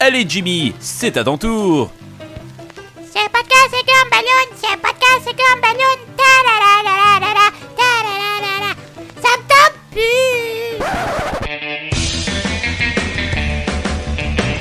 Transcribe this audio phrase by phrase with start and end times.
[0.00, 1.90] Allez Jimmy, c'est à ton tour.
[3.12, 4.46] C'est podcast, c'est comme ballon.
[4.56, 5.96] C'est podcast, c'est comme ballon.
[6.16, 7.46] Ta la la la la la
[7.78, 8.70] ta la la la la.
[9.22, 10.04] Ça me tente plus.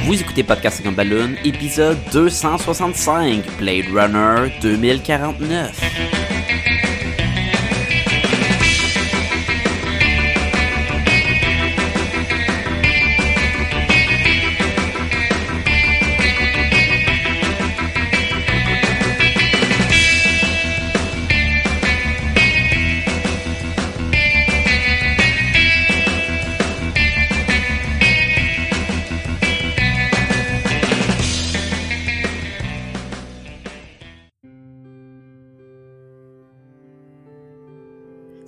[0.06, 6.22] Vous écoutez Podcast Second Balloon, épisode 265, Blade Runner 2049.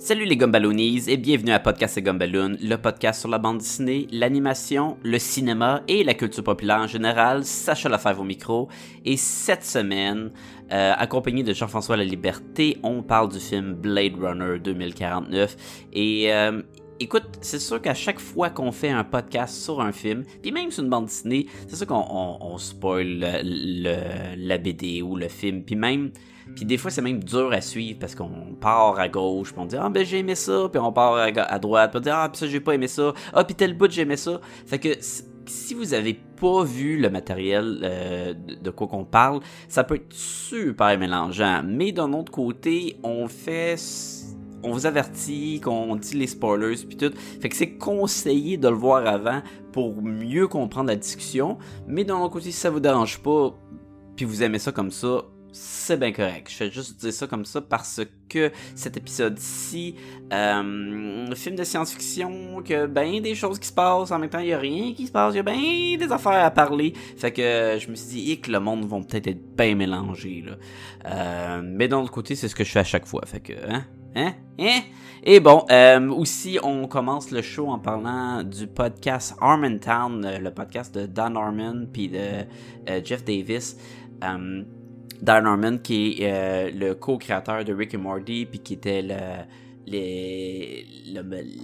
[0.06, 4.98] Salut les Gumballoonies et bienvenue à Podcast et le podcast sur la bande dessinée, l'animation,
[5.02, 7.44] le cinéma et la culture populaire en général.
[7.44, 8.68] Sacha Lefebvre au micro.
[9.04, 10.30] Et cette semaine,
[10.70, 15.56] euh, accompagné de Jean-François La Liberté, on parle du film Blade Runner 2049.
[15.92, 16.62] Et euh,
[17.00, 20.70] Écoute, c'est sûr qu'à chaque fois qu'on fait un podcast sur un film, puis même
[20.70, 25.16] sur une bande dessinée, c'est sûr qu'on on, on spoil le, le- la BD ou
[25.16, 26.12] le film, puis même,
[26.54, 29.66] puis des fois c'est même dur à suivre parce qu'on part à gauche, puis on
[29.66, 32.28] dit ah ben j'ai aimé ça, puis on part à, droite, puis on dit ah
[32.30, 34.88] puis ça j'ai pas aimé ça, ah puis tel bout j'ai aimé ça, fait que
[35.00, 40.12] si- vous avez pas vu le matériel euh, de quoi qu'on parle, ça peut être
[40.12, 43.76] super mélangeant, mais d'un autre côté, on fait
[44.62, 47.12] on vous avertit, qu'on dit les spoilers puis tout.
[47.40, 49.40] Fait que c'est conseillé de le voir avant
[49.72, 51.58] pour mieux comprendre la discussion.
[51.86, 53.54] Mais d'un autre côté, si ça vous dérange pas,
[54.16, 55.22] puis vous aimez ça comme ça,
[55.58, 56.48] c'est bien correct.
[56.50, 59.94] Je fais juste dire ça comme ça parce que cet épisode-ci,
[60.32, 64.48] euh, film de science-fiction, que ben des choses qui se passent, en même temps il
[64.48, 66.92] y a rien qui se passe, il y a ben des affaires à parler.
[67.16, 70.44] Fait que euh, je me suis dit, que le monde vont peut-être être bien mélangés
[70.46, 70.56] là.
[71.06, 73.22] Euh, mais d'un autre côté, c'est ce que je fais à chaque fois.
[73.24, 73.84] Fait que, hein?
[74.14, 74.34] Hein?
[74.58, 74.80] Hein?
[75.22, 75.64] Et bon,
[76.16, 81.36] aussi, on commence le show en parlant du podcast Harmontown, euh, le podcast de Dan
[81.36, 82.44] Harmon puis de
[83.04, 83.76] Jeff Davis.
[85.22, 89.44] Dan Harmon qui est euh, le co-créateur de Rick and Morty puis qui était le-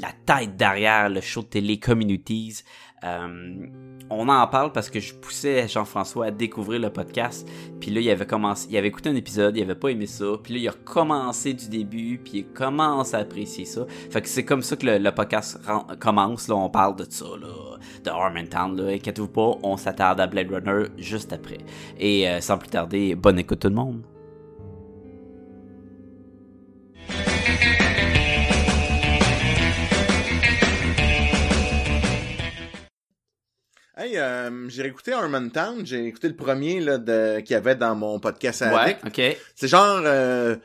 [0.00, 2.62] la tête derrière le show de télé Communities.
[3.04, 3.66] Euh,
[4.14, 7.48] on en parle parce que je poussais Jean-François à découvrir le podcast.
[7.80, 10.24] Puis là, il avait commencé, il avait écouté un épisode, il avait pas aimé ça.
[10.42, 13.86] Puis là, il a recommencé du début, puis il commence à apprécier ça.
[14.10, 15.60] Fait que c'est comme ça que le, podcast
[15.98, 16.48] commence.
[16.48, 18.76] Là, on parle de ça, là, de Harmontown.
[18.76, 21.58] Là, inquiétez-vous pas, on s'attarde à Blade Runner juste après.
[21.98, 24.02] Et euh, sans plus tarder, bonne écoute tout le monde.
[34.02, 37.94] Hey, euh, j'ai écouté Harmontown, j'ai écouté le premier là, de, qu'il y avait dans
[37.94, 39.38] mon podcast à Ouais, ok.
[39.54, 40.56] C'est genre euh,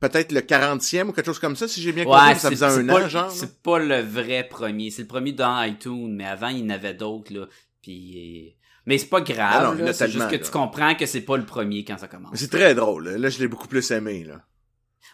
[0.00, 2.56] peut-être le 40e ou quelque chose comme ça, si j'ai bien Ouais, compris, ça c'est
[2.56, 3.30] faisait un an, genre.
[3.30, 4.90] C'est pas le vrai premier.
[4.90, 7.46] C'est le premier dans iTunes, mais avant, il y en avait d'autres, là.
[7.80, 8.56] Puis.
[8.86, 10.38] Mais c'est pas grave, Ah C'est juste que là.
[10.42, 12.32] tu comprends que c'est pas le premier quand ça commence.
[12.34, 13.04] C'est très drôle.
[13.04, 14.24] Là, Là, je l'ai beaucoup plus aimé.
[14.24, 14.40] Là.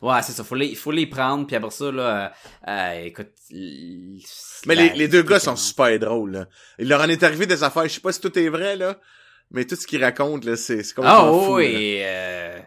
[0.02, 0.44] Ouais, c'est ça.
[0.44, 3.30] Faut les, faut les prendre, puis après ça, là, euh, euh, écoute.
[4.66, 6.32] Mais les, les deux gars sont super drôles.
[6.32, 6.48] Là.
[6.78, 8.98] Il leur en est arrivé des affaires, je sais pas si tout est vrai, là,
[9.50, 11.58] mais tout ce qu'ils racontent, là, c'est c'est Ah complètement fou.
[11.60, 12.58] et, euh,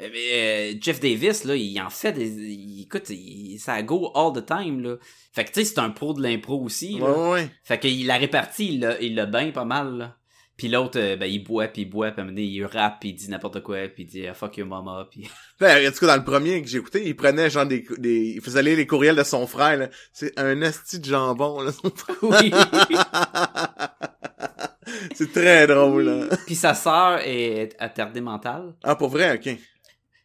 [0.00, 2.28] euh, Jeff Davis, là, il en fait des.
[2.28, 4.96] il- écoute, il- ça go all the time, là.
[5.32, 7.10] Fait que tu sais, c'est un pro de l'impro aussi, là.
[7.10, 7.50] Ouais, ouais.
[7.64, 10.16] Fait qu'il la l'a, il l'a bien pas mal, là.
[10.58, 13.14] Puis l'autre, euh, ben, il boit, puis il boit, puis donné, il rappe, puis il
[13.14, 15.30] dit n'importe quoi, puis il dit ah, fuck your mama, puis...
[15.60, 18.32] Ben, en tout cas, dans le premier que j'ai écouté, il prenait genre des, des,
[18.34, 19.88] il faisait aller les courriels de son frère, là.
[20.12, 22.16] C'est un asti de jambon, là, son frère.
[22.22, 22.52] Oui.
[25.14, 26.36] c'est très drôle, là.
[26.44, 28.74] puis sa sœur est attardée mentale.
[28.82, 29.56] Ah, pour vrai, ok.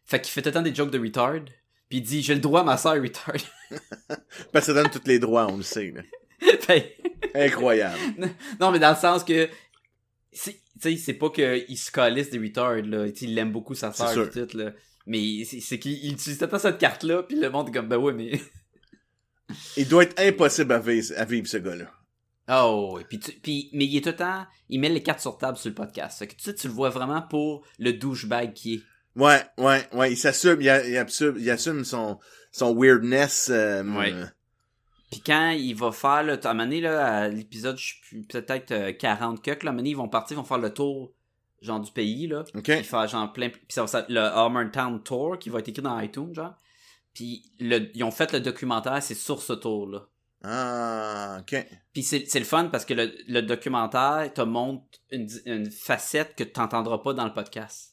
[0.04, 1.40] Fait qu'il fait tout le temps des jokes de retard.
[1.88, 3.34] Puis il dit j'ai le droit à ma sœur retard.
[4.52, 6.02] Parce que ça donne tous les droits, on le sait, là.
[6.60, 6.96] Fait-
[7.34, 7.98] Incroyable.
[8.60, 9.48] non, mais dans le sens que.
[10.34, 13.06] C'est- Tu sais, c'est pas qu'il se calisse des retards, là.
[13.20, 14.72] Il aime beaucoup sa sœur et tout, là.
[15.06, 18.12] Mais c'est qu'il il utilise temps cette carte-là, puis le monde est comme, ben ouais,
[18.12, 18.32] mais.
[19.76, 21.90] Il doit être impossible à vivre, à vivre ce gars-là.
[22.62, 25.20] Oh, et puis, tu- puis mais il est tout le temps, il met les cartes
[25.20, 26.18] sur table sur le podcast.
[26.18, 28.80] Fait que tu sais, tu le vois vraiment pour le douchebag qui est.
[29.16, 32.18] Ouais, ouais, ouais, il s'assume, il, assume, il assume son,
[32.52, 33.48] son weirdness.
[33.50, 34.12] euh, Ouais.
[34.12, 34.24] euh,
[35.14, 38.22] Puis quand il va faire, là, à un moment donné, là, à l'épisode, je plus,
[38.24, 40.58] peut-être euh, 40 cucks, là, à un moment donné, ils vont partir, ils vont faire
[40.58, 41.12] le tour,
[41.62, 42.44] genre, du pays, là.
[42.54, 42.82] ok.
[43.08, 46.34] Genre, plein, puis ça va le Armored Town Tour, qui va être écrit dans iTunes,
[46.34, 46.54] genre.
[47.14, 50.06] Puis le, ils ont fait le documentaire, c'est sur ce tour-là.
[50.42, 51.66] Ah, ok.
[51.92, 56.44] Puis c'est le fun parce que le, le documentaire te montre une, une facette que
[56.44, 57.92] tu n'entendras pas dans le podcast.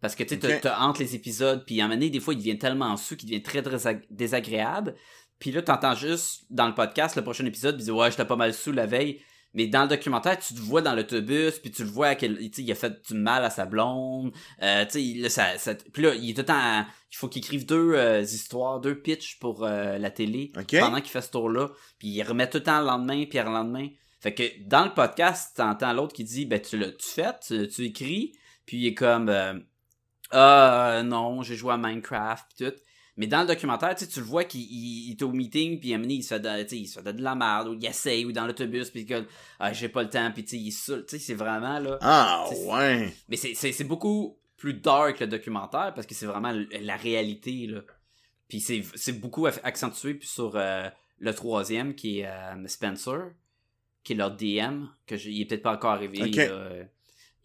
[0.00, 0.60] Parce que tu sais, t'as- Ok.
[0.62, 3.16] t'as entre les épisodes, puis à un moment donné, des fois, il devient tellement sous
[3.16, 4.94] qu'il devient très désag- désagréable.
[5.40, 8.36] Puis là, t'entends juste dans le podcast, le prochain épisode, puis dit Ouais, j'étais pas
[8.36, 9.20] mal sous la veille.
[9.52, 12.70] Mais dans le documentaire, tu te vois dans l'autobus, puis tu le vois qu'il il
[12.70, 14.30] a fait du mal à sa blonde.
[14.62, 16.84] Euh, tu sais, il- là, ça, ça- puis là, il est tout le temps.
[17.12, 21.10] il faut qu'il écrive deux euh, histoires, deux pitchs pour euh, la télé pendant qu'il
[21.10, 21.68] fait ce tour-là.
[21.98, 23.88] Puis il remet tout le temps le lendemain, puis le lendemain.
[24.20, 27.66] Fait que dans le podcast, t'entends l'autre qui dit Ben, tu l'as tu fait, tu,
[27.66, 28.32] tu écris,
[28.66, 29.54] puis il est comme euh,
[30.30, 32.76] Ah non, j'ai joué à Minecraft, puis tout.
[33.16, 36.14] Mais dans le documentaire, tu le vois qu'il il- il est au meeting, puis donné,
[36.14, 38.24] il se fait de, tu sais, il se fait de la merde, ou il essaye,
[38.24, 39.26] ou dans l'autobus, puis que
[39.58, 41.04] ah, j'ai pas le temps, puis tu sais, il est saoul.
[41.06, 41.98] Tu sais, c'est vraiment là.
[42.00, 43.12] Ah, ouais.
[43.28, 43.54] Mais c'est-
[43.84, 47.80] beaucoup plus dark le documentaire parce que c'est vraiment la réalité là.
[48.48, 53.30] Puis c'est c'est beaucoup accentué puis sur euh, le troisième qui est euh, Spencer,
[54.04, 56.22] qui est leur DM, que j'ai- il est peut-être pas encore arrivé.
[56.22, 56.36] Ok.
[56.36, 56.70] là.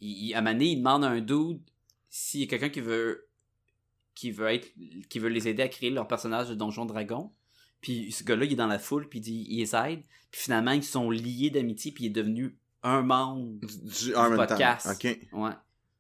[0.02, 0.42] Il, il- à
[0.72, 1.62] il demande à un dude
[2.10, 3.28] s'il y a quelqu'un qui veut
[4.16, 4.68] qui veut être
[5.10, 7.32] qui veut les aider à créer leur personnage de Donjon Dragon.
[7.82, 10.02] Puis ce gars-là, il est dans la foule, puis il dit il les aide.
[10.32, 14.88] Puis finalement, ils sont liés d'amitié, puis il est devenu un membre Du, podcast.
[15.34, 15.52] Ouais.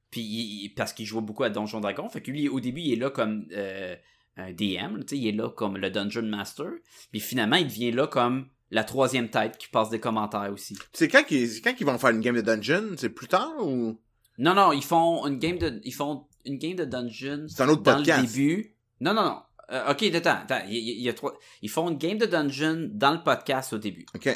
[0.10, 2.94] Puis il- parce qu'il jouait beaucoup à Donjon Dragon, fait que lui au début il
[2.94, 3.96] est là comme euh,
[4.38, 6.68] un DM, tu sais, il est là comme le Dungeon Master.
[7.12, 10.78] Puis finalement il devient là comme la troisième tête qui passe des commentaires aussi.
[10.94, 12.96] C'est quand qu'ils quand qu'ils vont faire une game de dungeon?
[12.98, 14.00] C'est plus tard ou?
[14.38, 17.70] Non non, ils font une game de ils font une game de Dungeon C'est un
[17.70, 18.22] autre dans podcast.
[18.22, 18.76] le début.
[19.02, 19.42] Non non non.
[19.72, 20.66] Euh, ok, attends, attends.
[20.70, 21.34] Il, y a trois.
[21.64, 24.06] Ils font une game de Dungeon dans le podcast au début.
[24.14, 24.26] Ok.
[24.26, 24.34] Moi,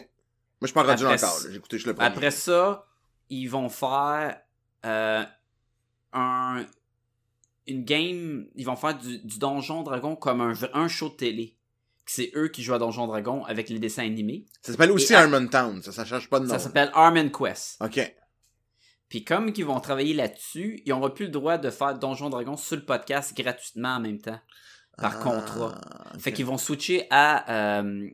[0.61, 1.39] je suis pas rendu là encore.
[1.49, 2.07] J'ai écouté juste le premier.
[2.07, 2.87] Après ça,
[3.29, 4.39] ils vont faire
[4.85, 5.23] euh,
[6.13, 6.65] un
[7.67, 11.55] une game, ils vont faire du, du Donjon Dragon comme un, un show de télé.
[12.07, 14.47] C'est eux qui jouent à Donjon Dragon avec les dessins animés.
[14.63, 15.83] Ça s'appelle aussi Et- Harmontown.
[15.83, 16.49] Ça, ça change pas de nom.
[16.49, 17.77] Ça s'appelle Arm Quest.
[17.81, 18.15] Ok.
[19.09, 22.55] Puis comme ils vont travailler là-dessus, ils n'auront plus le droit de faire Donjon Dragon
[22.55, 24.39] sur le podcast gratuitement en même temps.
[24.97, 25.81] Par Ah, contrat.
[26.19, 28.07] Fait qu'ils vont switcher à euh,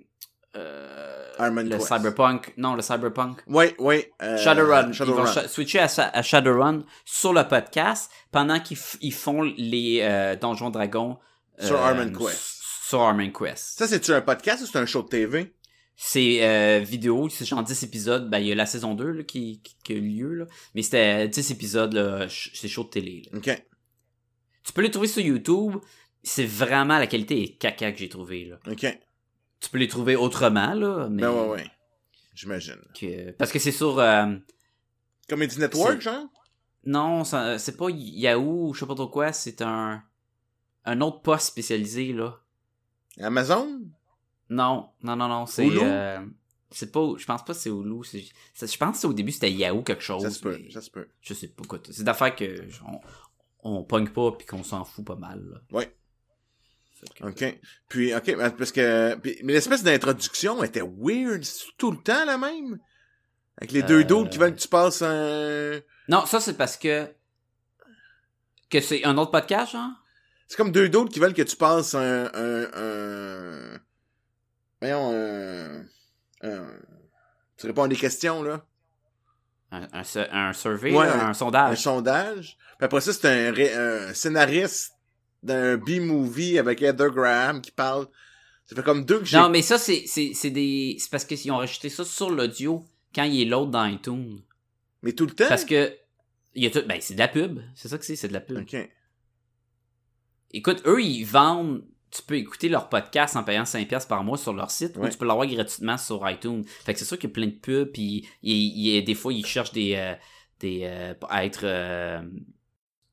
[0.56, 1.88] euh, le Quest.
[1.88, 2.53] Cyberpunk.
[2.57, 3.42] Non, le Cyberpunk.
[3.47, 4.06] Oui, oui.
[4.21, 4.94] euh, Shadowrun.
[4.94, 5.25] Shadowrun.
[5.36, 11.18] Ils vont switcher à, Shadowrun sur le podcast pendant qu'ils ils font les Donjons Dragons
[11.59, 12.62] Sur Armon Quest.
[12.88, 13.80] Sur Armon Quest.
[13.80, 15.53] Ça, c'est-tu un podcast ou c'est un show de TV?
[15.97, 18.30] C'est euh, vidéo, c'est genre 10 épisodes.
[18.30, 20.45] Ben, il y a la saison 2 là, qui, qui, qui a eu lieu, là.
[20.74, 23.24] mais c'était 10 épisodes, c'est chaud de télé.
[23.31, 23.38] là.
[23.38, 23.65] Ok.
[24.63, 25.75] Tu peux les trouver sur YouTube.
[26.24, 28.45] C'est vraiment la qualité est caca que j'ai trouvé.
[28.45, 28.59] Là.
[28.68, 28.86] Ok.
[29.59, 31.65] Tu peux les trouver autrement, là, mais Ben ouais, ouais.
[32.33, 32.81] J'imagine.
[33.00, 34.36] que- parce que c'est sur euh,
[35.30, 36.25] Comedy Network, genre?
[36.83, 40.03] Non, c'est pas Yahoo ou je sais pas trop quoi, c'est un
[40.88, 42.39] un autre poste spécialisé là.
[43.19, 43.81] Amazon?
[44.50, 46.25] Non, non, non, non, c'est euh,
[46.71, 49.81] c'est pas, je pense pas que c'est Hulu, je pense que au début c'était Yahoo
[49.81, 50.21] quelque chose.
[50.24, 51.07] Ça se peut, ça se peut.
[51.21, 51.80] Je sais pas quoi.
[51.89, 52.62] C'est d'affaires que
[53.63, 55.44] on, on pogne pas puis qu'on s'en fout pas mal.
[55.71, 55.86] Là.
[57.19, 57.59] Que- OK.
[57.88, 59.15] Puis, OK, parce que...
[59.15, 61.44] puis- mais l'espèce d'introduction était weird.
[61.44, 62.80] C'est tout le temps la même?
[63.57, 65.80] Avec les deux dudes qui veulent que tu passes un...
[66.09, 67.07] Non, ça c'est parce que
[68.69, 69.91] que c'est un autre podcast, genre?
[70.48, 72.25] C'est comme deux dudes qui veulent que tu passes un...
[72.33, 73.80] un, un...
[74.86, 75.86] Voyons.
[77.58, 78.66] Tu réponds à des questions, là.
[79.72, 79.88] Un,
[80.32, 81.82] un, survey, Ouais, un, Un sondage.
[81.82, 82.58] sondage.
[82.77, 84.94] Puis après ça, c'est un, scénariste
[85.44, 88.08] d'un B-movie avec Heather Graham qui parle.
[88.65, 89.38] Ça fait comme deux que j'ai...
[89.38, 90.96] Non, mais ça, c'est, c'est, c'est des.
[91.00, 94.42] C'est parce qu'ils ont rajouté ça sur l'audio quand il est l'autre dans iTunes.
[95.04, 95.48] Mais tout le temps?
[95.48, 95.96] Parce que.
[96.56, 96.82] Il y a tout.
[96.88, 97.60] Ben, c'est de la pub.
[97.75, 98.58] C'est ça que c'est, c'est de la pub.
[98.58, 98.75] OK.
[100.51, 101.86] Écoute, eux, ils vendent.
[102.15, 105.07] Tu peux écouter leur podcast en payant 5$ par mois sur leur site Ouais.
[105.07, 106.63] ou tu peux l'avoir gratuitement sur iTunes.
[106.65, 108.53] Fait que c'est sûr qu'il y a plein de pubs, puis il,
[108.98, 109.95] il- des fois, ils cherchent des.
[109.95, 110.13] euh,
[110.60, 111.62] des euh, à être.
[111.63, 112.22] euh,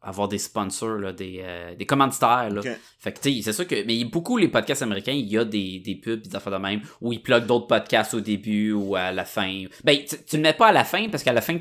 [0.05, 1.45] avoir des sponsors, là, des,
[1.79, 2.51] des commanditaires.
[2.51, 2.61] Là.
[2.99, 3.85] Fait que, tu sais, c'est sûr que.
[3.87, 6.81] Mais beaucoup, les podcasts américains, il y a des, des pubs des affaires de même,
[7.01, 9.65] où ils pluguent d'autres podcasts au début ou à la fin.
[9.85, 11.57] Ben, tu, tu le mets pas à la fin parce qu'à la fin,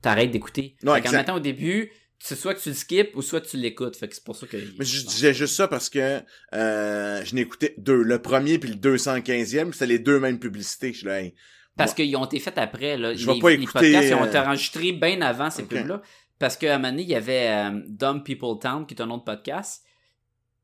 [0.00, 0.76] t'arrêtes d'écouter.
[0.82, 3.56] Non, fait qu'en mettant au début, c'est soit que tu le skips ou soit tu
[3.56, 3.96] l'écoutes.
[3.96, 4.56] Fait que c'est pour ça que.
[4.78, 6.20] Mais je disais juste ça parce que
[6.54, 8.02] euh, je n'ai écouté deux.
[8.02, 10.92] Le premier puis le 215e, c'était les deux mêmes publicités.
[10.92, 11.34] Je là, hey,
[11.76, 13.14] Parce qu'ils ont été faits après, là.
[13.14, 15.62] Je vais les, pas les écouter, podcasts, ils ont euh, été enregistrés bien avant ces
[15.62, 15.68] Ok.
[15.68, 16.02] pubs-là.
[16.38, 19.10] Parce qu'à un moment donné, il y avait euh, Dumb People Town, qui est un
[19.10, 19.84] autre podcast.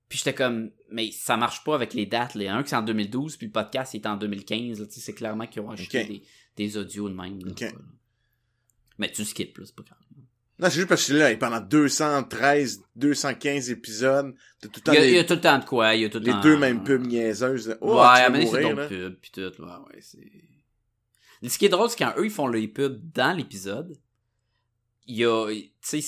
[0.08, 2.34] Puis j'étais comme, mais ça marche pas avec les dates.
[2.34, 4.80] Les un qui c'est en 2012, puis le podcast est en 2015.
[4.80, 4.86] là.
[4.86, 5.90] Tu sais, C'est clairement qu'ils ont Ok.
[5.92, 6.22] des,
[6.56, 7.38] des audios de même.
[7.44, 7.52] là.
[8.98, 9.98] Mais tu skips, là, c'est pas grave.
[10.60, 14.92] Non, c'est juste parce que là, et pendant 213, 215 épisodes, t'as tout le temps
[14.92, 16.08] Il y, a, les, il y a tout le temps de quoi, il y a
[16.08, 16.40] tout le les temps...
[16.42, 17.68] deux mêmes pubs niaiseuses.
[17.68, 17.76] là.
[17.80, 18.86] Oh, ouais, à c'est d'autres là.
[18.88, 21.48] pubs, pis tout, ouais, ouais, c'est...
[21.48, 23.98] Ce qui est drôle, c'est quand eux, ils font les pubs dans l'épisode,
[25.06, 26.00] il y a, tu sais,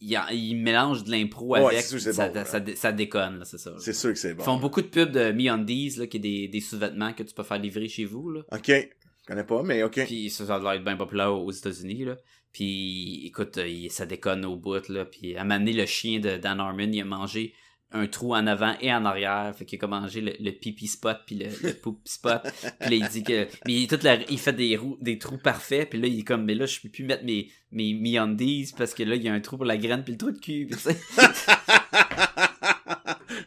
[0.00, 3.38] il, ils mélangent de l'impro Ouais, avec, sûr, c'est ça, bon, ça, dé- ça déconne,
[3.38, 3.72] là, c'est ça.
[3.78, 4.42] C'est sûr que c'est Ils bon.
[4.44, 7.44] font beaucoup de pubs de MeUndies, là, qui est des, des sous-vêtements que tu peux
[7.44, 8.42] faire livrer chez vous, là.
[8.52, 8.66] Ok.
[8.68, 10.04] Je connais pas, mais ok.
[10.06, 12.16] Puis ça, ça doit être bien populaire aux États-Unis, là.
[12.56, 15.04] Puis, écoute, euh, il- ça déconne au bout, là.
[15.04, 17.52] Puis, à un moment donné, le chien de Dan Harmon, il a mangé
[17.92, 19.54] un trou en avant et en arrière.
[19.54, 22.40] Fait qu'il a comme mangé le, le pipi spot puis le, le poop spot.
[22.80, 23.46] Puis là, il dit que...
[23.66, 25.90] Mais il, toute la- il fait des, rou- des trous parfaits.
[25.90, 28.94] Puis là, il est comme, mais là, je peux plus mettre mes, mes MeUndies parce
[28.94, 30.66] que là, il y a un trou pour la graine puis le trou de cul.
[30.70, 30.80] Puis,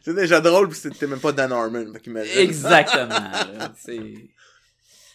[0.01, 1.93] c'est déjà drôle, pis c'était même pas Dan Harmon.
[2.37, 3.31] Exactement.
[3.77, 4.29] C'est...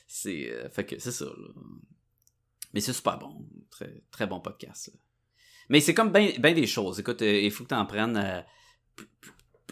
[0.07, 0.51] C'est...
[0.53, 1.49] euh, fait que c'est ça, là.
[2.75, 3.47] Mais c'est super bon.
[3.71, 4.89] Très, très bon podcast.
[4.93, 4.99] là.
[5.71, 7.01] Mais c'est comme bien ben des choses.
[7.01, 8.41] Écoute, euh, il faut que tu en prennes euh,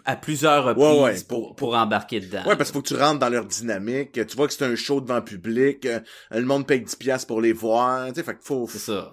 [0.04, 2.44] à plusieurs reprises Ouais, ouais, pour, pour- pour embarquer dedans.
[2.46, 4.12] Ouais, parce qu'il faut que tu rentres dans leur dynamique.
[4.12, 5.84] Tu vois que c'est un show devant le public.
[5.86, 8.08] euh, Le monde paye 10$ piastres pour les voir.
[8.08, 8.66] Tu sais, fait qu'il faut...
[8.68, 9.12] C'est ça.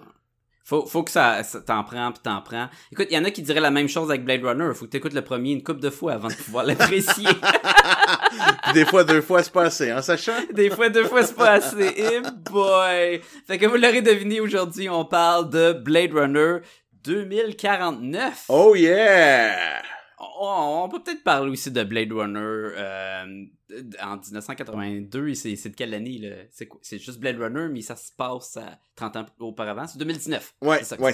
[0.70, 2.68] Faut, faut que ça, ça- t'en prends puis t'en prends.
[2.92, 4.72] Écoute, il y en a qui diraient la même chose avec Blade Runner.
[4.72, 7.26] Faut que t'écoutes le premier une couple de fois avant de pouvoir l'apprécier.
[8.74, 10.32] Des fois, deux fois, c'est pas assez, hein, Sacha?
[10.52, 11.92] Des fois, deux fois, c'est pas assez.
[11.96, 13.20] Eh boy!
[13.48, 16.58] Fait que vous l'aurez deviné, aujourd'hui, on parle de Blade Runner
[17.02, 18.44] 2049.
[18.48, 19.82] Oh yeah!
[20.40, 23.24] On, on peut peut-être parler aussi de Blade Runner euh,
[24.02, 25.34] en 1982.
[25.34, 26.48] C'est de quelle année?
[26.50, 29.86] C'est juste Blade Runner, mais ça se passe à 30 ans auparavant.
[29.86, 30.54] C'est 2019.
[30.62, 31.12] Ouais, C'est ça ouais.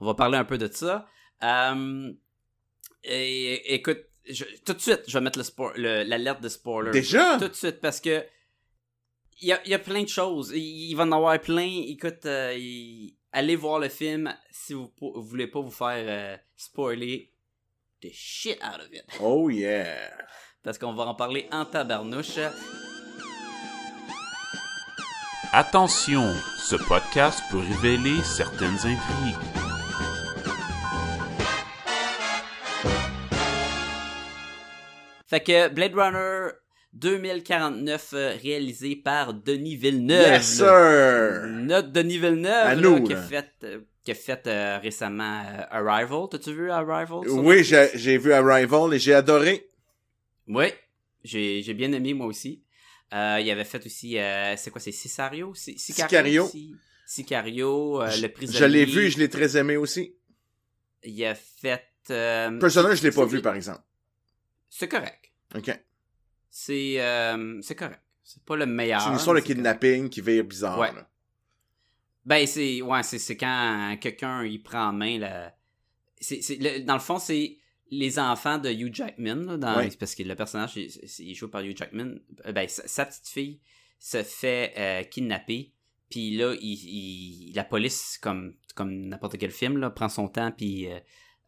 [0.00, 1.06] On va parler un peu de ça.
[1.42, 2.12] Euh,
[3.04, 5.38] et, écoute, je- tout de suite, je vais mettre
[5.76, 6.90] le- l'alerte de spoiler.
[6.90, 7.38] Déjà?
[7.38, 8.24] Tout de suite, parce que
[9.42, 10.52] il y a, il y a plein de choses.
[10.54, 11.82] Il, va en avoir plein.
[11.86, 17.32] Écoute, euh, allez voir le film si vous, vous voulez pas vous faire euh, spoiler
[18.02, 19.04] the shit out of it.
[19.20, 20.10] Oh yeah!
[20.62, 22.38] Parce qu'on va en parler en tabarnouche.
[25.52, 29.36] Attention, ce podcast peut révéler certaines intrigues.
[35.26, 36.50] Fait que Blade Runner
[36.92, 40.26] 2049, euh, réalisé par Denis Villeneuve.
[40.26, 41.46] Yes, sir!
[41.46, 45.62] Notre Denis Villeneuve, là, nous, qui a fait, euh, qui a fait euh, récemment euh,
[45.70, 46.28] Arrival.
[46.30, 47.20] T'as-tu vu Arrival?
[47.28, 49.69] Oui, j'ai vu Arrival et j'ai adoré.
[50.50, 50.66] Oui,
[51.24, 52.62] j'ai bien aimé moi aussi.
[53.12, 55.54] Euh, il avait fait aussi, euh, c'est quoi, c'est Sicario?
[55.54, 56.46] Si- Sicario.
[56.48, 56.76] Si-
[57.06, 58.58] Sicario, euh, le prisonnier.
[58.58, 60.14] Je l'ai vu, je l'ai très aimé aussi.
[61.02, 61.84] Il a fait...
[62.10, 63.82] Euh, Personnage, je l'ai pas vu, par exemple.
[64.68, 65.32] C'est correct.
[65.56, 65.70] OK.
[66.50, 66.94] C'est
[67.62, 68.00] c'est correct.
[68.22, 69.00] C'est pas le meilleur.
[69.00, 69.56] C'est une histoire de correct.
[69.56, 70.78] kidnapping qui vire bizarre.
[70.78, 70.92] Ouais.
[70.92, 71.08] là.
[72.24, 75.52] Ben, c'est ouais, c'est quand quelqu'un il prend en main la.
[76.20, 77.58] C'est dans le fond, c'est
[77.90, 79.44] les enfants de Hugh Jackman.
[79.46, 80.88] Là, dans, Parce que le personnage, il,
[81.20, 82.16] il est joué par Hugh Jackman.
[82.46, 83.60] Euh, Ben, sa, sa petite fille
[83.98, 85.72] se fait euh, kidnapper.
[86.08, 90.50] Puis là, il, il- la police, comme, comme n'importe quel film, là, prend son temps.
[90.52, 90.98] Puis euh,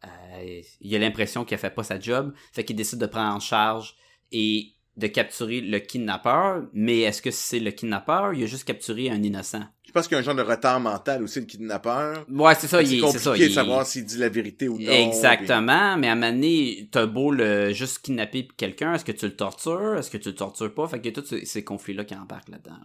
[0.05, 2.33] euh, il a l'impression qu'elle fait pas sa job.
[2.51, 3.95] Fait qu'il décide de prendre en charge
[4.31, 6.67] et de capturer le kidnappeur.
[6.73, 8.33] Mais est-ce que c'est le kidnappeur?
[8.33, 9.63] Il a juste capturé un innocent.
[9.93, 12.25] Je pense qu'il y a un genre de retard mental aussi, le kidnappeur.
[12.27, 12.79] Ouais, c'est ça.
[12.79, 14.91] c'est il est- compliqué ça, de savoir s'il dit la vérité ou non.
[14.91, 19.27] Exactement, mais à un moment donné, t'as beau le juste kidnapper quelqu'un, est-ce que tu
[19.27, 22.15] le tortures, est-ce que tu le tortures pas, fait que tous ces, ces conflits-là qui
[22.15, 22.79] embarquent là-dedans.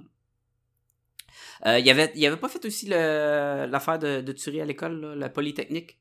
[1.64, 5.00] Euh, il avait, il avait pas fait aussi le- l'affaire de, de tuerie à l'école,
[5.00, 5.98] là, la Polytechnique?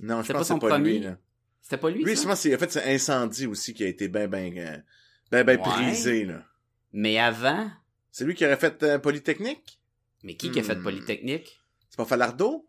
[0.00, 0.98] Non, je pense pas que c'est pas lui.
[1.00, 1.18] Là.
[1.60, 2.34] C'était pas lui, Lui, ça?
[2.36, 4.82] c'est en fait, c'est Incendie aussi qui a été ben, ben,
[5.30, 5.62] ben, ben Ouais.
[5.62, 6.24] prisé.
[6.24, 6.42] Là.
[6.94, 7.70] Mais avant,
[8.10, 9.75] C'est lui qui aurait fait euh, Polytechnique?
[10.26, 10.82] Mais qui qui a fait Hmm.
[10.82, 11.58] Polytechnique?
[11.88, 12.68] C'est pas Falardeau?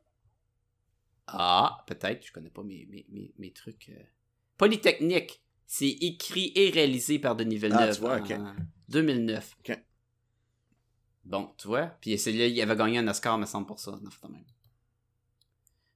[1.28, 3.90] Ah, peut-être, je connais pas mes, mes, mes, mes trucs.
[3.90, 4.02] euh.
[4.58, 8.32] Polytechnique, c'est écrit et réalisé par Denis Villeneuve Ah, tu vois, ok.
[8.32, 8.56] en
[8.90, 9.58] 2009.
[9.60, 9.78] Ok.
[11.26, 13.92] Bon, tu vois, puis c'est là, il avait gagné un Oscar, me semble, pour ça,
[14.02, 14.46] non, fait même.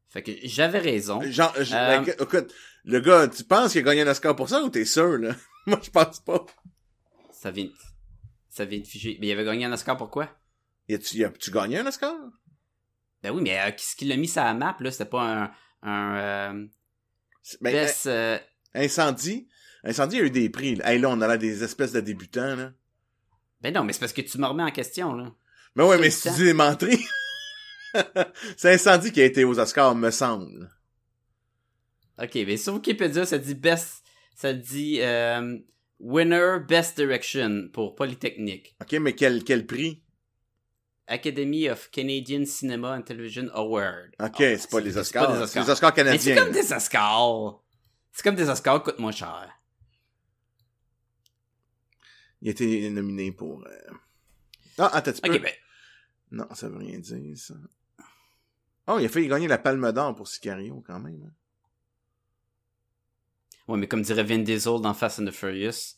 [0.10, 1.22] Fait que j'avais raison.
[1.22, 2.53] Genre, je- Euh, ben, écoute,
[2.84, 5.34] le gars, tu penses qu'il a gagné un Oscar pour ça ou t'es sûr, là?
[5.68, 6.46] Moi, je pense pas.
[7.32, 7.74] Ça vient, de-
[8.50, 9.18] ça vient de figer.
[9.22, 10.38] Mais il avait gagné un Oscar pour quoi?
[10.88, 12.15] Y a-tu, gagné un Oscar?
[13.23, 14.91] Ben oui, mais euh, qu'est-ce qu'il a mis sur la map, là?
[14.91, 15.51] C'était pas un,
[15.83, 16.67] un euh,
[17.61, 18.38] Ben, best, euh,
[18.73, 19.47] Incendie?
[19.83, 20.75] Incendie a eu des prix.
[20.75, 20.91] Là.
[20.91, 22.73] Hey, là, on a là des espèces de débutants, là.
[23.61, 25.31] Ben non, mais c'est parce que tu me remets en question, là.
[25.75, 27.05] Mais ouais, mais si tu dis des menteries.
[28.57, 30.69] c'est Incendie qui a été aux Oscars, me semble.
[32.21, 34.03] Ok, mais sur Wikipédia, ça dit best,
[34.35, 35.00] ça dit
[36.00, 38.75] winner best direction pour Polytechnique.
[38.81, 40.03] OK, mais quel, quel prix?
[41.12, 44.15] Academy of Canadian Cinema and Television Award.
[44.20, 45.27] Ok, Ah, c'est pas les Oscars.
[45.27, 45.63] pas des C'est Oscars.
[45.65, 46.36] les Oscars Mais c'est canadiens.
[46.44, 47.60] comme des Oscars.
[48.12, 49.50] C'est comme des Oscars coûtent moins cher.
[52.41, 53.63] Il a été nominé pour...
[53.65, 53.91] euh,
[54.77, 55.34] Ah, attends, tu peux...
[55.36, 55.53] Ok, ben,
[56.32, 57.53] Non, ça veut rien dire, ça.
[58.88, 61.22] Oh, il a fait gagner la Palme d'Or pour Sicario, quand même.
[61.24, 61.34] hein.
[63.68, 65.96] ouais, mais comme dirait Vin Diesel dans Fast and the Furious,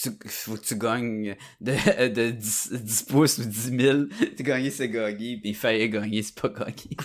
[0.00, 3.98] tu, faut que tu gagnes de, de 10, 10 pouces ou 10 000.
[4.36, 6.96] Tu gagner, c'est gagner, puis il fallait gagner, c'est pas gagner.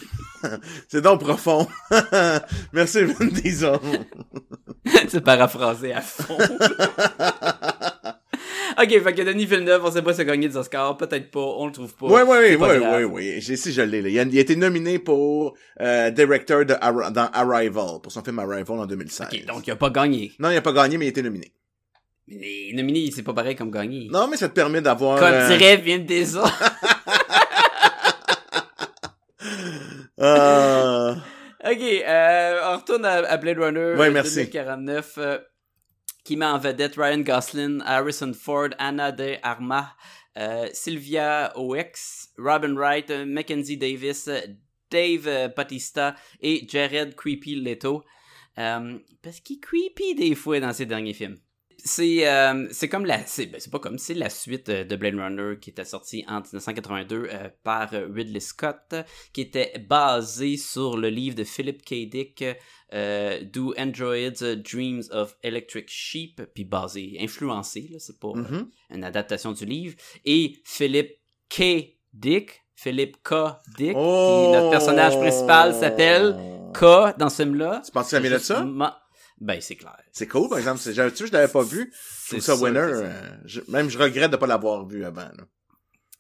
[0.90, 1.68] C'est donc profond.
[2.74, 3.78] Merci, Vin Diesel.
[5.08, 6.36] c'est paraphrasé à fond.
[8.80, 11.40] ok, fait que Denis Villeneuve, on sait pas si a gagné des Oscars, peut-être pas,
[11.40, 12.08] on le trouve pas.
[12.08, 13.42] Oui, oui, oui, oui, oui, oui.
[13.42, 14.10] J'ai, si je l'ai, là.
[14.10, 18.40] Il a, il a été nominé pour euh, director de dans Arrival, pour son film
[18.40, 19.28] Arrival en 2016.
[19.32, 20.32] Ok, donc il a pas gagné.
[20.40, 21.54] Non, il a pas gagné, mais il a été nominé.
[22.40, 24.08] Mais nominé, c'est pas pareil comme gagné.
[24.12, 25.20] Non, mais ça te permet d'avoir...
[25.20, 26.42] Comme euh, dirait Vin Diesel.
[30.20, 31.16] euh,
[31.64, 34.36] Ok, euh, on retourne à, à Blade Runner Ouais, merci.
[34.36, 35.38] 2049, euh,
[36.24, 39.90] qui met en vedette Ryan Gosling, Harrison Ford, Anna de Armas,
[40.38, 44.28] euh, Sylvia Oex, Robin Wright, Mackenzie Davis,
[44.90, 48.04] Dave euh, Bautista et Jared Creepy Leto.
[48.58, 51.38] Euh, parce qu'il est creepy des fois dans ses derniers films.
[51.84, 54.96] C'est euh, c'est comme la c'est ben, c'est pas comme c'est la suite euh, de
[54.96, 58.94] Blade Runner qui était sortie en 1982 euh, par euh, Ridley Scott
[59.34, 62.10] qui était basé sur le livre de Philip K.
[62.10, 62.46] Dick
[62.94, 68.70] euh, Do Androids Dreams of Electric Sheep puis basé influencé là c'est pas mhm.
[68.92, 69.96] une adaptation du livre
[70.26, 71.18] et Philip
[71.50, 71.98] K.
[72.14, 73.34] Dick Philip K.
[73.78, 74.52] Dick Oh!
[74.54, 76.36] notre personnage principal s'appelle
[76.74, 78.64] K dans ce film là Tu penses que ça vient de ça?
[79.42, 80.80] Ben c'est clair C'est cool, par exemple.
[80.80, 80.94] Tu sais,
[81.28, 81.92] je l'avais pas vu?
[82.26, 82.80] Je trouve ça winner.
[82.80, 85.22] euh, je- même je regrette de pas l'avoir vu avant.
[85.22, 85.46] là.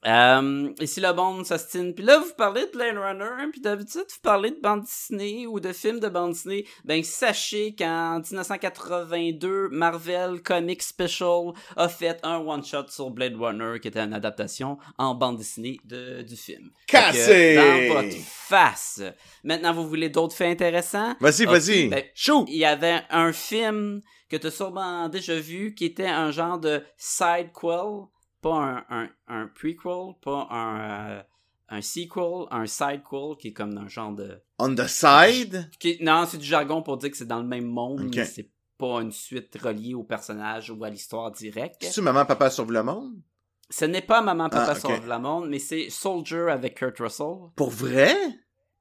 [0.05, 1.93] Euh, ici le bon s'ostine.
[1.93, 5.45] Puis là, vous parlez de Blade Runner, hein, puis d'habitude, vous parlez de bande dessinée
[5.45, 6.65] ou de films de bande dessinée.
[6.85, 13.89] Ben, sachez qu'en 1982, Marvel Comics Special a fait un one-shot sur Blade Runner, qui
[13.89, 16.71] était une adaptation en bande dessinée de, du film.
[16.87, 17.55] Cassé!
[17.55, 19.01] Dans votre face.
[19.43, 21.15] Maintenant, vous voulez d'autres faits intéressants?
[21.19, 21.87] Vas-y, vas-y.
[21.89, 22.45] ben, Chou!
[22.47, 26.57] il y avait un film que tu as sûrement déjà vu qui était un genre
[26.57, 28.05] de sidequel,
[28.41, 31.23] pas un, un, un prequel, pas un, euh,
[31.69, 34.41] un sequel, un sidequel qui est comme un genre de.
[34.59, 35.69] On the side?
[35.79, 38.49] qui- non, c'est du jargon pour dire que c'est dans le même monde, mais c'est
[38.77, 41.77] pas une suite reliée au personnage ou à l'histoire directe.
[41.83, 43.21] C'est-tu Maman, Papa sauve le monde?
[43.69, 47.35] Ce n'est pas Maman Papa Ah, sauve la monde, mais c'est Soldier avec Kurt Russell.
[47.55, 48.15] Pour vrai?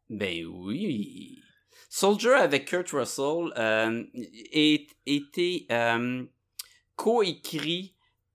[0.08, 1.38] Ben oui.
[1.88, 4.04] Soldier avec Kurt Russell euh,
[4.52, 6.24] est été euh,
[6.96, 7.94] coécrit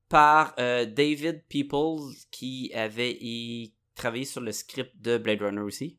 [0.09, 3.17] par euh, David Peoples qui avait
[3.95, 5.97] travaillé sur le script de Blade Runner aussi.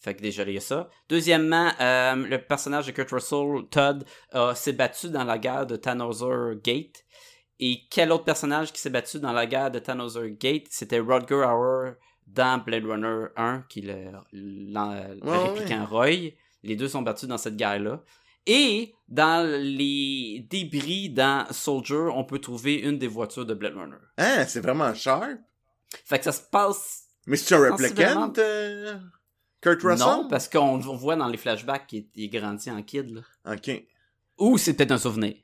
[0.00, 0.90] Fait que déjà il y a ça.
[1.08, 5.76] Deuxièmement, euh, le personnage de Kurt Russell, Todd, euh, s'est battu dans la guerre de
[5.76, 7.04] Tannhauser Gate.
[7.60, 10.66] Et quel autre personnage qui s'est battu dans la guerre de Tannhauser Gate?
[10.70, 11.92] C'était Rodger Hauer
[12.26, 16.32] dans Blade Runner 1, qui est le, le Ouais, répliquant Roy.
[16.64, 18.02] Les deux sont battus dans cette guerre-là.
[18.46, 23.96] Et dans les débris dans Soldier, on peut trouver une des voitures de Blade Runner.
[24.18, 25.38] Hein, c'est vraiment sharp.
[26.04, 27.04] Fait que ça se passe.
[27.26, 28.98] Mais c'est un replicant, euh,
[29.60, 30.06] Kurt Russell?
[30.06, 33.10] Non, parce qu'on on voit dans les flashbacks qu'il est- il est grandi en kid.
[33.14, 33.52] Là.
[33.54, 33.70] Ok.
[34.38, 35.34] Ou c'est peut-être un souvenir.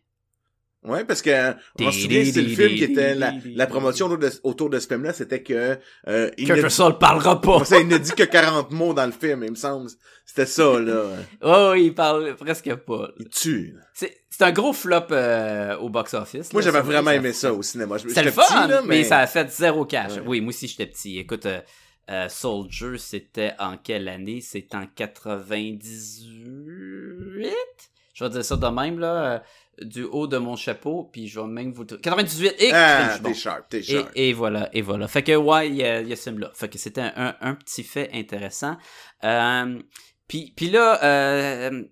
[0.89, 4.19] Ouais, parce que, on se souvient, c'est le film qui était la, la promotion autour
[4.19, 7.65] de, autour de ce film-là, c'était que, euh, il ne, Russell parlera pas.
[7.65, 9.89] ça, il ne dit que 40 mots dans le film, il me semble.
[10.25, 11.05] C'était ça, là.
[11.43, 13.09] Oh, il parle presque pas.
[13.19, 13.75] Il tue.
[13.95, 16.53] C'est c'est un gros flop euh, au box-office.
[16.53, 17.97] Moi, là, j'avais ça, vraiment ça- aimé ça au cinéma.
[17.99, 19.03] C'est le petit, fun, là, mais...
[19.03, 20.13] ça a fait zéro cash.
[20.13, 20.23] Ouais.
[20.25, 21.19] Oui, moi aussi, j'étais petit.
[21.19, 21.61] Écoute, euh,
[22.09, 24.41] euh, Soldier, c'était en quelle année?
[24.41, 27.49] C'est en 98?
[28.15, 29.43] Je vais dire ça de même, là,
[29.83, 31.85] du haut de mon chapeau, puis je vais même vous...
[31.85, 32.55] 98!
[32.59, 33.29] Et, Ah, suis bon.
[33.31, 34.11] t'es sharp, t'es Et, sharp.
[34.15, 35.09] et voilà, et voilà.
[35.09, 36.51] Fait que, ouais, il y a, y a ce film-là.
[36.55, 38.77] Fait que c'était un, un petit fait intéressant.
[39.25, 39.81] Euh,
[40.27, 41.85] puis, puis là, euh,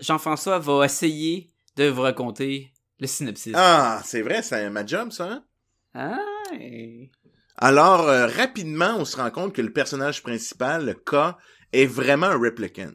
[0.00, 3.52] Jean-François va essayer de vous raconter le synopsis.
[3.56, 5.40] Ah, c'est vrai, c'est ma job, ça,
[5.94, 6.18] hein?
[6.58, 7.10] Et-
[7.56, 11.36] Alors, euh, rapidement, on se rend compte que le personnage principal, le K,
[11.72, 12.90] est vraiment un replicant.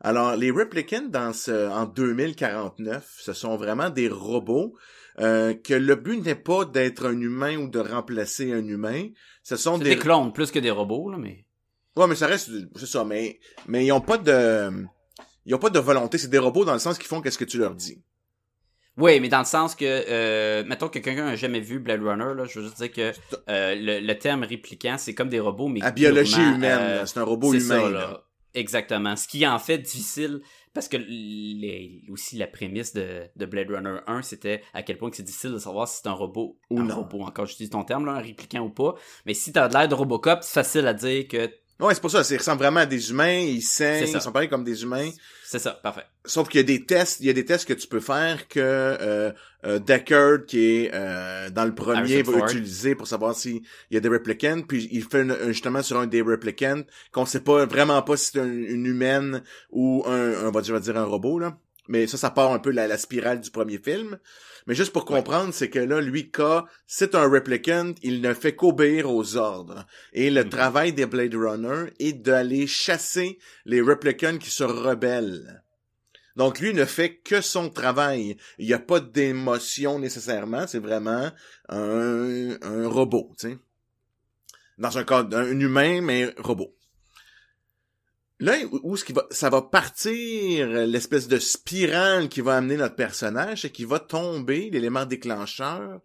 [0.00, 4.74] Alors, les replicants dans ce, en 2049, ce sont vraiment des robots
[5.20, 9.08] euh, que le but n'est pas d'être un humain ou de remplacer un humain.
[9.42, 9.90] Ce sont des...
[9.90, 11.44] des clones plus que des robots, là, mais.
[11.96, 14.70] Ouais, mais ça reste, c'est ça, mais, mais ils ont pas de,
[15.46, 16.18] ils ont pas de volonté.
[16.18, 18.02] C'est des robots dans le sens qu'ils font qu'est-ce que tu leur dis.
[18.98, 22.34] Oui, mais dans le sens que, euh, mettons que quelqu'un n'a jamais vu Blade Runner,
[22.34, 23.12] là, je veux juste dire que
[23.48, 27.18] euh, le, le terme répliquant, c'est comme des robots, mais À biologie humaine, euh, c'est
[27.18, 27.80] un robot c'est humain.
[27.82, 27.98] ça, là.
[27.98, 28.25] là.
[28.56, 29.14] Exactement.
[29.16, 30.40] Ce qui en fait difficile,
[30.72, 35.10] parce que les, aussi la prémisse de, de Blade Runner 1, c'était à quel point
[35.10, 36.96] que c'est difficile de savoir si c'est un robot Ou un non.
[36.96, 37.20] robot.
[37.20, 38.94] Encore, j'utilise ton terme, là, un répliquant ou pas.
[39.26, 42.10] Mais si t'as de l'air de Robocop, c'est facile à dire que Ouais, c'est pour
[42.10, 45.10] ça, ils ressemblent vraiment à des humains, ils saignent, ils sont pareils comme des humains.
[45.44, 46.04] c'est ça, parfait.
[46.24, 48.48] Sauf qu'il y a des tests, il y a des tests que tu peux faire
[48.48, 49.30] que euh,
[49.64, 52.48] euh, Deckard, qui est euh, dans le premier, Harrison va Ford.
[52.48, 53.60] utiliser pour savoir s'il
[53.90, 57.26] y a des replicants, puis il fait une- un- justement sur un des replicants qu'on
[57.26, 60.12] sait pas vraiment pas si c'est un- une humaine ou un,
[60.44, 61.58] un- on va dire, on va dire un robot là.
[61.88, 64.18] Mais ça, ça part un peu la, la spirale du premier film.
[64.66, 66.40] Mais juste pour comprendre, c'est que là, lui, K,
[66.86, 69.86] c'est un replicant, il ne fait qu'obéir aux ordres.
[70.12, 70.50] Et le Mhm.
[70.50, 75.62] travail des Blade Runner est d'aller chasser les replicants qui se rebellent.
[76.34, 78.36] Donc lui ne fait que son travail.
[78.58, 81.30] Il n'y a pas d'émotion nécessairement, c'est vraiment
[81.68, 83.58] un, un robot, tu sais.
[84.78, 86.74] Dans un cas d'un humain, mais robot.
[88.38, 92.76] Là, où où ce qui va, ça va partir l'espèce de spirale qui va amener
[92.76, 96.00] notre personnage, c'est qu'il va tomber, l'élément déclencheur,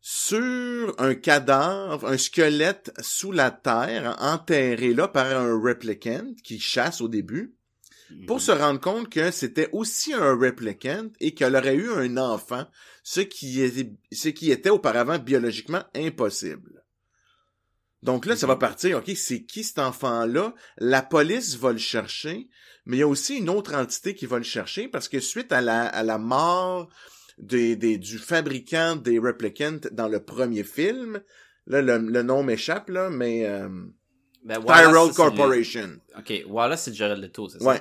[0.00, 7.00] sur un cadavre, un squelette sous la terre, enterré là par un replicant qui chasse
[7.00, 7.56] au début
[8.26, 12.66] pour se rendre compte que c'était aussi un replicant et qu'elle aurait eu un enfant,
[13.02, 16.84] ce qui, est, ce qui était auparavant biologiquement impossible.
[18.02, 18.58] Donc là, ça va Mhm.
[18.60, 20.54] partir, ok, c'est qui cet enfant-là?
[20.78, 22.48] La police va le chercher,
[22.84, 25.50] mais il y a aussi une autre entité qui va le chercher parce que suite
[25.52, 26.88] à la, à la mort
[27.38, 31.20] des, des, du fabricant des replicants dans le premier film,
[31.66, 33.68] là, le, le nom m'échappe, là, mais euh,
[34.44, 35.98] Ben, Tyrell le- Corporation.
[36.18, 37.64] Ok, Wallace, c'est Jared Leto, c'est ça?
[37.64, 37.80] Ouais.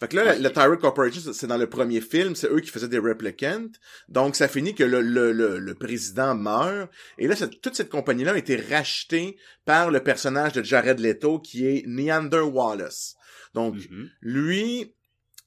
[0.00, 0.38] Fait que là, Ouais.
[0.40, 3.68] le Tyrell Corporation, c'est- dans le premier film, c'est eux qui faisaient des replicants.
[4.08, 6.90] Donc, ça finit que le, le, le, le président meurt.
[7.18, 11.38] Et là, cette- toute cette compagnie-là a été rachetée par le personnage de Jared Leto,
[11.38, 13.14] qui est Neander Wallace.
[13.54, 14.10] Donc, Mhm.
[14.20, 14.94] lui,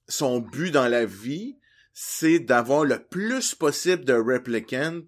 [0.07, 1.57] son but dans la vie,
[1.91, 5.01] c'est d'avoir le plus possible de replicants,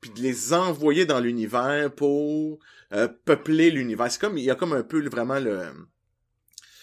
[0.00, 2.58] puis de les envoyer dans l'univers pour
[2.92, 4.10] euh, peupler l'univers.
[4.10, 5.64] C'est comme, il y a comme un peu vraiment le...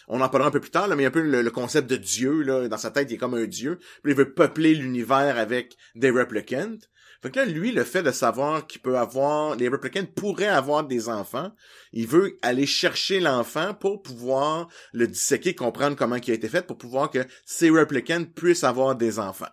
[0.07, 1.41] On en parlera un peu plus tard, là, mais il y a un peu le,
[1.41, 3.79] le concept de Dieu, là, dans sa tête, il est comme un Dieu.
[4.03, 6.77] Puis il veut peupler l'univers avec des replicants.
[7.23, 10.83] Fait que là, lui, le fait de savoir qu'il peut avoir, les replicants pourraient avoir
[10.83, 11.53] des enfants,
[11.93, 16.67] il veut aller chercher l'enfant pour pouvoir le disséquer, comprendre comment il a été fait,
[16.67, 19.51] pour pouvoir que ces replicants puissent avoir des enfants.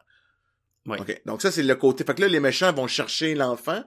[0.89, 1.23] OK.
[1.27, 2.03] Donc ça, c'est le côté.
[2.03, 3.85] Fait que là, les méchants vont chercher l'enfant.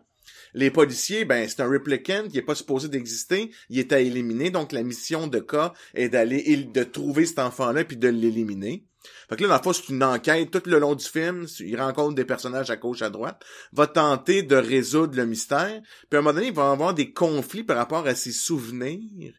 [0.54, 3.52] Les policiers, ben, c'est un replicant qui est pas supposé d'exister.
[3.70, 4.52] Il est à éliminer.
[4.52, 8.86] Donc, la mission de K est d'aller, de trouver cet enfant-là puis de l'éliminer.
[9.30, 11.46] Fait que là, dans le fond, c'est une enquête tout le long du film.
[11.60, 13.44] Il rencontre des personnages à gauche, à droite.
[13.74, 15.82] Va tenter de résoudre le mystère.
[16.10, 19.34] Puis à un moment donné, il va avoir des conflits par rapport à ses souvenirs.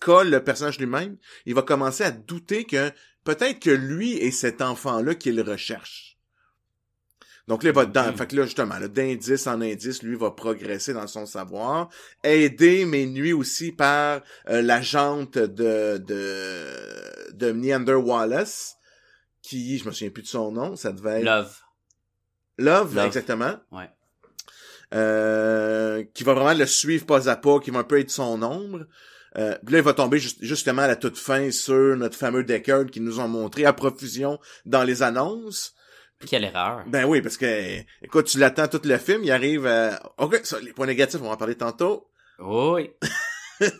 [0.00, 2.90] K, le personnage lui-même, il va commencer à douter que
[3.24, 6.09] peut-être que lui est cet enfant-là qu'il recherche.
[7.50, 10.30] Donc là, il va dans, fait que là, justement, là, d'indice en indice, lui va
[10.30, 11.88] progresser dans son savoir,
[12.22, 18.76] aidé, mais nuit aussi par euh, l'agente de, de, de Neander Wallace,
[19.42, 21.24] qui, je me souviens plus de son nom, ça devait être...
[21.24, 21.56] Love.
[22.58, 23.06] Love, Love.
[23.06, 23.56] exactement.
[23.72, 23.90] Ouais.
[24.94, 28.44] Euh, qui va vraiment le suivre pas à pas, qui va un peu être son
[28.44, 28.86] ombre.
[29.38, 32.44] Euh, puis là, il va tomber juste- justement à la toute fin sur notre fameux
[32.44, 35.74] Deckard qui nous ont montré à profusion dans les annonces.
[36.26, 36.84] Quelle erreur.
[36.86, 40.00] Ben oui, parce que, écoute, tu l'attends tout le film, il arrive à...
[40.18, 42.06] OK, ça, les points négatifs, on va en parler tantôt.
[42.38, 42.90] Oui.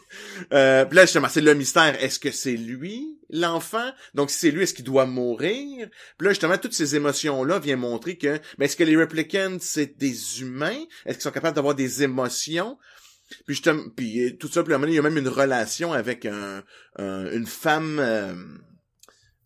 [0.53, 1.97] Euh, puis là, justement, c'est le mystère.
[2.03, 3.91] Est-ce que c'est lui, l'enfant?
[4.13, 5.89] Donc, si c'est lui, est-ce qu'il doit mourir?
[6.19, 9.97] Puis là, justement, toutes ces émotions-là viennent montrer que, mais est-ce que les replicants, c'est
[9.97, 10.79] des humains?
[11.07, 12.77] Est-ce qu'ils sont capables d'avoir des émotions?
[13.47, 14.49] Puis justement, puis euh, tout
[14.81, 16.63] donné, il y a même une relation avec un,
[16.97, 18.35] un- une femme euh,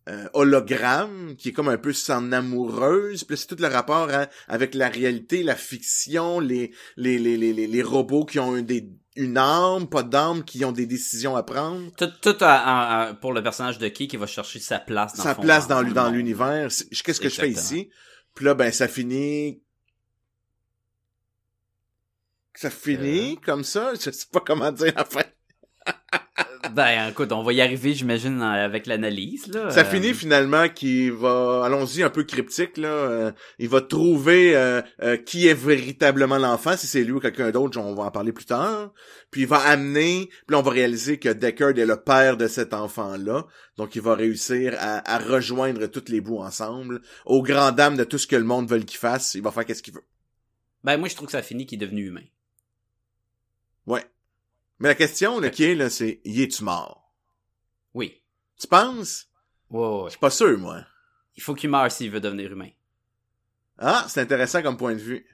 [0.07, 3.23] euh, hologramme qui est comme un peu s'en amoureuse.
[3.23, 4.09] Puis c'est tout le rapport
[4.47, 8.87] avec la réalité, la fiction, les les, les, les, les, les robots qui ont des,
[9.15, 11.91] une âme, pas d'âme, qui ont des décisions à prendre.
[11.95, 15.35] Tout, tout à- pour le personnage de Key qui va chercher sa place dans sa
[15.35, 16.67] place dans, l'univers.
[17.03, 17.89] Qu'est-ce que je fais ici?
[18.35, 19.61] Puis là, ben, ça finit...
[22.53, 23.41] Ça finit Euh.
[23.45, 23.93] comme ça?
[23.95, 25.23] Je sais pas comment dire la fin.
[26.73, 29.69] Ben, écoute, on va y arriver, j'imagine, avec l'analyse, là.
[29.69, 34.55] Ça Euh, finit finalement qu'il va, allons-y un peu cryptique là, euh, il va trouver
[34.55, 38.11] euh, euh, qui est véritablement l'enfant, si c'est lui ou quelqu'un d'autre, on va en
[38.11, 38.91] parler plus tard.
[39.31, 42.47] Puis il va amener, puis là, on va réaliser que Deckard est le père de
[42.47, 43.45] cet enfant-là,
[43.77, 48.03] donc il va réussir à, à rejoindre toutes les bouts ensemble, au grand dam de
[48.03, 50.05] tout ce que le monde veut qu'il fasse, il va faire qu'est-ce qu'il veut.
[50.83, 52.21] Ben, moi, je trouve que ça finit qu'il est devenu humain.
[53.87, 54.03] Ouais.
[54.79, 57.11] Mais la question là, qui est là, c'est, y es-tu mort?
[57.93, 58.21] Oui.
[58.59, 59.27] Tu penses?
[59.69, 60.81] Ouais, ouais, Je suis pas sûr, moi.
[61.35, 62.69] Il faut qu'il meure s'il veut devenir humain.
[63.77, 65.25] Ah, c'est intéressant comme point de vue.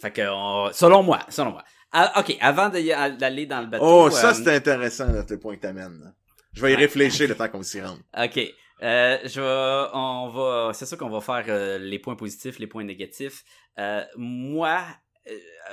[0.00, 1.64] Fait que, on- selon moi, selon moi.
[1.90, 3.84] Ah, ok, avant d'aller dans le bateau.
[3.84, 6.14] Oh, ça, euh, c'est intéressant, là, le point que t'amènes.
[6.52, 8.00] Je vais y réfléchir le temps qu'on s'y rende.
[8.16, 8.38] Ok.
[8.80, 12.68] Euh, je vais, on va, c'est sûr qu'on va faire euh, les points positifs, les
[12.68, 13.42] points négatifs.
[13.76, 14.84] Euh, moi,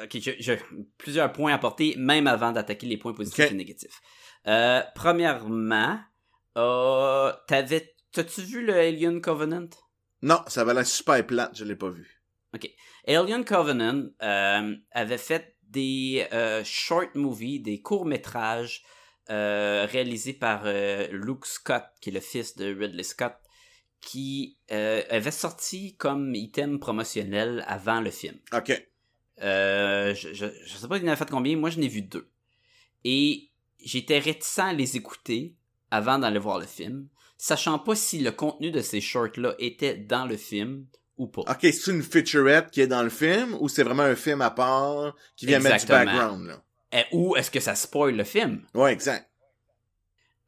[0.03, 0.53] ok, je, je-
[0.97, 3.51] plusieurs points à porter, même avant d'attaquer les points positifs Ok.
[3.51, 4.01] et négatifs.
[4.47, 5.99] Euh, premièrement,
[6.57, 9.69] euh, t'avais, t'as-tu vu le Alien Covenant?
[10.21, 12.21] Non, ça va l'air super plate, je l'ai pas vu.
[13.07, 18.83] Alien Covenant euh, avait fait des euh, short movies, des courts métrages
[19.29, 23.35] euh, réalisés par euh, Luke Scott, qui est le fils de Ridley Scott,
[24.01, 28.37] qui euh, avait sorti comme item promotionnel avant le film.
[28.53, 28.87] Ok.
[29.41, 32.01] Euh, je, je, je sais pas il en a fait combien, moi je n'ai vu
[32.01, 32.29] deux.
[33.03, 33.49] Et
[33.83, 35.55] j'étais réticent à les écouter
[35.91, 40.25] avant d'aller voir le film, sachant pas si le contenu de ces shorts-là était dans
[40.25, 40.85] le film
[41.17, 41.41] ou pas.
[41.41, 44.51] Ok, c'est une featurette qui est dans le film ou c'est vraiment un film à
[44.51, 45.99] part qui vient Exactement.
[45.99, 46.61] mettre du background, là?
[46.91, 48.61] Eh, ou est-ce que ça spoil le film?
[48.73, 49.29] Ouais, exact.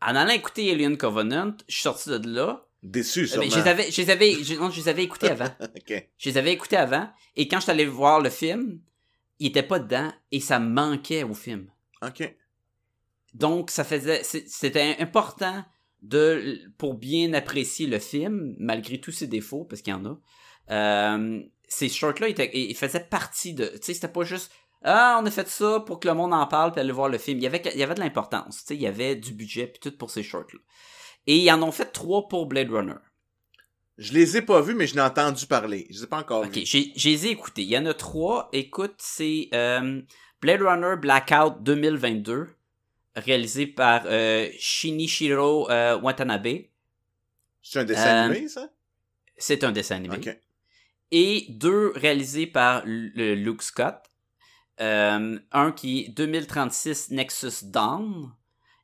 [0.02, 2.67] En allant écouter Alien Covenant, je suis sorti de là.
[2.84, 3.44] Déçu, Euh, sûrement.
[3.46, 5.50] mais je les avais, je les avais, je- non, je les avais écoutés avant.
[6.18, 7.10] Je les avais écoutés avant.
[7.36, 8.80] Et quand je suis allé voir le film,
[9.40, 11.70] il était pas dedans et ça manquait au film.
[12.02, 12.34] Ok.
[13.34, 15.64] Donc, ça faisait, c'était important
[16.02, 20.20] de, pour bien apprécier le film, malgré tous ses défauts, parce qu'il y en a.
[20.70, 24.52] Euh, ces shorts-là, ils faisaient partie de, tu sais, c'était pas juste,
[24.84, 27.18] ah, on a fait ça pour que le monde en parle puis aller voir le
[27.18, 27.40] film.
[27.40, 29.68] Il y avait, il y avait de l'importance, tu sais, il y avait du budget
[29.68, 30.60] puis tout pour ces shorts-là.
[31.28, 32.96] Et ils en ont fait trois pour Blade Runner.
[33.98, 35.88] Je les ai pas vus, mais je l'ai entendu parler.
[35.90, 36.66] Je les ai pas encore Ok, vus.
[36.66, 37.64] j'ai, je les ai écoutés.
[37.64, 38.48] Il y en a trois.
[38.54, 40.02] Écoute, c'est euh,
[40.42, 42.48] Blade Runner Blackout 2022,
[43.16, 46.48] réalisé par euh, Shinichiro euh, Watanabe.
[47.62, 48.70] C'est un dessin animé, ça?
[49.38, 50.16] C'est un dessin animé.
[50.18, 50.40] Ok.
[51.12, 53.96] Et deux réalisés par le Luke Scott.
[54.80, 58.32] Un qui est 2036 Nexus Dawn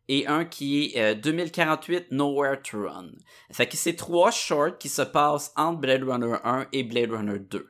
[0.09, 3.11] et un qui est euh, 2048 Nowhere to Run.
[3.51, 7.39] Fait que c'est trois shorts qui se passent entre Blade Runner 1 et Blade Runner
[7.39, 7.69] 2.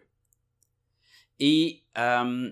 [1.40, 2.52] Et euh,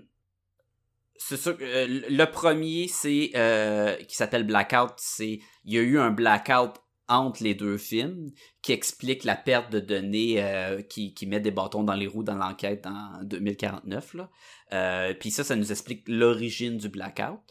[1.15, 5.81] c'est sûr que euh, le premier c'est euh, qui s'appelle Blackout, c'est il y a
[5.81, 6.73] eu un blackout
[7.07, 11.51] entre les deux films qui explique la perte de données euh, qui, qui met des
[11.51, 14.29] bâtons dans les roues dans l'enquête en 2049 là.
[14.73, 17.41] Euh, puis ça ça nous explique l'origine du blackout.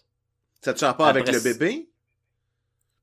[0.62, 1.89] Ça te rapport avec le bébé?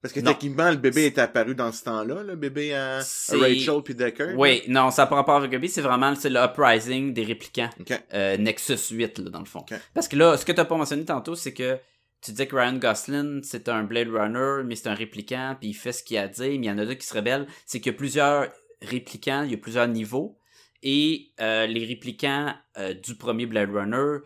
[0.08, 0.32] Parce que Non.
[0.32, 4.36] techniquement, le bébé est apparu dans ce temps-là, le bébé à, Rachel puis Decker.
[4.38, 7.70] Oui, non, ça n'a pas rapport avec Ruby, c'est vraiment c'est le uprising des réplicants.
[7.78, 8.02] Ok.
[8.14, 9.66] Euh, Nexus 8, là, dans le fond.
[9.94, 11.78] Parce que là, ce que tu pas mentionné tantôt, c'est que
[12.22, 15.74] tu disais que Ryan Gosling, c'est un Blade Runner, mais c'est un répliquant, puis il
[15.74, 17.48] fait ce qu'il a à dire, mais il y en a deux qui se rebellent.
[17.66, 18.48] C'est qu'il y a plusieurs
[18.82, 20.40] réplicants, il y a plusieurs niveaux,
[20.84, 24.20] et euh, les réplicants euh, du premier Blade Runner,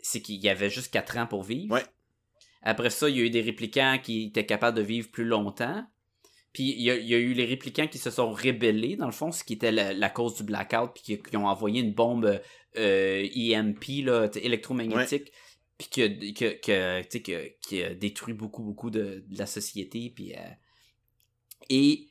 [0.00, 1.72] c'est qu'il y avait juste 4 ans pour vivre.
[1.72, 1.84] Ouais.
[2.68, 5.86] Après ça, il y a eu des réplicants qui étaient capables de vivre plus longtemps.
[6.52, 9.06] Puis il y, a, il y a eu les réplicants qui se sont rébellés, dans
[9.06, 11.80] le fond, ce qui était la, la cause du blackout, puis qui, qui ont envoyé
[11.80, 12.38] une bombe
[12.76, 15.32] euh, EMP, là, tu sais, électromagnétique,
[15.78, 17.22] puis qui a, qui
[17.62, 20.12] qui détruit beaucoup, beaucoup de, de la société.
[20.14, 20.50] Puis, euh,
[21.70, 22.10] et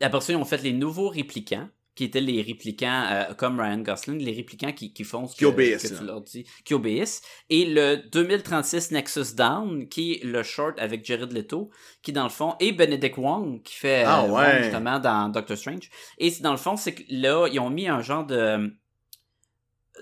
[0.00, 3.78] après ça, ils ont fait les nouveaux réplicants, qui étaient les réplicants euh, comme Ryan
[3.78, 7.22] Gosling, les réplicants qui, qui font ce Qui que, tu leur dis, qui obéissent.
[7.50, 12.28] Et le 2036 Nexus Down, qui est le short avec Jared Leto, qui dans le
[12.28, 15.90] fond, et Benedict Wong, qui fait Ah euh, Wong, justement dans Doctor Strange.
[16.18, 18.72] Et dans le fond, c'est que là, ils ont mis un genre de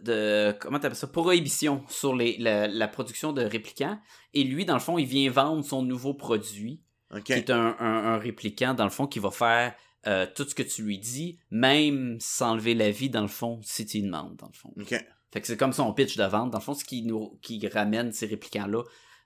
[0.02, 3.98] de comment t'appelles ça prohibition sur les, la, la production de réplicants
[4.34, 6.82] et lui dans le fond il vient vendre son nouveau produit
[7.14, 7.22] Ok.
[7.22, 9.74] qui est un, un, un répliquant dans le fond qui va faire
[10.06, 13.86] euh, tout ce que tu lui dis même s'enlever la vie dans le fond si
[13.86, 14.88] tu demandes dans le fond Ok.
[15.32, 17.66] fait que c'est comme son pitch de vente dans le fond ce qui nous qui
[17.68, 18.82] ramène ces réplicants là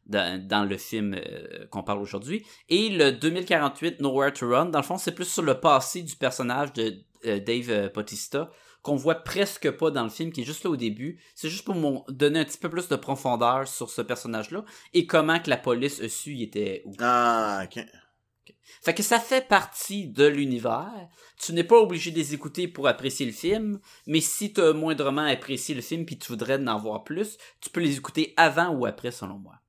[0.06, 4.78] dans, dans le film euh, qu'on parle aujourd'hui et le 2048 Nowhere to Run dans
[4.80, 9.16] le fond c'est plus sur le passé du personnage de euh, Dave Bautista, qu'on voit
[9.16, 11.20] presque pas dans le film, qui est juste là au début.
[11.34, 14.64] C'est juste pour mon- donner un petit peu plus de profondeur sur ce personnage-là
[14.94, 16.94] et comment que la police a su il était où.
[16.98, 17.84] Ah, ok.
[18.82, 21.08] Fait que ça fait partie de l'univers.
[21.38, 24.72] Tu n'es pas obligé de les écouter pour apprécier le film, mais si tu as
[24.72, 28.70] moindrement apprécié le film puis tu voudrais en voir plus, tu peux les écouter avant
[28.70, 29.60] ou après selon moi.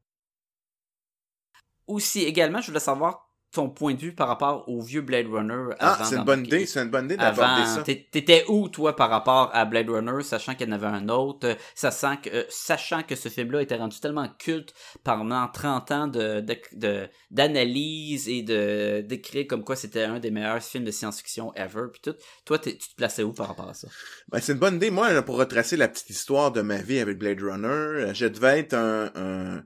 [1.87, 5.75] Aussi, également, je voulais savoir ton point de vue par rapport au vieux Blade Runner.
[5.79, 7.81] Ah, avant c'est une bonne idée, c'est une bonne idée d'aborder ça.
[7.83, 11.09] t'é- t'étais où, toi, par rapport à Blade Runner, sachant qu'il y en avait un
[11.09, 15.91] autre, euh, sachant que, euh, sachant que ce film-là était rendu tellement culte pendant 30
[15.91, 20.85] ans de, de, de- d'analyse et de, d'écrire comme quoi c'était un des meilleurs films
[20.85, 22.15] de science-fiction ever, puis tout.
[22.45, 23.87] Toi, tu te plaçais où par rapport à ça?
[24.29, 24.91] Ben, c'est une bonne idée.
[24.91, 28.59] Moi, pour retracer la petite histoire de ma vie avec Blade Runner, euh, je devais
[28.59, 29.63] être un, un-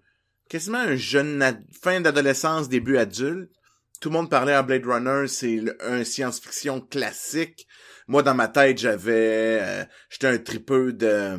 [0.50, 3.52] quasiment un jeune fin d'adolescence, début adulte.
[4.02, 7.68] Tout le monde parlait à Blade Runner, c'est un science-fiction classique.
[8.08, 11.38] Moi, dans ma tête, j'avais, euh, j'étais un tripeux de,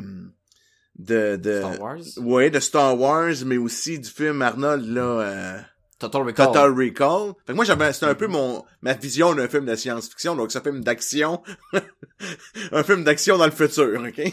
[0.96, 1.98] de, de, Star Wars?
[2.18, 5.58] ouais, de Star Wars, mais aussi du film Arnold, là, euh,
[5.98, 6.46] Total Recall.
[6.46, 7.32] Total Recall.
[7.46, 10.52] Fait que moi, j'avais, c'était un peu mon, ma vision d'un film de science-fiction, donc
[10.52, 11.42] c'est un film d'action.
[12.72, 14.32] un film d'action dans le futur, ok?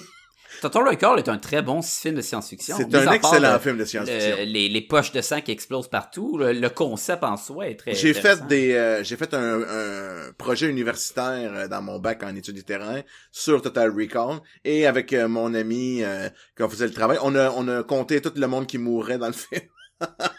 [0.62, 2.76] Total Recall est un très bon film de science-fiction.
[2.78, 4.36] C'est un excellent le- film de science-fiction.
[4.38, 7.76] le- les, les poches de sang qui explosent partout, le, le concept en soi est
[7.76, 12.24] très J'ai fait des, euh, j'ai fait un, un projet universitaire euh, dans mon bac
[12.24, 16.70] en études du terrain sur Total Recall et avec euh, mon ami euh, quand on
[16.70, 19.34] faisait le travail, on a, on a compté tout le monde qui mourrait dans le
[19.34, 19.62] film.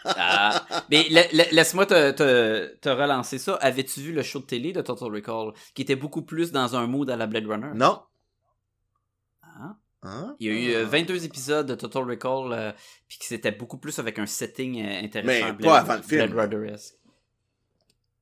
[0.05, 0.63] Ah.
[0.91, 3.55] Mais la- la- laisse-moi te, te, te relancer ça.
[3.55, 6.85] Avais-tu vu le show de télé de Total Recall, qui était beaucoup plus dans un
[6.85, 7.71] mood à la Blade Runner?
[7.73, 7.99] Non.
[10.05, 10.35] Hein?
[10.39, 12.71] Il y a eu euh, 22 épisodes de Total Recall, euh,
[13.07, 15.27] puis que c'était beaucoup plus avec un setting euh, intéressant.
[15.47, 16.21] Mais Blade- pas avant le film.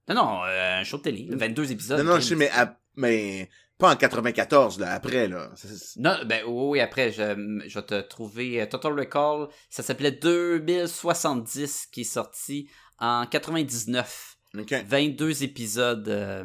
[0.10, 2.00] Non, non, euh, un show de télé, 22 épisodes.
[2.00, 5.50] Non, non, je sais, mais, à- mais pas en 94, là, après, là.
[5.98, 9.48] Non, ben oui, après, je, je vais te trouver euh, Total Recall.
[9.70, 12.70] Ça s'appelait 2070, qui est sorti
[13.00, 14.38] en 99.
[14.58, 14.74] Ok.
[14.88, 16.08] 22 épisodes.
[16.10, 16.44] euh,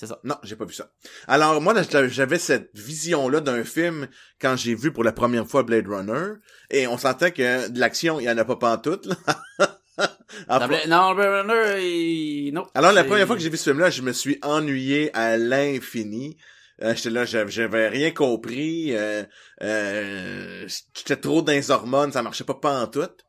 [0.00, 0.20] C'est ça.
[0.22, 0.92] Non, j'ai pas vu ça.
[1.26, 1.74] Alors, moi,
[2.06, 4.06] j'avais cette vision-là d'un film
[4.40, 6.34] quand j'ai vu pour la première fois Blade Runner.
[6.70, 9.16] Et on sentait que de l'action, il y en a pas pantoute, là.
[10.48, 12.64] En Non, Blade Runner, il- non.
[12.76, 16.36] Alors, la première fois que j'ai vu ce film-là, je me suis ennuyé à l'infini.
[16.80, 18.94] Euh, j'étais là, j'avais, j'avais rien compris.
[18.96, 19.24] Euh,
[19.62, 23.24] euh, j'étais trop dans les hormones, ça marchait pas pantoute.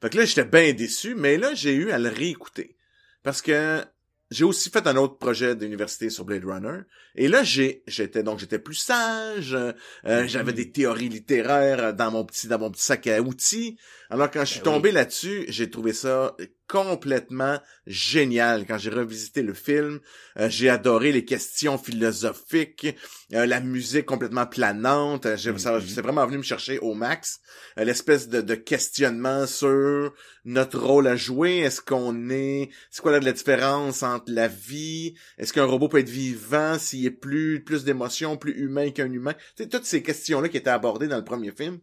[0.00, 2.74] Fait que là, j'étais bien déçu, mais là, j'ai eu à le réécouter.
[3.22, 3.84] Parce que
[4.32, 6.80] j'ai aussi fait un autre projet d'université sur Blade Runner.
[7.14, 9.54] Et là, j'ai, j'étais, donc, j'étais plus sage.
[9.54, 9.72] euh,
[10.06, 13.78] euh, J'avais des théories littéraires dans mon petit, dans mon petit sac à outils.
[14.10, 14.74] Alors, quand je suis Ben oui.
[14.76, 16.34] tombé là-dessus, j'ai trouvé ça
[16.72, 18.64] complètement génial.
[18.66, 20.00] Quand j'ai revisité le film,
[20.38, 22.96] euh, j'ai adoré les questions philosophiques,
[23.34, 25.26] euh, la musique complètement planante.
[25.26, 25.58] Mhm.
[25.58, 27.40] C'est vraiment venu me chercher au max.
[27.78, 30.14] Euh, L'espèce de, de questionnement sur
[30.46, 31.58] notre rôle à jouer.
[31.58, 32.70] Est-ce qu'on est...
[32.90, 35.14] C'est quoi la, la différence entre la vie?
[35.36, 39.34] Est-ce qu'un robot peut être vivant s'il est plus, plus d'émotions, plus humain qu'un humain?
[39.58, 41.80] Sais, toutes ces questions-là qui étaient abordées dans le premier film,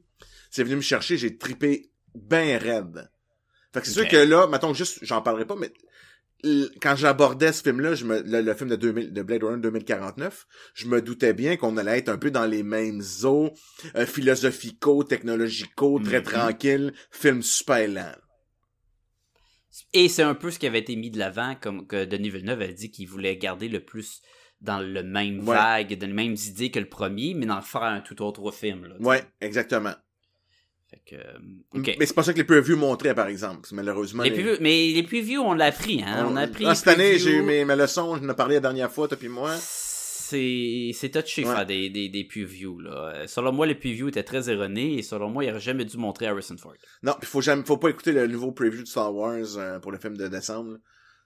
[0.49, 1.15] c'est venu me chercher.
[1.15, 3.12] J'ai tripé ben raide.
[3.73, 5.71] Fait que c'est sûr que là, mettons juste, j'en parlerai pas, mais
[6.82, 10.47] quand j'abordais ce film-là, je me, le, le film de 2000, de Blade Runner 2049,
[10.73, 13.51] je me doutais bien qu'on allait être un peu dans les mêmes eaux,
[13.95, 16.23] euh, philosophico, technologico, très Mhm.
[16.23, 18.15] tranquille, film super lent.
[19.93, 22.62] Et c'est un peu ce qui avait été mis de l'avant, comme que Denis Villeneuve
[22.62, 24.21] a dit qu'il voulait garder le plus
[24.62, 25.55] dans le même Ouais.
[25.55, 28.86] vague, dans les mêmes idées que le premier, mais d'en faire un tout autre film.
[28.88, 28.95] Là.
[28.99, 29.93] Ouais, exactement.
[30.89, 31.38] Fait que, euh,
[31.80, 31.95] ok.
[31.99, 33.69] Mais c'est pas ça que les previews montraient, par exemple.
[33.73, 34.23] Malheureusement.
[34.23, 36.25] Les previews- mais les previews, on l'a appris, hein.
[36.30, 36.65] On, a appris.
[36.65, 37.19] Ah, cette année, previews.
[37.30, 39.56] j'ai eu mes, mes leçons, je en ai parlé la dernière fois, toi puis moi.
[39.58, 41.54] C'est, c'est touché Ouais.
[41.56, 43.13] faire des, des, des previews, là.
[43.15, 45.97] Euh, Selon moi, les previews étaient très erronés et selon moi, il aurait jamais dû
[45.97, 46.73] montrer Harrison Ford.
[47.04, 49.91] Non, puis faut jamais, faut pas écouter le nouveau preview de Star Wars euh, pour
[49.91, 50.71] le film de décembre.
[50.73, 50.78] là.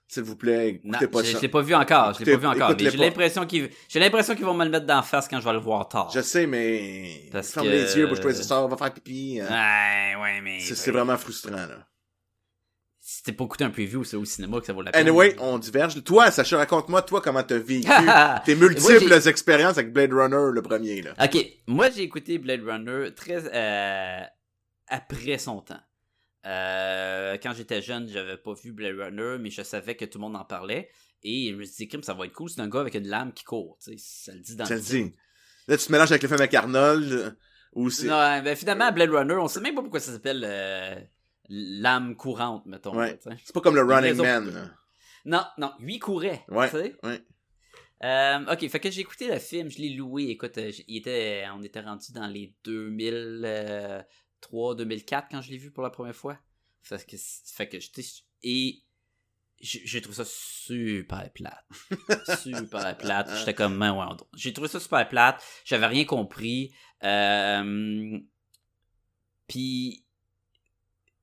[0.06, 1.38] S'il vous plaît, Non, écoutez pas je, ça.
[1.38, 2.76] je l'ai pas vu encore, je l'ai pas vu encore.
[2.78, 5.44] mais J'ai l'impression qu'ils, j'ai l'impression qu'ils vont me le mettre d'en face quand je
[5.44, 6.10] vais le voir tard.
[6.14, 9.40] Je sais, mais Parce ferme que- les yeux, les va faire pipi.
[9.40, 10.60] euh, Ouais, ouais, mais.
[10.60, 11.88] c'est vraiment frustrant, là.
[13.06, 15.06] Si t'es pas écouté un preview, c'est au cinéma que ça vaut la peine.
[15.06, 16.02] Anyway, on diverge.
[16.04, 17.86] Toi, Sacha, raconte-moi, toi, comment t'as vécu
[18.46, 21.12] tes multiples expériences avec Blade Runner, le premier, là.
[21.22, 21.36] Ok,
[21.66, 24.20] moi j'ai écouté Blade Runner très euh,
[24.88, 25.80] après son temps.
[26.46, 30.22] Euh, quand j'étais jeune, j'avais pas vu Blade Runner, mais je savais que tout le
[30.22, 30.90] monde en parlait.
[31.22, 33.08] Et je me suis dit, Crime, ça va être cool, c'est un gars avec une
[33.08, 33.78] lame qui court.
[33.80, 35.12] Ça le dit dans Ça le dit.
[35.68, 37.30] Là, tu te mélanges avec le film avec Arnold, euh,
[37.72, 38.06] ou c'est...
[38.06, 40.96] Non, ben finalement, Blade Runner, on sait même pas pourquoi ça s'appelle euh,
[41.48, 42.94] lame courante, mettons.
[42.94, 43.18] Ouais.
[43.24, 43.36] là.
[43.42, 44.70] C'est pas comme le Running Man.
[45.24, 46.44] Non, non, lui courait.
[46.48, 46.70] Ouais,
[47.02, 47.22] ouais.
[48.02, 50.24] Euh, ok, fait que j'ai écouté le film, je l'ai loué.
[50.24, 54.04] Écoute, j- il était, on était rendu dans les 2003,
[54.74, 56.38] 2004 quand je l'ai vu pour la première fois.
[56.82, 57.78] Fait que, fait que.
[58.42, 58.82] Et
[59.60, 61.64] j'ai trouvé ça super plate.
[62.42, 63.30] super plate.
[63.38, 65.42] J'étais comme, ouais, on- j'ai trouvé ça super plate.
[65.64, 66.74] J'avais rien compris.
[67.02, 68.18] Euh,
[69.46, 70.04] Puis,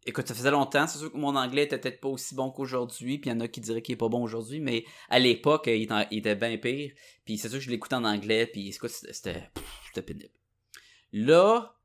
[0.05, 0.88] écoute, ça faisait longtemps.
[0.88, 3.19] C'est sûr que mon anglais était peut-être pas aussi bon qu'aujourd'hui.
[3.19, 4.59] Puis il y en a qui diraient qu'il est pas bon aujourd'hui.
[4.59, 6.93] Mais à l'époque, il était, bien pire.
[7.26, 8.47] Puis c'est sûr que je l'écoutais en anglais.
[8.47, 9.49] Puis c'était
[10.03, 10.34] pénible.
[11.11, 11.78] Là,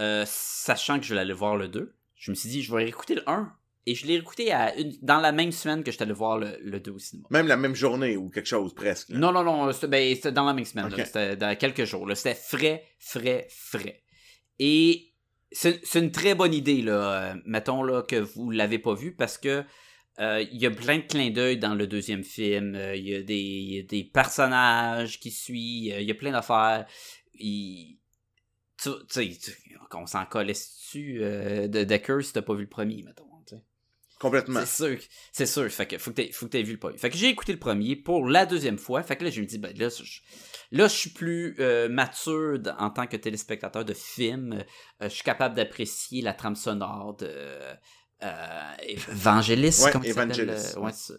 [0.00, 2.88] euh, sachant que je voulais aller voir le 2, je me suis dit, je vais
[2.88, 3.52] écouter le 1.
[3.88, 6.58] Et je l'ai écouté à une, dans la même semaine que j'étais allé voir le,
[6.60, 7.28] le 2 au cinéma.
[7.30, 9.10] Même la même journée ou quelque chose, presque.
[9.10, 9.18] là.
[9.18, 10.86] Non, non, non, c'était ben, c'était dans la même semaine.
[11.04, 12.10] C'était dans quelques jours.
[12.16, 14.02] C'était frais, frais, frais.
[14.58, 15.12] Et
[15.52, 17.12] c'est une très bonne idée, là.
[17.12, 19.62] euh, mettons là, que vous l'avez pas vu parce que
[20.18, 22.74] euh, il y a plein de clins d'œil dans le deuxième film.
[22.74, 25.94] Euh, Il y, a des- il y a des personnages qui suivent.
[26.00, 26.86] Il y a plein d'affaires.
[27.34, 27.98] Il-
[28.90, 32.62] Tu tu sais, tu- on s'en collait dessus euh, de Decker si t'as pas vu
[32.62, 33.24] le premier, mettons.
[34.18, 34.60] Complètement.
[34.64, 34.98] C'est sûr,
[35.30, 35.70] c'est sûr.
[35.70, 36.96] Fait que faut que t'aies, vu le premier.
[36.96, 39.02] Fait que j'ai écouté le premier pour la deuxième fois.
[39.02, 40.20] Fait que là, je me dis, ben là, je,
[40.70, 44.54] là, je suis plus euh, mature en tant que téléspectateur de film.
[44.54, 44.62] Euh,
[45.02, 48.72] je suis capable d'apprécier la trame sonore de euh,
[49.10, 49.82] Evangelis.
[49.84, 50.76] Ouais, comment il s'appelle, Evangelis.
[50.76, 51.18] euh, ouais, c'est ça.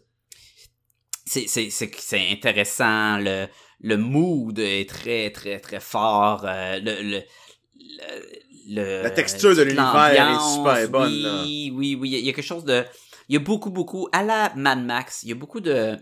[1.28, 3.20] c'est, c'est, c'est, c'est intéressant.
[3.20, 3.48] Le,
[3.80, 6.42] le mood est très, très, très fort.
[6.46, 7.22] le, le,
[8.70, 11.42] le- La texture de l'univers est super bonne, Oui, là.
[11.44, 12.10] oui, oui.
[12.12, 12.84] Il y a quelque chose de.
[13.30, 14.08] Il y a beaucoup, beaucoup.
[14.12, 15.98] À la Mad Max, il y a beaucoup de.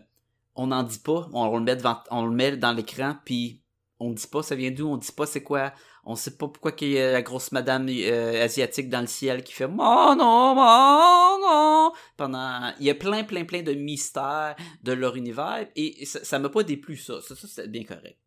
[0.55, 1.27] On n'en dit pas.
[1.33, 3.61] On, le met devant, on le met dans l'écran, puis
[3.99, 5.73] on dit pas ça vient d'où, on dit pas c'est quoi.
[6.07, 9.43] On sait pas pourquoi qu'il y a la grosse madame euh, asiatique dans le ciel
[9.43, 14.55] qui fait Oh non, oh non pendant il y a plein plein plein de mystères
[14.83, 17.21] de leur univers et ça ça m'a pas déplu ça.
[17.21, 18.19] Ça, ça c'était bien correct.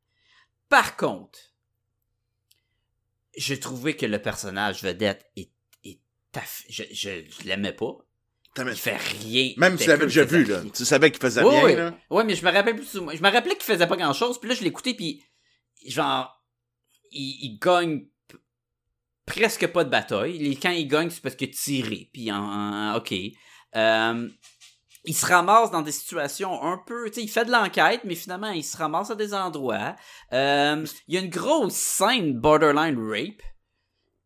[0.69, 1.39] Par contre,
[3.39, 5.51] j'ai trouvé que le personnage vedette est,
[5.85, 5.99] est
[6.33, 7.97] taff- je, je, je l'aimais pas.
[8.57, 9.53] Il fait rien.
[9.57, 10.61] Même si tu l'avais déjà vu, là.
[10.61, 10.71] rien.
[10.71, 11.77] Tu savais qu'il faisait Ouais, bien, ouais.
[11.77, 11.99] là.
[12.11, 12.89] Ouais, mais je me rappelle plus.
[12.93, 14.41] Je me rappelais qu'il faisait pas grand chose.
[14.41, 15.23] Puis là, je l'écoutais, puis
[15.87, 16.43] genre,
[17.13, 18.07] il, il gagne
[19.27, 20.57] presque pas de bataille.
[20.61, 22.11] Quand il gagne, c'est parce qu'il a tiré.
[22.13, 23.15] Puis en, en- ok.
[23.77, 24.29] Euh,
[25.09, 28.15] il se ramasse dans des situations un peu, tu sais, il fait de l'enquête, mais
[28.15, 29.97] finalement, il se ramasse à des endroits.
[30.35, 33.43] Euh, il y a une grosse scène borderline rape.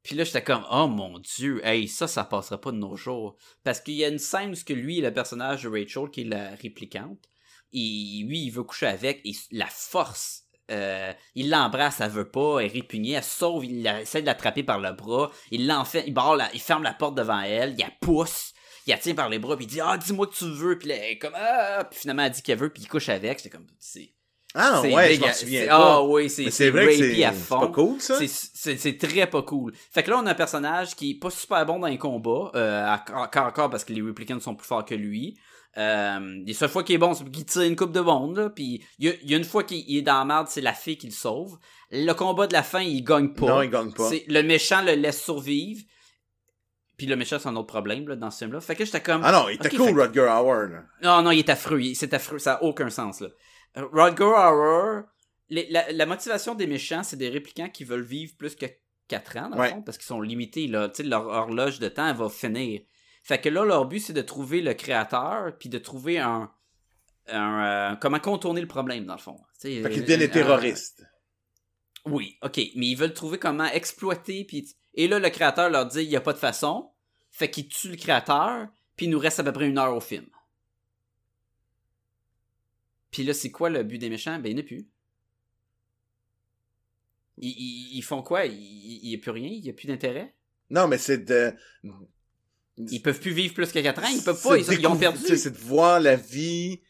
[0.02, 3.36] Puis là, j'étais comme, oh mon dieu, hey, ça, ça passera pas de nos jours.
[3.62, 6.50] Parce qu'il y a une scène où lui, le personnage de Rachel, qui est la
[6.56, 7.30] réplicante,
[7.72, 12.58] et lui, il veut coucher avec, et la force, euh, il l'embrasse, elle veut pas,
[12.58, 16.50] elle est répugnée, elle sauve, il essaie de l'attraper par le bras, il l'enferme, il,
[16.54, 18.52] il ferme la porte devant elle, il la pousse,
[18.86, 20.88] il la tient par les bras, puis il dit, ah, dis-moi que tu veux, puis
[20.88, 23.38] là, elle est comme, ah, puis finalement, elle dit qu'elle veut, puis il couche avec,
[23.38, 24.12] j'étais comme, c'est...
[24.54, 25.94] Ah, c'est ouais, je m'en souviens c'est- pas.
[25.94, 28.18] Ah oui, c'est c'est c'est vrai que rapey c'est c'est pas cool, ça.
[28.18, 29.72] C'est- C'est c'est très pas cool.
[29.90, 32.50] Fait que là, on a un personnage qui est pas super bon dans les combats,
[32.54, 35.38] euh, à- encore, encore parce que les Replicants sont plus forts que lui.
[35.78, 38.50] Euh, les seules fois qu'il est bon, c'est qu'il tire une coupe de monde, là.
[38.50, 40.74] Puis il y y a une fois qu'il il est dans la merde, c'est la
[40.74, 41.58] fille qui le sauve.
[41.90, 43.46] Le combat de la fin, il gagne pas.
[43.46, 44.10] Non, il gagne pas.
[44.10, 45.80] C'est- Le méchant le laisse survivre.
[46.96, 48.60] Puis le méchant, c'est un autre problème là, dans ce film-là.
[48.60, 49.22] Fait que j'étais comme.
[49.24, 50.84] Ah non, il était cool, Rutger Hauer, là.
[51.02, 51.80] Non, non, il est affreux.
[51.94, 52.38] C'est affreux.
[52.38, 53.28] Ça n'a aucun sens, là.
[53.74, 55.02] Rodger Hauer,
[55.48, 58.66] les- la, la motivation des méchants, c'est des réplicants qui veulent vivre plus que
[59.08, 60.90] 4 ans, dans le fond, parce qu'ils sont limités, là.
[61.02, 62.82] Leur horloge de temps, elle va finir.
[63.24, 66.50] Fait que là, leur but, c'est de trouver le créateur, puis de trouver un...
[67.28, 69.38] un, euh, comment contourner le problème, dans le fond.
[69.60, 71.02] Fait qu'ils euh, deviennent des terroristes.
[72.04, 76.02] oui, ok, mais ils veulent trouver comment exploiter, puis et là le créateur leur dit
[76.02, 76.90] il y a pas de façon,
[77.30, 80.00] fait qu'ils tuent le créateur, puis il nous reste à peu près une heure au
[80.00, 80.26] film.
[83.10, 84.38] Puis là c'est quoi le but des méchants?
[84.38, 84.86] Ben il n'y en a plus.
[87.38, 88.46] Ils, ils- ils font quoi?
[88.46, 90.34] Il n'y a plus rien, il n'y a plus d'intérêt?
[90.70, 91.52] Non, mais c'est de...
[92.78, 95.36] Ils peuvent plus vivre plus que 4 ans, ils peuvent pas, ils, ils ont perdu.
[95.36, 96.80] C'est de voir la vie,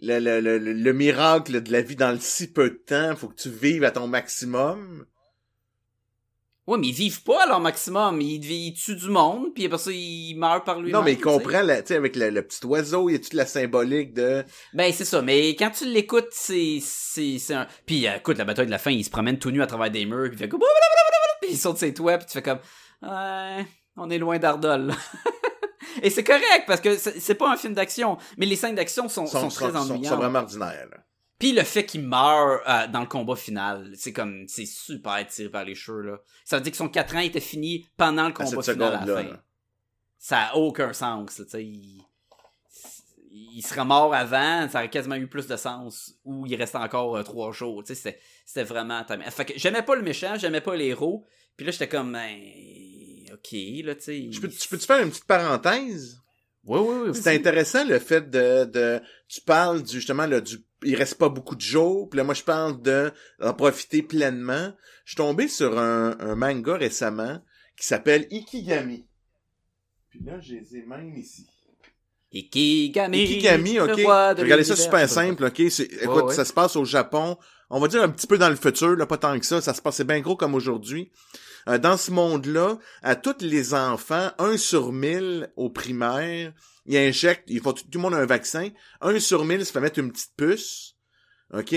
[0.00, 3.14] le, le, le, le- le miracle de la vie dans le si peu de temps.
[3.16, 5.04] Faut que tu vives à ton maximum.
[6.68, 9.78] Ouais, mais ils vivent pas à leur maximum, ils, ils tuent du monde, puis après
[9.78, 11.00] ça ils meurent par lui-même.
[11.00, 13.18] non, mais il comprend, la- tu sais, avec le, le petit oiseau, il y a
[13.18, 14.44] toute la symbolique de...
[14.74, 18.66] Ben c'est ça, mais quand tu l'écoutes, c'est c'est un puis euh, écoute la bataille
[18.66, 20.48] de la fin, il se promène tout nu à travers des murs, puis il fait
[20.50, 20.60] comme
[21.40, 22.58] puis il saute ses toits, puis tu fais comme
[23.02, 23.66] ouais,
[23.96, 24.92] on est loin d'Ardol.
[26.02, 29.26] Et c'est correct parce que c'est pas un film d'action, mais les scènes d'action sont,
[29.26, 30.16] sont, sont, très sont, sont, ennuyantes.
[30.18, 30.86] vraiment ordinaires.
[30.90, 30.98] là.
[31.38, 35.48] Puis le fait qu'il meurt euh, dans le combat final, c'est comme c'est super tiré
[35.48, 36.18] par les cheveux là.
[36.44, 38.94] Ça veut dire que son 4 ans était fini pendant le À combat cette final
[38.94, 39.28] à la fin.
[39.30, 39.42] là.
[40.18, 41.64] Ça a aucun sens, là, tu sais.
[41.64, 42.04] il-
[43.30, 46.14] il serait mort avant, ça aurait quasiment eu plus de sens.
[46.24, 47.82] Ou il reste encore euh, trois jours.
[47.84, 49.04] Tu sais, c'était- c'était vraiment.
[49.30, 51.24] Fait que j'aimais pas le méchant, j'aimais pas les héros.
[51.56, 52.36] Puis là, j'étais comme, ben,
[53.32, 53.52] ok,
[53.84, 54.28] là, tu sais.
[54.32, 56.20] Je peux, tu peux-tu faire une petite parenthèse?
[56.64, 57.14] Oui, oui, oui.
[57.20, 61.28] C'est intéressant le fait de, de tu parles du justement là, du il reste pas
[61.28, 64.72] beaucoup de jours, puis là moi je parle de d'en profiter pleinement.
[65.04, 67.40] Je suis tombé sur un, un manga récemment
[67.76, 69.06] qui s'appelle Ikigami.
[70.10, 71.46] Puis là, je les ai même ici.
[72.32, 73.22] Ikigami.
[73.22, 73.90] Ikigami, ok.
[74.38, 75.60] Regardez ça super simple, ok.
[75.60, 76.34] Écoute, ouais.
[76.34, 77.38] ça se passe au Japon.
[77.70, 79.60] On va dire un petit peu dans le futur, là, pas tant que ça.
[79.60, 81.10] Ça se passait bien gros comme aujourd'hui.
[81.68, 86.52] Euh, dans ce monde-là, à tous les enfants, un sur mille au primaire,
[86.86, 88.68] ils injectent, il faut tout, tout le monde a un vaccin.
[89.00, 90.94] Un sur mille se fait mettre une petite puce,
[91.52, 91.74] ok?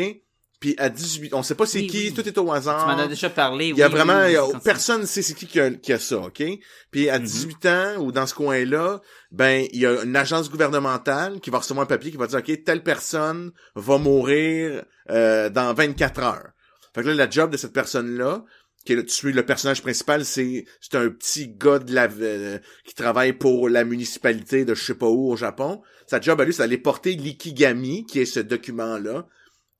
[0.62, 2.14] Puis à 18, on sait pas c'est Oui, qui, oui.
[2.14, 2.82] tout est au hasard.
[2.88, 3.70] Tu m'en as déjà parlé.
[3.70, 5.92] Il y a oui, vraiment, y a- personne ne sait c'est qui qui a, qui
[5.92, 6.44] a ça, OK?
[6.92, 7.26] Puis à Mhm.
[7.26, 11.58] 18 ans ou dans ce coin-là, ben il y a une agence gouvernementale qui va
[11.58, 16.50] recevoir un papier qui va dire OK, telle personne va mourir euh, dans 24 heures.
[16.94, 18.44] Fait que là la job de cette personne-là
[18.84, 22.10] qui est le, tu suis le personnage principal, c'est c'est un petit gars de la
[22.12, 25.82] euh, qui travaille pour la municipalité de je sais pas où au Japon.
[26.08, 29.28] Sa job à lui, c'est d'aller porter l'ikigami, qui est ce document-là,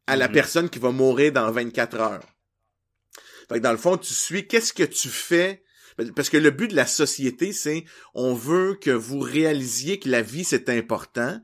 [0.08, 0.34] à la Mhm.
[0.34, 2.24] personne qui va mourir dans 24 heures.
[3.50, 5.64] Fait que dans le fond, tu suis qu'est-ce que tu fais?
[6.16, 7.84] Parce que le but de la société, c'est
[8.14, 11.40] on veut que vous réalisiez que la vie c'est important.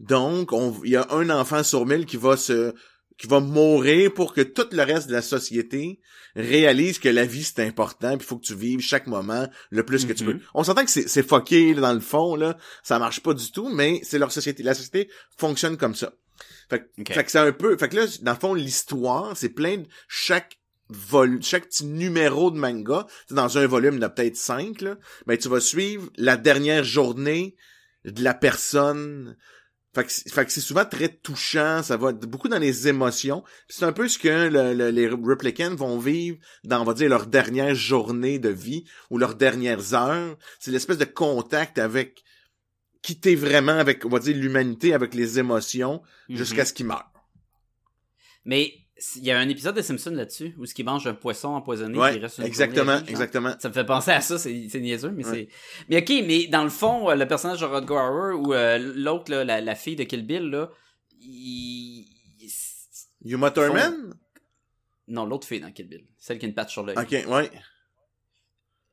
[0.00, 2.72] Donc, on- il y a un enfant sur mille qui va se
[3.20, 6.00] qui va mourir pour que tout le reste de la société
[6.34, 9.84] réalise que la vie c'est important, puis il faut que tu vives chaque moment le
[9.84, 10.32] plus que tu Mhm.
[10.38, 10.44] peux.
[10.54, 13.50] On s'entend que c'est c'est fucké là, dans le fond là, ça marche pas du
[13.52, 14.62] tout, mais c'est leur société.
[14.62, 16.12] La société fonctionne comme ça.
[16.70, 17.12] Fait, que- Ok.
[17.12, 19.86] fait que c'est un peu, fait que là dans le fond l'histoire, c'est plein de
[20.08, 20.58] chaque
[20.88, 24.36] vol, chaque petit numéro de manga, c'est dans un volume, il y en a peut-être
[24.36, 24.96] cinq, là,
[25.26, 27.54] ben, tu vas suivre la dernière journée
[28.04, 29.36] de la personne.
[29.92, 33.42] Fait que, c'est- fait que c'est souvent très touchant, ça va beaucoup dans les émotions.
[33.68, 37.08] C'est un peu ce que le- le- les replicants vont vivre dans, on va dire,
[37.08, 40.36] leur dernière journée de vie ou leurs dernières heures.
[40.60, 42.22] C'est l'espèce de contact avec
[43.02, 46.36] quitter vraiment avec, on va dire, l'humanité, avec les émotions, Mhm.
[46.36, 47.10] jusqu'à ce qu'ils meurent.
[48.44, 48.74] Mais
[49.16, 51.98] il y a un épisode de Simpson là-dessus où ce qui mange un poisson empoisonné
[51.98, 53.54] Ouais, il reste une exactement, exactement.
[53.58, 55.48] Ça me fait penser à ça, c'est c'est niaiseux, mais Ouais.
[55.48, 55.86] c'est.
[55.88, 59.30] Mais ok, mais dans le fond, euh, le personnage de Rodger Hauer ou euh, l'autre,
[59.30, 60.70] là, la, la fille de Kill Bill, là,
[61.20, 62.06] il.
[63.24, 64.14] Yuma Thurman?
[65.08, 66.06] Non, l'autre fille dans Kill Bill.
[66.18, 66.96] Celle qui a une patte sur l'œil.
[66.98, 67.50] Ok, ouais.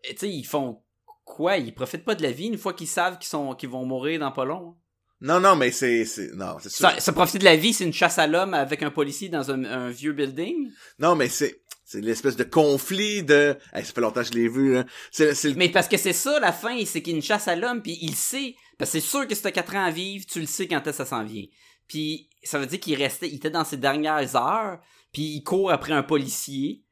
[0.03, 0.82] Et Tu sais, ils font
[1.26, 1.58] quoi?
[1.58, 4.20] Ils profitent pas de la vie une fois qu'ils savent qu'ils sont qu'ils vont mourir
[4.20, 4.76] dans pas long?
[5.20, 6.89] Non, non, mais c'est, c'est, non, c'est sûr.
[6.89, 9.49] Ça, ça profiter de la vie, c'est une chasse à l'homme avec un policier dans
[9.49, 10.72] un, un vieux building?
[10.99, 14.47] Non, mais c'est, c'est l'espèce de conflit de, Hey, ça fait longtemps que je l'ai
[14.47, 14.86] vu, là.
[15.11, 17.24] C'est, c'est le- Mais parce que c'est ça la fin, c'est qu'il y a une
[17.24, 18.55] chasse à l'homme, puis il sait.
[18.78, 20.78] Parce que c'est sûr que si t'as 4 ans à vivre, tu le sais quand
[20.82, 21.45] est-ce que ça s'en vient.
[21.88, 24.80] Puis ça veut dire qu'il restait, il était dans ses dernières heures,
[25.11, 26.84] puis il court après un policier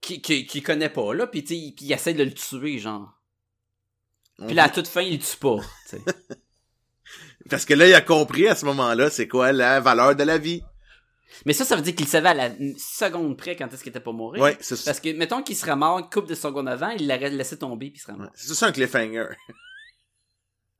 [0.00, 3.12] qui, qui, qui connaît pas, là, puis sais, puis il essaie de le tuer, genre.
[4.46, 5.58] Puis là, à toute fin, il le tue pas.
[7.50, 10.38] Parce que là, il a compris à ce moment-là, c'est quoi la valeur de la
[10.38, 10.62] vie.
[11.46, 14.00] Mais ça, ça veut dire qu'il savait à la seconde près quand est-ce qu'il était
[14.00, 14.42] pas mourir.
[14.42, 14.84] Ouais, c'est ça.
[14.86, 17.90] Parce que, mettons qu'il serait mort une couple de secondes avant, il l'aurait laissé tomber,
[17.90, 18.26] puis il serait mort.
[18.26, 19.26] Ouais, C'est ça un cliffhanger.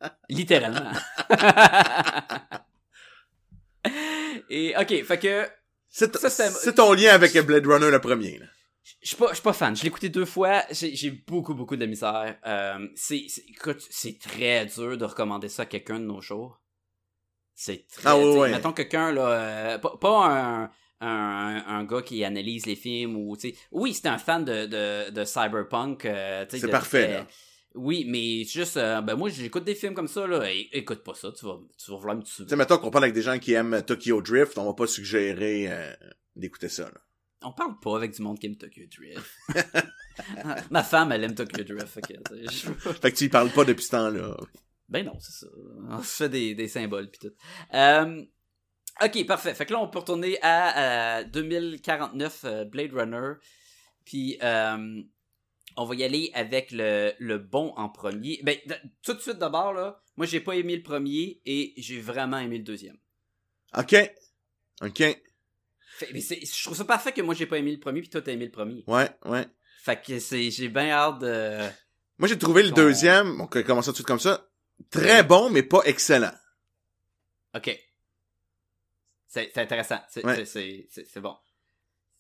[0.29, 0.93] Littéralement.
[4.51, 5.49] Et, ok, fait que,
[5.89, 8.47] c'est ton lien avec Blade Runner le premier, là.
[9.01, 9.75] Je suis pas, pas fan.
[9.77, 10.63] Je l'ai écouté deux fois.
[10.71, 12.39] J'ai beaucoup, beaucoup de misère.
[12.47, 16.61] Euh, c'est, c'est- écoute, c'est très dur de recommander ça à quelqu'un de nos jours.
[17.55, 18.09] C'est très.
[18.09, 18.51] Ah, t'sais, ouais.
[18.51, 20.71] Mettons quelqu'un là, euh, pas, pas un,
[21.01, 23.37] un, un gars qui analyse les films ou.
[23.71, 26.05] Oui, c'est un fan de, de, de cyberpunk.
[26.05, 27.27] euh, C'est parfait, là.
[27.77, 30.49] Oui, mais juste, euh, ben moi j'écoute des films comme ça là.
[30.49, 32.45] É- écoute pas ça, tu vas, tu vas vouloir me tuer.
[32.45, 34.87] Tu sais, mettons qu'on parle avec des gens qui aiment Tokyo Drift, on va pas
[34.87, 35.93] suggérer euh,
[36.37, 37.01] d'écouter ça, là.
[37.45, 39.25] On parle pas avec du monde qui aime Tokyo Drift.
[40.71, 41.87] Ma femme, elle aime Tokyo Drift.
[41.89, 42.15] fait que,
[42.51, 44.37] je- Fait que tu y parles pas depuis ce temps-là.
[44.89, 45.47] Ben non, c'est ça.
[45.91, 47.33] On se fait des, des symboles pis tout.
[47.75, 48.23] Euh,
[49.03, 49.55] ok, parfait.
[49.55, 53.33] Fait que là, on peut retourner à euh, 2049 euh, Blade Runner.
[54.05, 55.03] Puis euh,
[55.77, 58.41] on va y aller avec le, le bon en premier.
[58.45, 58.57] Ben,
[59.03, 62.59] tout de suite d'abord, là, moi j'ai pas aimé le premier et j'ai vraiment aimé
[62.59, 62.99] le deuxième.
[63.77, 63.97] OK.
[64.83, 65.03] OK.
[65.99, 68.11] Fait, mais c'est- je trouve ça parfait que moi j'ai pas aimé le premier puis
[68.11, 68.83] toi t'as aimé le premier.
[68.87, 69.47] Ouais, ouais.
[69.83, 71.59] Fait que c'est, j'ai bien hâte de...
[72.19, 74.49] Moi, j'ai trouvé le Ton- deuxième, on commence tout de suite comme ça,
[74.91, 76.33] très bon, mais pas excellent.
[77.55, 77.79] Ok.
[79.29, 79.99] C'est c'est intéressant.
[80.09, 80.37] C'est Ouais.
[81.21, 81.37] bon.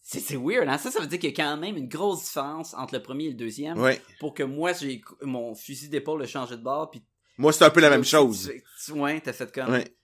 [0.06, 0.76] C'est c'est weird, hein?
[0.78, 3.24] Ça, ça veut dire qu'il y a quand même une grosse différence entre le premier
[3.26, 3.78] et le deuxième.
[3.80, 4.00] Ouais.
[4.20, 6.90] Pour que moi, j'ai mon fusil d'épaule a changé de bord.
[6.90, 7.02] Puis
[7.38, 8.52] Moi, c'est un peu la même chose.
[8.84, 9.70] tu- Ouais, t'as fait comme.
[9.72, 9.96] Ouais.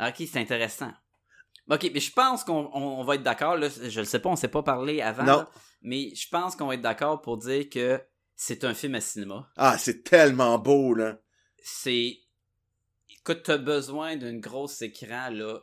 [0.00, 0.92] Ok, c'est intéressant.
[1.68, 4.28] Ok, mais je pense qu'on on- on va être d'accord, là, je le sais pas,
[4.28, 5.36] on s'est pas parlé avant, Non.
[5.38, 5.50] là,
[5.82, 8.00] mais je pense qu'on va être d'accord pour dire que
[8.36, 9.50] c'est un film à cinéma.
[9.56, 11.18] Ah, c'est tellement beau, là.
[11.62, 12.18] C'est...
[13.10, 15.58] Écoute, t'as besoin d'un gros écran, là,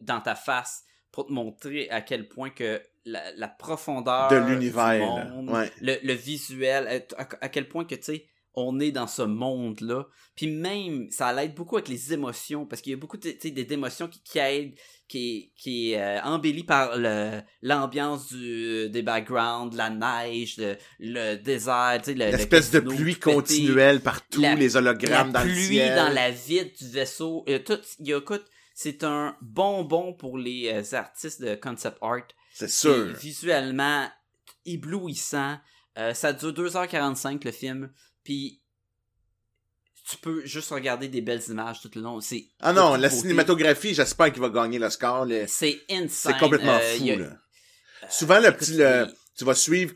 [0.00, 4.98] dans ta face, pour te montrer à quel point que la, la profondeur De l'univers,
[5.16, 5.24] là.
[5.26, 5.70] monde, Ouais.
[5.80, 10.06] le, le visuel, à, à- quel point que, tu sais, on est dans ce monde-là.
[10.34, 13.38] Puis même, ça l'aide beaucoup avec les émotions, parce qu'il y a beaucoup, de- tu
[13.40, 14.74] sais, des émotions qui, qui aident,
[15.12, 21.36] qui, qui est euh, embellie par le- l'ambiance du des backgrounds, la neige, le, le
[21.36, 25.44] désert, tu sais, le- le L'espèce de pluie continuelle partout, La- les hologrammes la dans
[25.46, 25.96] le pluie ciel.
[25.96, 27.44] dans la vide du vaisseau.
[27.48, 28.44] euh, tout, y a, écoute,
[28.74, 32.22] c'est un bonbon pour les euh, artistes de concept art.
[32.54, 33.12] C'est C'est sûr.
[33.18, 34.08] visuellement
[34.64, 35.58] éblouissant.
[35.98, 37.92] Euh, ça dure 2h45 le film.
[38.24, 38.61] Puis
[40.08, 42.20] tu peux juste regarder des belles images tout le long.
[42.20, 43.20] C'est Ah non, la beauté.
[43.22, 44.88] cinématographie, j'espère qu'il va gagner le-
[45.48, 46.08] C'est insane.
[46.32, 47.28] C'est complètement Euh, fou, a- là.
[48.10, 49.06] Souvent, le petit, le-
[49.38, 49.94] tu vas suivre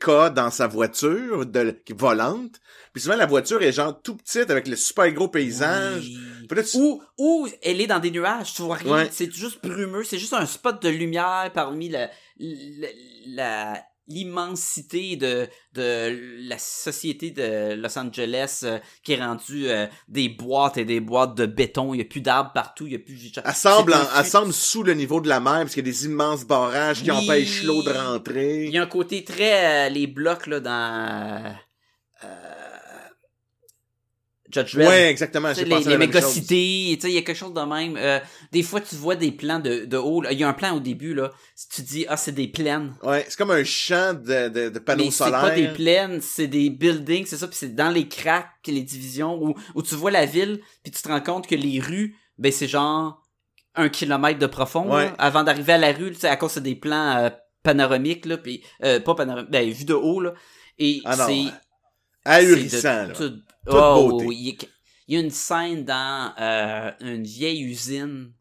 [0.00, 2.60] K dans sa voiture de, qui est volante.
[2.92, 6.04] Puis souvent, la voiture est genre tout petite avec le super gros paysage.
[6.06, 6.18] Oui.
[6.70, 8.92] Tu- Ou, ou elle est dans des nuages, tu vois rien.
[8.92, 9.08] Ouais.
[9.10, 12.88] C'est juste brumeux, c'est juste un spot de lumière parmi la, la,
[13.26, 20.28] la- l'immensité de, de la société de Los Angeles euh, qui est rendue euh, des
[20.28, 21.94] boîtes et des boîtes de béton.
[21.94, 23.32] Il n'y a plus d'arbres partout, il n'y a plus...
[23.44, 25.74] Elle semble, C'est un en- elle fu- semble sous le niveau de la mer parce
[25.74, 27.16] qu'il y a des immenses barrages qui Oui.
[27.16, 28.64] empêchent l'eau de rentrer.
[28.66, 29.86] Il y a un côté très...
[29.86, 31.56] euh, les blocs là dans...
[34.54, 34.88] Judge Dredd.
[34.88, 35.48] Ouais, exactement.
[35.48, 37.96] Les, pensé les mégacités, tu sais, il y a quelque chose de même.
[37.96, 38.20] Euh,
[38.52, 40.22] des fois, tu vois des plans de, de haut.
[40.30, 41.32] Il y a un plan au début, là.
[41.54, 42.94] Si tu dis, ah, c'est des plaines.
[43.02, 45.40] Ouais, c'est comme un champ de, de, de panneaux Mais c'est solaires.
[45.40, 47.48] pas des plaines, c'est des buildings, c'est ça.
[47.48, 51.02] Puis c'est dans les cracks, les divisions, où, où tu vois la ville, puis tu
[51.02, 53.20] te rends compte que les rues, ben c'est genre
[53.74, 54.94] un kilomètre de profond.
[54.94, 55.06] Ouais.
[55.06, 57.30] là, avant d'arriver à la rue, tu sais, à cause des plans euh,
[57.64, 60.32] panoramiques, là, puis euh, pas panoramiques, ben vue de haut, là.
[60.78, 61.44] Et Ah c'est...
[62.24, 63.12] Ahurissant, là.
[63.66, 64.26] Toute Oh, beauté.
[64.34, 68.32] Il y a- une scène dans euh, une vieille usine.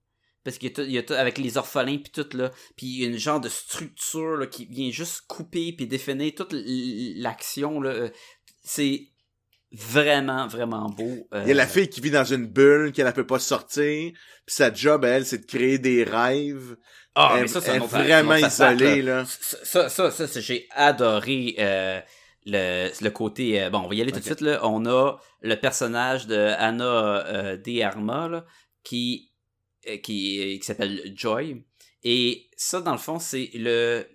[0.43, 2.51] Parce qu'il y a tout, il y a tout- avec les orphelins puis tout là,
[2.75, 6.33] puis il y a une genre de structure là, qui vient juste couper puis définir
[6.35, 7.89] toute l'action là.
[7.91, 8.09] Euh,
[8.65, 9.07] C'est
[9.71, 11.27] vraiment vraiment beau.
[11.33, 13.39] Euh, Il y a la fille qui vit dans une bulle, qu'elle ne peut pas
[13.39, 14.11] sortir.
[14.45, 16.75] Puis sa job, elle, c'est de créer des rêves.
[17.15, 19.01] Ah, elle, mais ça c'est vraiment là.
[19.01, 19.25] là.
[19.25, 21.99] Ça, ça, ça, ça, j'ai adoré euh,
[22.45, 23.61] le, le côté.
[23.61, 24.41] euh, bon, on va y aller tout de suite.
[24.41, 24.59] Là.
[24.63, 27.79] On a le personnage de Anna euh, De
[28.31, 28.45] là,
[28.83, 29.31] qui,
[29.87, 31.63] euh, qui, qui s'appelle Joy.
[32.03, 34.05] Et ça, dans le fond, c'est le.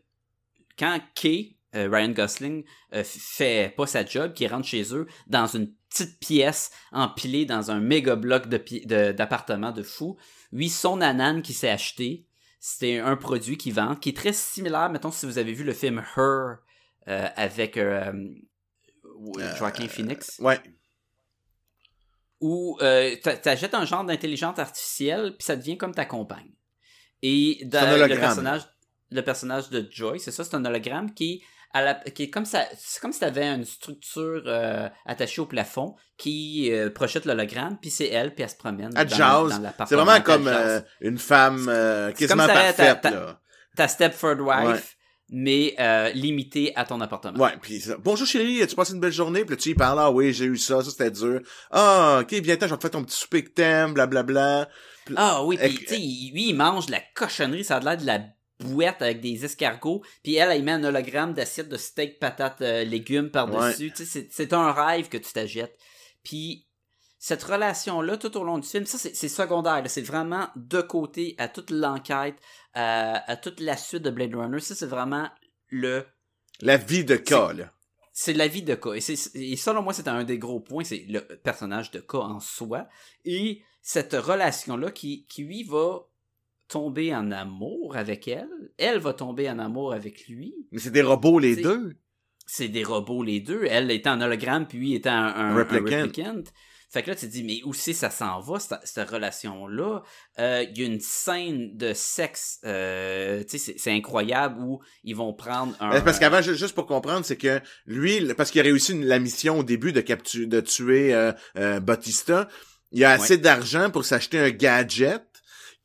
[0.79, 2.65] Quand Kay, euh, Ryan Gosling,
[2.95, 7.71] euh, fait pas sa job, qui rentre chez eux dans une petite pièce empilée dans
[7.71, 10.17] un méga bloc de pi- de- d'appartements de, fou.
[10.53, 12.27] Lui, son anan qui s'est acheté,
[12.61, 15.73] c'était un produit qu'il vend, qui est très similaire, mettons, si vous avez vu le
[15.73, 16.57] film Her
[17.37, 18.13] avec euh,
[19.39, 20.61] Euh, Joaquin Phoenix, Ouais.
[22.41, 26.53] où euh, t'a- t'achètes un genre d'intelligence artificielle, puis ça devient comme ta compagne.
[27.23, 28.63] Et dans le personnage,
[29.11, 31.43] le personnage de Joy, c'est ça, c'est un hologramme qui,
[31.73, 35.47] à la- qui est comme ça, c'est comme si t'avais une structure euh, attachée au
[35.47, 38.93] plafond qui euh, projette l'hologramme, puis c'est elle, puis elle se promène.
[38.97, 43.17] Elle C'est vraiment comme euh, une femme euh, quasiment comme ça, parfaite,
[43.75, 44.81] ta Stepford wife, Ouais.
[45.31, 47.43] Mais euh, limitée à ton appartement.
[47.45, 49.45] Ouais, puis bonjour chérie, as-tu passé une belle journée?
[49.45, 51.41] Puis là, tu y parles, ah oui, j'ai eu ça, ça c'était dur.
[51.71, 54.69] Ah, ok, attends, je vais te faire ton petit souper que t'aimes, blablabla.
[55.17, 58.07] Ah oui, puis tu sais, lui, il mange de la cochonnerie, ça a l'air de
[58.07, 58.21] la
[58.61, 62.85] bouette avec des escargots, puis elle, elle met un hologramme d'assiette de steak, patates, euh,
[62.85, 63.93] légumes par-dessus.
[63.95, 65.77] Tu sais, c'est- un rêve que tu t'achètes.
[66.25, 66.67] Puis
[67.21, 69.83] cette relation-là, tout au long du film, ça, c'est secondaire.
[69.87, 72.37] C'est vraiment de côté à toute l'enquête,
[72.79, 74.61] à, à toute la suite de Blade Runner.
[74.61, 75.29] Ça, c'est vraiment
[75.69, 76.05] le
[76.61, 77.73] La vie de K, là.
[78.13, 78.87] c'est la vie de K.
[78.97, 82.15] Et, c'est- et selon moi, c'est un des gros points, c'est le personnage de K
[82.15, 82.87] en soi.
[83.25, 86.01] Et cette relation-là qui, qui, lui, va
[86.69, 88.49] tomber en amour avec elle.
[88.77, 90.55] Elle va tomber en amour avec lui.
[90.73, 91.97] Mais c'est des robots, les C'est- deux.
[92.51, 93.65] C'est des robots, les deux.
[93.69, 95.95] Elle étant un hologramme, puis lui étant un, un, Un replicant.
[95.97, 96.43] un replicant.
[96.91, 100.03] Fait que là, tu te dis, mais où c'est ça s'en va, cette, cette relation-là?
[100.39, 105.15] Euh, Il y a une scène de sexe, euh, tu sais, c'est- incroyable, où ils
[105.15, 106.01] vont prendre un...
[106.01, 109.19] Parce qu'avant, ju- juste pour comprendre, c'est que lui, parce qu'il a réussi une- la
[109.19, 112.49] mission au début de capturer, de tuer euh, euh, Bautista,
[112.91, 115.23] il a assez d'argent pour s'acheter un gadget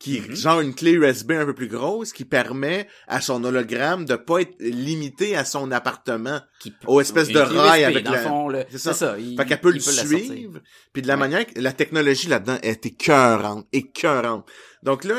[0.04, 0.36] qui Mhm.
[0.36, 4.40] genre une clé USB un peu plus grosse qui permet à son hologramme de pas
[4.42, 6.40] être limité à son appartement.
[6.60, 8.48] Qui, Aux espèces de rails avec dans la- le fond.
[8.70, 8.92] C'est ça.
[8.92, 9.18] ça.
[9.18, 10.60] il- Fait qu'elle peut il le suivre.
[10.92, 11.20] Puis de la Ouais.
[11.20, 14.46] manière que la technologie là-dedans est écœurante, écœurante.
[14.82, 15.14] Donc là,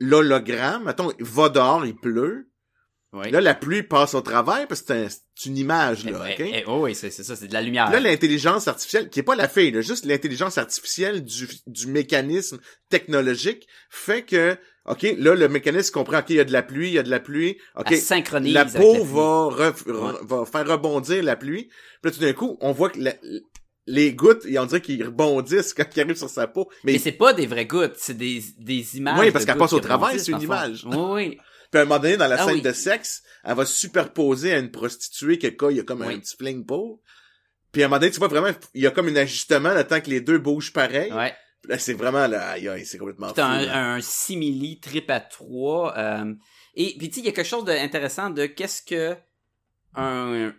[0.00, 2.48] l'hologramme, mettons, il va dehors, il pleut.
[3.14, 3.30] Oui.
[3.30, 6.32] Là, la pluie passe au travers parce que c'est un- c'est une image, là, Eh,
[6.42, 6.50] OK?
[6.54, 7.90] eh, oh oui, c'est c'est ça, c'est de la lumière.
[7.90, 12.58] Là, l'intelligence artificielle, qui est pas la fille, là, juste l'intelligence artificielle du, du mécanisme
[12.88, 14.56] technologique fait que,
[14.86, 17.02] OK, là, le mécanisme comprend, OK, il y a de la pluie, il y a
[17.02, 19.72] de la pluie, OK, Elle synchronise la peau va, Ouais.
[20.22, 21.64] va faire rebondir la pluie.
[21.64, 23.14] Puis là, tout d'un coup, on voit que la-
[23.86, 26.68] les gouttes, on dirait qu'ils rebondissent quand ils arrivent sur sa peau.
[26.84, 29.18] Mais Mais c'est pas des vraies gouttes, c'est des, des images.
[29.18, 30.84] Oui, parce de qu'elle passe au rebondissent, c'est une image.
[30.86, 31.38] oui.
[31.72, 32.62] Puis à un moment donné, dans la Ah scène oui.
[32.62, 36.18] de sexe, elle va se superposer à une prostituée que il y a comme un
[36.18, 37.00] petit fling pour.
[37.72, 39.82] Puis à un moment donné, tu vois vraiment, il y a comme un ajustement le
[39.84, 41.10] temps que les deux bougent pareil.
[41.10, 41.34] Ouais.
[41.64, 43.34] Là, c'est vraiment là, c'est complètement fou.
[43.34, 45.96] T'as un, un simili trip à trois.
[45.96, 46.34] euh,
[46.74, 49.16] et puis tu sais, il y a quelque chose d'intéressant de qu'est-ce que
[49.94, 50.52] un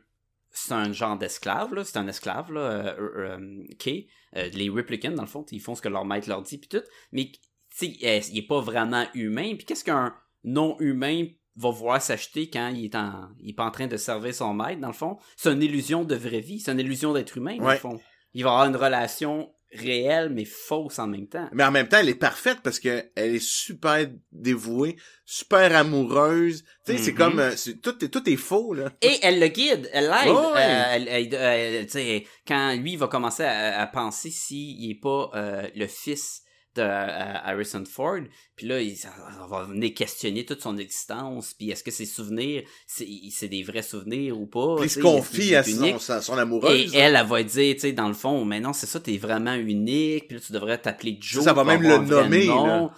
[0.50, 4.02] c'est un genre d'esclave là, c'est un esclave là, euh, euh, euh.
[4.36, 6.70] Euh, les replicants dans le fond, ils font ce que leur maître leur dit puis
[6.70, 7.40] tout, mais tu
[7.70, 9.56] sais, il est pas vraiment humain.
[9.56, 11.26] Puis qu'est-ce qu'un non humain
[11.56, 14.54] va vouloir s'acheter quand il est en il est pas en train de servir son
[14.54, 17.58] maître dans le fond C'est une illusion de vraie vie, c'est une illusion d'être humain
[17.58, 17.74] dans Ouais.
[17.74, 18.00] le fond.
[18.34, 21.48] Il va avoir une relation réelle mais fausse en même temps.
[21.52, 26.64] Mais en même temps, elle est parfaite parce que elle est super dévouée, super amoureuse.
[26.86, 27.18] Tu sais, c'est Mhm.
[27.18, 28.92] comme, euh, tout, est, tout est faux, là.
[29.02, 30.32] Et elle le guide, elle l'aide.
[30.32, 31.34] Ouais, ouais.
[31.34, 35.88] Euh, sais, quand lui il va commencer à, à penser s'il est pas euh, le
[35.88, 36.43] fils
[36.80, 38.20] euh, Harrison Ford,
[38.56, 42.06] puis là il, ça- ça va venir questionner toute son existence, puis est-ce que ses
[42.06, 46.42] souvenirs, c'est des vrais souvenirs ou pas Puis il se confie à son, son Et
[46.42, 46.96] amoureuse.
[46.96, 49.54] elle, elle va dire, tu sais, dans le fond, mais non, c'est ça, t'es vraiment
[49.56, 51.44] unique, puis là, tu devrais t'appeler Joe.
[51.44, 52.66] Ça va même le nommer, nom.
[52.66, 52.94] là.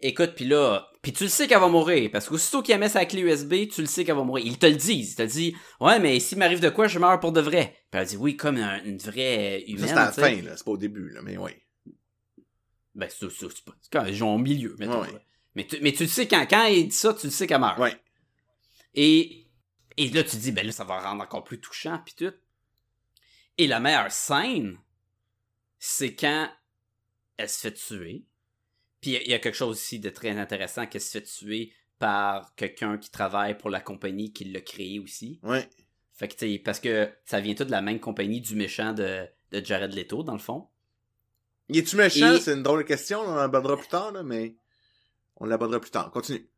[0.00, 3.06] Écoute, puis là, puis tu le sais qu'elle va mourir, parce qu'aussitôt qu'il met sa
[3.06, 4.44] clé USB, tu le sais qu'elle va mourir.
[4.44, 7.18] Ils te le disent, ils te disent, ouais, mais s'il m'arrive de quoi, je meurs
[7.18, 7.74] pour de vrai.
[7.90, 9.86] Puis elle dit, oui, comme un- une vraie Ça, humaine.
[9.86, 10.50] c'est à la fin, là.
[10.54, 11.52] C'est pas au début, là, mais oui.
[12.96, 13.28] Ben, c'est
[13.92, 15.02] quand ils ont au milieu, mettons.
[15.02, 15.08] Ouais.
[15.54, 17.60] Mais, tu, mais tu le sais, quand, quand il dit ça, tu le sais qu'elle
[17.60, 17.78] meurt.
[17.78, 17.94] Ouais.
[18.94, 19.46] Et,
[19.96, 22.34] et là, tu dis, ben là, ça va rendre encore plus touchant, puis tout.
[23.58, 24.78] Et la meilleure scène,
[25.78, 26.50] c'est quand
[27.36, 28.24] elle se fait tuer.
[29.00, 32.54] Puis il y a- quelque chose aussi de très intéressant qu'elle se fait tuer par
[32.56, 35.38] quelqu'un qui travaille pour la compagnie qui l'a créé aussi.
[35.42, 35.68] Ouais.
[36.14, 38.92] Fait que, tu sais, parce que ça vient tout de la même compagnie du méchant
[38.94, 40.68] de, de Jared Leto, dans le fond.
[41.68, 42.34] Il est-tu méchant?
[42.34, 44.56] Et- C'est une drôle de question, on l'abordera plus tard, là, mais
[45.36, 46.10] on l'abordera plus tard.
[46.10, 46.48] Continue.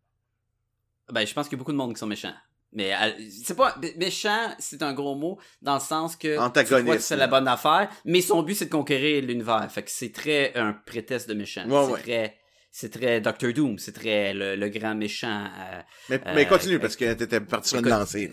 [1.10, 2.34] Ben, je pense qu'il y a beaucoup de monde qui sont méchants.
[2.72, 3.12] Mais euh,
[3.44, 7.26] c'est pas mé- méchant, c'est un gros mot dans le sens que Antagoniste, c'est la
[7.26, 9.66] bonne affaire, mais son but c'est de conquérir l'univers.
[9.72, 11.66] Fait que c'est très un prétexte de méchant.
[11.66, 12.00] Ouais, c'est ouais.
[12.02, 12.38] très
[12.70, 15.46] c'est très Doctor Doom, c'est très le, le grand méchant.
[15.58, 15.80] euh,
[16.10, 18.30] Mais, mais continue, euh, parce que t'étais parti sur une lancée,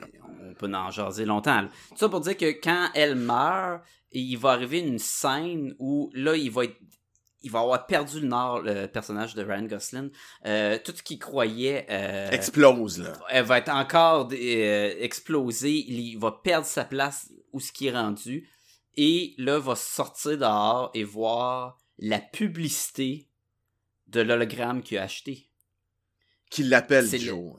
[0.55, 1.61] peut en jaser longtemps.
[1.61, 1.69] là.
[1.89, 3.81] Tout ça pour dire que quand elle meurt,
[4.11, 6.77] il va arriver une scène où là il va être
[7.45, 10.09] il va avoir perdu le nord, le personnage de Ryan Gosling.
[10.47, 13.13] Euh, tout ce qu'il croyait euh, Explose, là.
[13.29, 17.91] elle va être encore euh, explosée, il va perdre sa place où ce qui est
[17.91, 18.49] rendu,
[18.95, 23.29] et là va sortir dehors et voir la publicité
[24.07, 25.47] de l'hologramme qu'il a acheté.
[26.49, 27.53] Qui l'appelle Joe.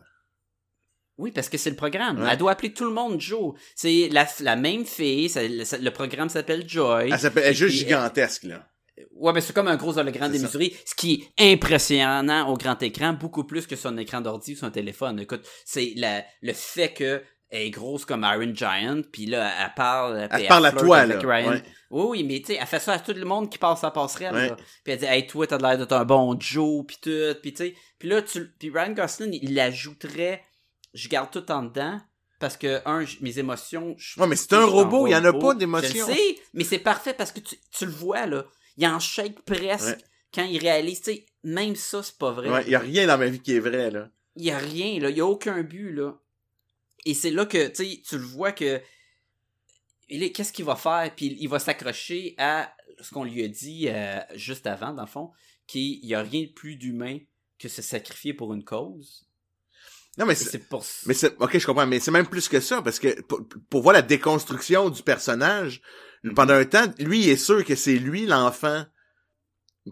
[1.18, 2.20] Oui, parce que c'est le programme.
[2.20, 2.28] Ouais.
[2.30, 3.54] Elle doit appeler tout le monde Joe.
[3.74, 7.10] C'est la, la même fille, ça- le, le programme s'appelle Joy.
[7.12, 8.68] Elle s'appelle, elle est juste gigantesque, là.
[9.14, 13.12] Ouais, mais c'est comme un gros hologramme démesuré, ce qui est impressionnant au grand écran,
[13.14, 15.18] beaucoup plus que sur un écran d'ordi ou sur un téléphone.
[15.20, 19.72] Écoute, c'est la, le fait que elle est grosse comme Iron Giant, puis là, elle
[19.76, 20.28] parle...
[20.28, 21.18] puis Elle parle à toi, là.
[21.24, 21.62] Ouais.
[21.90, 23.90] Oui, oui, mais tu sais, elle fait ça à tout le monde qui passe sa
[23.92, 24.34] passerelle.
[24.34, 24.48] Ouais.
[24.48, 24.56] là.
[24.82, 27.64] Puis elle dit, hey, toi, t'as l'air d'être un bon Joe, puis tout, puis tu
[27.68, 27.74] sais.
[28.00, 30.42] Puis là, tu, puis Ryan Gosling, il ajouterait,
[30.96, 32.00] je garde tout en dedans,
[32.40, 33.94] parce que, un, mes émotions...
[33.98, 36.06] je- Ouais, mais c'est un robot, il y en a pas d'émotions.
[36.06, 38.44] Je le sais, mais c'est parfait parce que tu, tu le vois, là.
[38.76, 40.04] Il en shake presque Ouais.
[40.34, 42.50] quand il réalise, tu sais, même ça, c'est pas vrai.
[42.50, 44.10] Ouais, il y a rien dans ma vie qui est vrai, là.
[44.34, 45.08] Il y a rien, là.
[45.08, 46.18] Il y a aucun but, là.
[47.06, 48.80] Et c'est là que, tu sais, tu le vois que.
[50.08, 51.10] il est- Qu'est-ce qu'il va faire?
[51.16, 55.08] Puis il va s'accrocher à ce qu'on lui a dit euh, juste avant, dans le
[55.08, 55.30] fond,
[55.66, 57.18] qu'il n'y a rien de plus d'humain
[57.58, 59.25] que se sacrifier pour une cause.
[60.18, 62.80] Non, mais c'est, pour mais c'est, ok, je comprends, mais c'est même plus que ça,
[62.82, 65.80] parce que pour, pour voir la déconstruction du personnage,
[66.24, 66.34] Mhm.
[66.34, 68.84] pendant un temps, lui, il est sûr que c'est lui l'enfant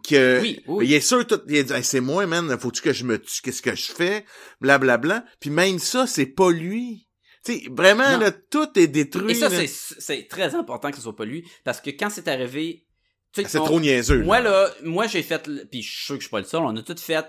[0.09, 0.87] que Oui, oui.
[0.89, 3.19] il est sûr tout il a dit Hey, c'est moi man faut-tu que je me
[3.21, 4.25] tue qu'est-ce que je fais
[4.61, 7.07] blablabla puis même ça c'est pas lui
[7.45, 8.19] tu sais vraiment Non.
[8.19, 11.47] là tout est détruit Et ça, c'est, c'est très important que ce soit pas lui,
[11.63, 12.87] parce que quand c'est arrivé.
[13.33, 14.71] tu sais, c'est trop niaiseux Moi, là.
[14.83, 16.83] moi, j'ai fait, puis je suis sûr que je suis pas le seul, on a
[16.83, 17.27] tout fait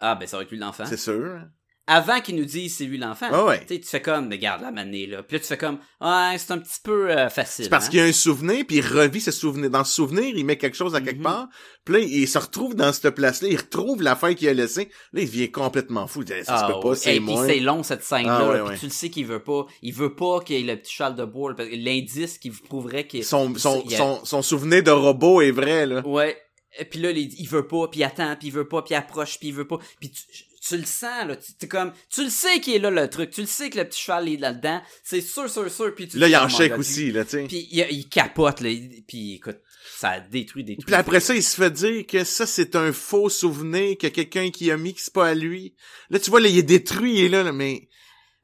[0.00, 0.86] Ah, ben ça va être lui l'enfant.
[0.86, 1.40] C'est sûr.
[1.88, 3.28] Avant qu'il nous dise c'est lui l'enfant.
[3.30, 3.60] Ah ouais.
[3.60, 5.22] Tu sais, tu fais comme, regarde la manée, là.
[5.22, 7.64] Puis là, tu fais comme, ouais, c'est un petit peu euh, facile.
[7.66, 7.90] C'est parce hein.
[7.90, 9.70] qu'il y a un souvenir, puis il revit ce souvenir.
[9.70, 11.22] Dans ce souvenir, il met quelque chose à quelque Mhm.
[11.22, 11.48] part,
[11.84, 14.88] puis là, il se retrouve dans cette place-là, il retrouve l'affaire qu'il a laissée.
[15.12, 16.22] Là, il devient complètement fou.
[16.22, 16.96] Il dit, ça se Ah, peut pas, ouais.
[16.96, 18.38] c'est Et puis c'est long cette scène-là.
[18.40, 18.78] Ah, ouais, puis ouais.
[18.78, 19.66] tu le sais qu'il veut pas.
[19.82, 21.50] Il veut pas qu'il y ait le petit cheval de bois.
[21.50, 23.24] là, parce que L'indice qui vous prouverait qu'il.
[23.24, 26.04] Son, a- son, son souvenir de robot est vrai, là.
[26.04, 26.36] Ouais.
[26.78, 28.96] Et puis là, il, veut pas, puis il attend, puis il veut pas, puis il
[28.96, 29.78] approche, puis il veut pas.
[30.00, 30.22] Puis tu,
[30.68, 31.36] tu le sens, là.
[31.36, 33.30] Tu, t'es comme, tu le sais qu'il est là, le truc.
[33.30, 34.82] Tu le sais que le petit cheval est là-dedans.
[35.04, 35.94] C'est sûr, sûr, sûr.
[35.94, 37.44] Puis tu Là, il oh en my chèque aussi, là, tu sais.
[37.44, 38.70] Puis il, il capote, là.
[39.06, 39.58] Puis écoute,
[39.96, 40.84] ça détruit, détruit.
[40.84, 44.50] Puis après ça, il se fait dire que ça, c'est un faux souvenir que quelqu'un
[44.50, 45.74] qui a mis, que c'est pas à lui.
[46.10, 47.88] Là, tu vois, là, il est détruit, il est là, là, mais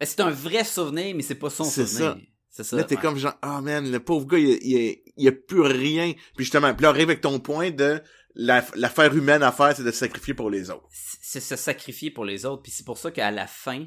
[0.01, 2.13] C'est un vrai souvenir, mais c'est pas son C'est souvenir.
[2.13, 2.19] ça.
[2.55, 2.77] C'est ça.
[2.77, 3.01] là, t'es ouais.
[3.03, 6.13] comme genre, ah man, le pauvre gars, il, il, il a plus rien.
[6.37, 8.01] Puis justement, puis là, arrive avec ton point de
[8.35, 10.89] l'affaire humaine à faire, c'est de se sacrifier pour les autres.
[10.91, 12.63] c'est se sacrifier pour les autres.
[12.63, 13.87] Puis c'est pour ça qu'à la fin,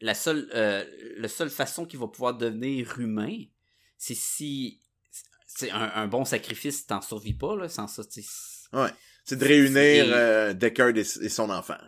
[0.00, 0.84] la seule, euh,
[1.16, 3.36] la seule façon qu'il va pouvoir devenir humain,
[3.96, 4.80] c'est si
[5.46, 8.04] c'est un, un bon sacrifice, t'en survis pas là, sans ça.
[8.04, 8.28] tu sais.
[9.24, 11.78] C'est de réunir euh, Deckard et, et son enfant.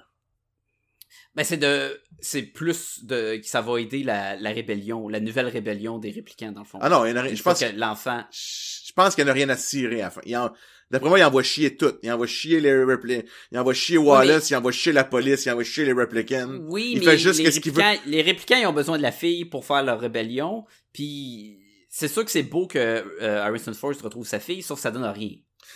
[1.36, 5.46] Ben c'est de, c'est plus de, que ça va aider la, la rébellion, la nouvelle
[5.46, 6.78] rébellion des répliquants dans le fond.
[6.82, 9.32] Ah non, il y en a Je pense, que l'enfant, je pense qu'il n'y en
[9.32, 10.20] a rien à cirer à la fin.
[10.26, 10.52] Il en-
[10.90, 11.92] D'après moi, il envoie chier tout.
[12.02, 15.50] Il envoie chier les repli- il envoie chier Wallace, il envoie chier la police, il
[15.50, 16.50] envoie chier les replicants.
[16.68, 17.82] oui, il mais fait juste les, ce qu'il veut.
[18.06, 20.64] les réplicants ils ont besoin de la fille pour faire leur rébellion.
[20.92, 24.82] Puis c'est sûr que c'est beau que euh, Harrison Ford retrouve sa fille, sauf que
[24.82, 25.30] ça donne rien.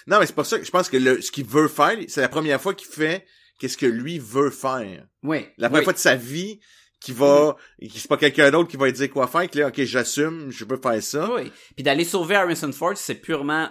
[0.07, 0.59] Non, mais c'est pas ça.
[0.59, 3.25] que Je pense que le, ce qu'il veut faire, c'est la première fois qu'il fait
[3.61, 5.07] qu'est-ce que lui veut faire.
[5.23, 5.47] Oui.
[5.59, 5.85] La première oui.
[5.85, 6.59] fois de sa vie
[7.01, 9.69] qui va, qui c'est pas quelqu'un d'autre qui va lui dire quoi faire, que là,
[9.69, 11.31] ok, j'assume, je veux faire ça.
[11.35, 11.53] Oui.
[11.77, 13.69] Puis d'aller sauver Harrison Ford, c'est purement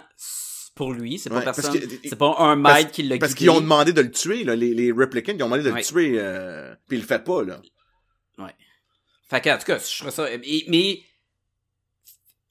[0.74, 1.72] pour lui, c'est pas Ouais, personne.
[2.04, 4.74] C'est pas un maître qui l'a Parce qu'ils ont demandé de le tuer, là, les,
[4.74, 5.80] les replicants, ils ont demandé de Ouais.
[5.80, 7.60] le tuer, euh, puis il le fait pas, là.
[9.30, 10.30] Fait que, en tout cas, je ferais ça.
[10.30, 11.00] Et- mais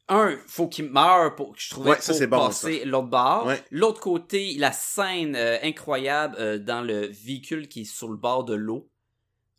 [0.10, 3.46] un, faut qu'il meure pour que je trouvais Ouais, ça, pour bon, passer l'autre bord.
[3.46, 3.64] Ouais.
[3.72, 8.44] L'autre côté, la scène euh, incroyable euh, dans le véhicule qui est sur le bord
[8.44, 8.90] de l'eau.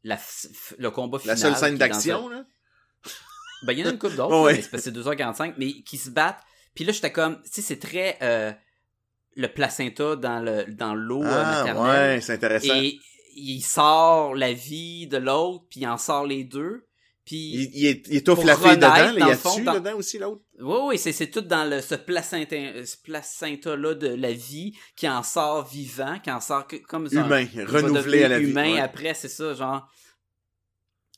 [0.03, 0.19] La
[0.79, 1.39] le combat La final.
[1.39, 2.45] seule scène d'action, un- là?
[3.63, 4.57] Ben, il y en a une couple d'autres, Ouais.
[4.57, 6.43] parce que c'est 2h45, mais qui se battent.
[6.75, 8.53] Puis là, j'étais comme, tu sais, c'est très euh,
[9.37, 12.15] le placenta dans le dans l'eau euh, Ah, maternelle.
[12.17, 12.75] ouais, c'est intéressant.
[12.75, 12.99] Et
[13.37, 16.87] il sort la vie de l'autre, puis il en sort les deux.
[17.25, 19.97] Puis Il, il, est- il étouffe la fille dedans, il y a dessus dans- dedans
[19.97, 20.43] aussi, l'autre?
[20.61, 22.55] oui, oui, c'est c'est tout dans le ce placenta
[22.85, 27.21] ce placenta là de la vie qui en sort vivant, qui en sort comme ça.
[27.25, 28.49] Humain, renouvelé à la vie.
[28.49, 28.81] devenir humain ouais.
[28.81, 29.89] après, c'est ça, genre.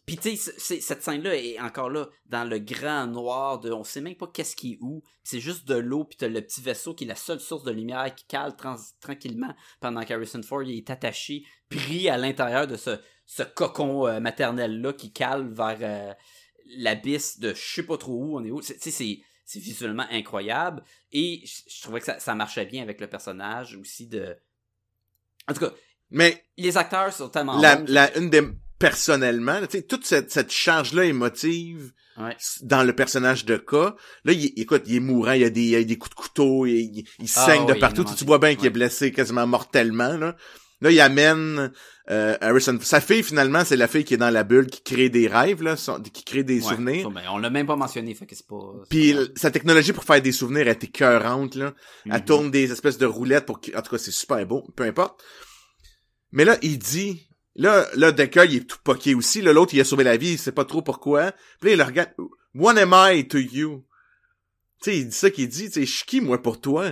[0.06, 4.00] Puis tu sais, cette scène-là est encore là dans le grand noir de, on sait
[4.00, 5.02] même pas qu'est-ce qui est où.
[5.24, 7.72] C'est juste de l'eau, puis t'as le petit vaisseau qui est la seule source de
[7.72, 8.54] lumière qui cale
[9.00, 14.20] tranquillement pendant qu'Harrison Ford il est attaché, pris à l'intérieur de ce, ce cocon euh,
[14.20, 16.14] maternel-là qui cale vers euh,
[16.78, 18.62] l'abysse de je sais pas trop où on est où.
[18.62, 20.82] C'est- Tu sais, c'est c'est visuellement incroyable
[21.12, 24.36] et je, trouvais que ça, ça marchait bien avec le personnage aussi de.
[25.48, 25.72] En tout cas,
[26.10, 28.42] Mais les acteurs sont tellement la, la, une des,
[28.78, 32.34] personnellement, tu sais, toute cette, cette charge-là émotive Ouais.
[32.62, 33.72] dans le personnage de K,
[34.24, 36.16] là, il, écoute, il est mourant, il y a des, il y a des coups
[36.16, 38.70] de couteau, il, il, il Ah, saigne de oui, partout, tu, vois bien qu'il est
[38.70, 40.34] blessé quasiment mortellement, là.
[40.80, 41.72] Là, il amène
[42.10, 42.78] euh, Harrison.
[42.82, 45.62] Sa fille, finalement, c'est la fille qui est dans la bulle, qui crée des rêves,
[45.62, 47.02] là, son- qui crée des Ouais, souvenirs.
[47.02, 48.60] ça, ben, on l'a même pas mentionné, fait que c'est pas.
[48.88, 51.74] Puis pas sa technologie pour faire des souvenirs est écœurante, là.
[52.06, 52.24] Elle Mhm.
[52.24, 53.58] tourne des espèces de roulettes pour.
[53.76, 55.22] En tout cas, c'est super beau, peu importe.
[56.32, 57.25] Mais là, il dit...
[57.56, 59.40] Là, là, Decker, il est tout poqué aussi.
[59.40, 61.32] L'autre, il a sauvé la vie, il sait pas trop pourquoi.
[61.60, 62.10] Puis là, il le regarde.
[62.54, 63.84] What am I to you?
[64.82, 66.90] Tu sais, il dit ça qu'il dit, tu sais, je suis qui, moi, pour toi?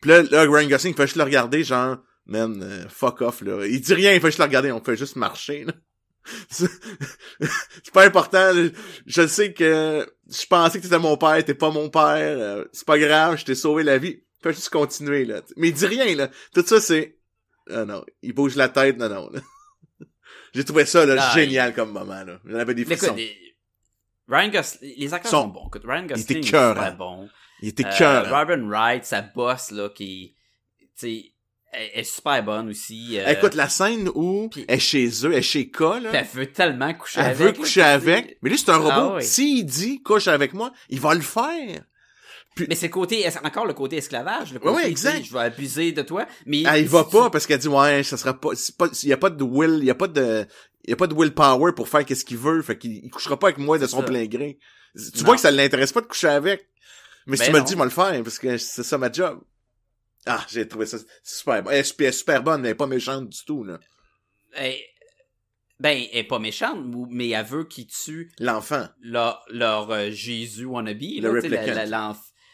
[0.00, 3.66] Puis là, là, Ryan Gosling fait juste le regarder, genre, man, euh, fuck off, là.
[3.66, 5.72] Il dit rien, il fait juste le regarder, on fait juste marcher, là.
[6.50, 8.52] C'est pas important.
[9.06, 12.36] Je sais que je pensais que t'étais mon père, t'es pas mon père.
[12.38, 14.22] euh, c'est pas grave, je t'ai sauvé la vie.
[14.42, 15.40] Fais juste continuer, là.
[15.56, 16.30] Mais il dit rien, là.
[16.54, 17.16] Tout ça, c'est...
[17.70, 19.30] Ah non, il bouge la tête, non, non.
[19.30, 19.40] là.
[20.54, 22.38] J'ai trouvé ça, là, Ah, génial comme moment, là.
[22.44, 23.06] J'en avais des frissons.
[23.06, 23.54] écoute, les-
[24.28, 25.66] Ryan Gosling, les acteurs Sont- sont, bons.
[25.68, 26.74] Écoute, Ryan était Gosling est cœurant.
[26.74, 27.28] super bon.
[27.62, 28.30] Il était Euh, cœur.
[28.30, 30.34] Robin Wright, sa boss, là, qui,
[30.98, 31.06] tu
[31.72, 33.18] elle, elle est super bonne aussi.
[33.18, 36.10] euh, Écoute, la scène où elle est chez eux, elle est chez K, là.
[36.12, 37.38] elle veut tellement coucher Elle avec.
[37.38, 38.38] veut là, coucher avec.
[38.42, 38.90] Mais lui, c'est un robot.
[38.90, 39.24] Ah oui.
[39.24, 41.82] S'il dit couche avec moi, il va le faire.
[42.68, 44.52] Mais c'est le côté, encore le côté esclavage.
[44.52, 45.24] Le côté, sais, exact.
[45.24, 46.26] Je vais abuser de toi.
[46.46, 48.50] Mais Elle, il va pas parce qu'elle dit ouais, ça sera pas,
[49.02, 50.46] il y a pas de will, il y a pas de,
[50.84, 53.38] il y a pas de willpower pour faire qu'est-ce qu'il veut, fait qu'il il couchera
[53.38, 54.06] pas avec moi de son ça.
[54.06, 54.58] plein gré.
[54.94, 55.24] Tu Non.
[55.26, 56.66] vois que ça l'intéresse pas de coucher avec.
[57.26, 59.12] Mais si Ben tu me le dis, moi le faire parce que c'est ça ma
[59.12, 59.40] job.
[60.26, 61.70] Ah, j'ai trouvé ça super bon.
[61.70, 63.78] Elle est super, bonne, mais elle est pas méchante du tout là.
[64.54, 64.74] Ben,
[65.80, 66.78] ben, elle est pas méchante,
[67.10, 68.88] mais elle veut qu'ils tuent L'enfant.
[69.00, 71.48] leur, leur euh, Jésus wannabe, Le là, tu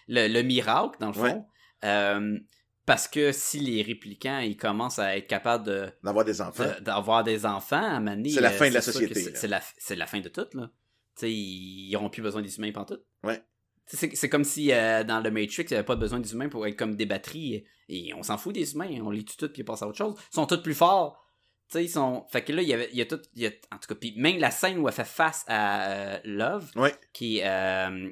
[0.08, 1.22] le, le miracle, dans le fond.
[1.22, 1.42] Ouais.
[1.84, 2.38] Euh,
[2.86, 6.64] parce que si les réplicants, ils commencent à être capables de, D'avoir des enfants.
[6.64, 9.96] de- d'avoir des enfants à Mané, C'est la fin de la société, c'est- la, c'est
[9.96, 10.70] la fin de tout, là.
[11.16, 13.04] Tu sais, ils n'auront plus besoin des humains pantoute.
[13.22, 13.42] Ouais.
[13.88, 16.32] Tu sais, C'est, comme si euh, dans le Matrix, il n'y avait pas besoin des
[16.32, 17.64] humains pour être comme des batteries.
[17.88, 19.98] Et on s'en fout des humains, on les tue toutes puis ils passent à autre
[19.98, 20.14] chose.
[20.32, 21.22] Ils sont tous plus forts.
[21.70, 22.26] Tu sais, ils sont.
[22.32, 23.20] Fait que là, il y avait, il y a tout.
[23.34, 25.90] il y a- en tout cas, puis même la scène où elle fait face à
[25.90, 26.94] euh, Love, Ouais.
[27.12, 28.10] qui est euh,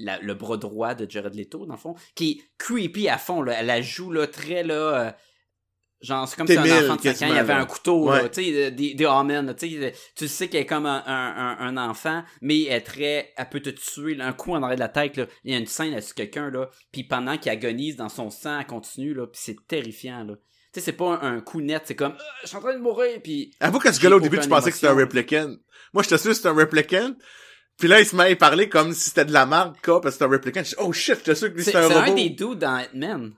[0.00, 3.42] la- le bras droit de Jared Leto, dans le fond, qui est creepy à fond.
[3.42, 3.54] Là.
[3.60, 4.74] Elle la joue là, très là.
[4.74, 5.10] euh,
[6.00, 8.28] genre, c'est comme si un enfant de 5 ans, il avait un couteau, Ouais.
[8.30, 9.06] tu sais, des, des
[9.56, 13.48] tu sais, tu sais qu'elle est comme un, un, enfant, mais elle est très, elle
[13.48, 15.26] peut te tuer, là, un coup en arrière de la tête, là.
[15.44, 18.58] Il y a une scène là-dessus quelqu'un, là, puis pendant qu'il agonise dans son sang,
[18.60, 20.34] elle continue, là, puis c'est terrifiant, là.
[20.74, 22.74] Tu sais, c'est pas un, un coup net, c'est comme, Ah, je suis en train
[22.74, 24.94] de mourir, puis Avoue que ce J'ai gars-là, au début, tu pensais que c'était un
[24.96, 25.54] replicant.
[25.94, 27.14] Moi, j'étais sûr que c'était un replicant.
[27.78, 30.16] Puis là, il se met à parler comme si c'était de la marque, quoi, parce
[30.16, 30.62] que c'était un.
[30.62, 32.14] Je dis, oh shit, j'étais sûr que c'est c'était c'est un un, robot.
[32.14, 33.34] des dudes dans Ant-Man.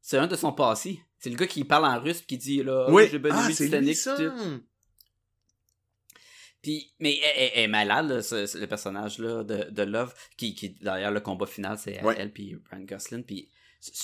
[0.00, 1.00] C'est un de son passé.
[1.18, 3.08] C'est le gars qui parle en russe, puis qui dit, là, Oui.
[3.10, 4.14] j'ai Ah, c'est Titanic, ça.
[4.16, 4.62] puis tout.
[6.62, 9.82] Puis, mais elle, elle- elle est malade, là, ce- ce- le personnage là, de, de
[9.82, 12.16] Love, qui, qui d'ailleurs le combat final, c'est Ouais.
[12.18, 13.22] elle puis Ryan Gosling.
[13.24, 13.48] Puis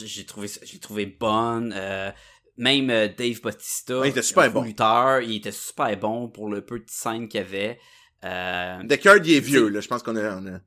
[0.05, 1.73] j'ai trouvé, je l'ai trouvé bonne.
[1.77, 2.13] euh,
[2.57, 4.63] même euh, Dave Bautista, Ouais, il était super un bon.
[4.63, 7.81] lutteur, il était super bon pour le peu de scène qu'il y avait.
[8.25, 9.81] Euh, Deckard, il est vieux, là.
[9.81, 10.61] Je pense qu'on a, on a...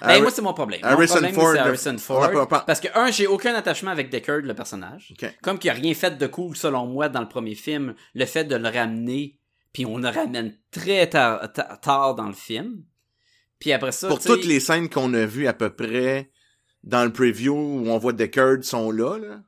[0.00, 0.80] ben, moi, c'est mon problème.
[0.82, 1.96] Mon Harrison problème, Ford, Harrison
[2.66, 5.14] Parce que, un, j'ai aucun attachement avec Deckard, le personnage.
[5.42, 8.44] Comme qu'il a rien fait de cool, selon moi, dans le premier film, le fait
[8.44, 9.38] de le ramener,
[9.72, 12.84] puis on le ramène très tard, tard- dans le film.
[13.58, 16.30] Puis après ça, Pour toutes les scènes qu'on a vues à peu près
[16.82, 19.40] dans le preview où on voit Deckard sont là, là.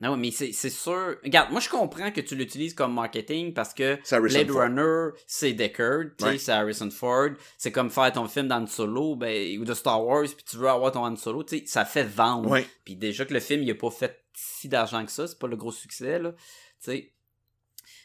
[0.00, 1.16] Non, mais c'est c'est sûr.
[1.24, 4.62] Regarde, moi je comprends que tu l'utilises comme marketing parce que Blade Ford.
[4.62, 7.30] Runner, c'est Deckard, c'est Harrison Ford.
[7.56, 10.68] C'est comme faire ton film dans Solo, ben, ou de Star Wars, puis tu veux
[10.68, 12.58] avoir ton Han Solo, tu sais, ça fait vendre.
[12.84, 15.48] Puis déjà que le film, il a pas fait si d'argent que ça, c'est pas
[15.48, 16.32] le gros succès, là.
[16.32, 17.12] Tu sais.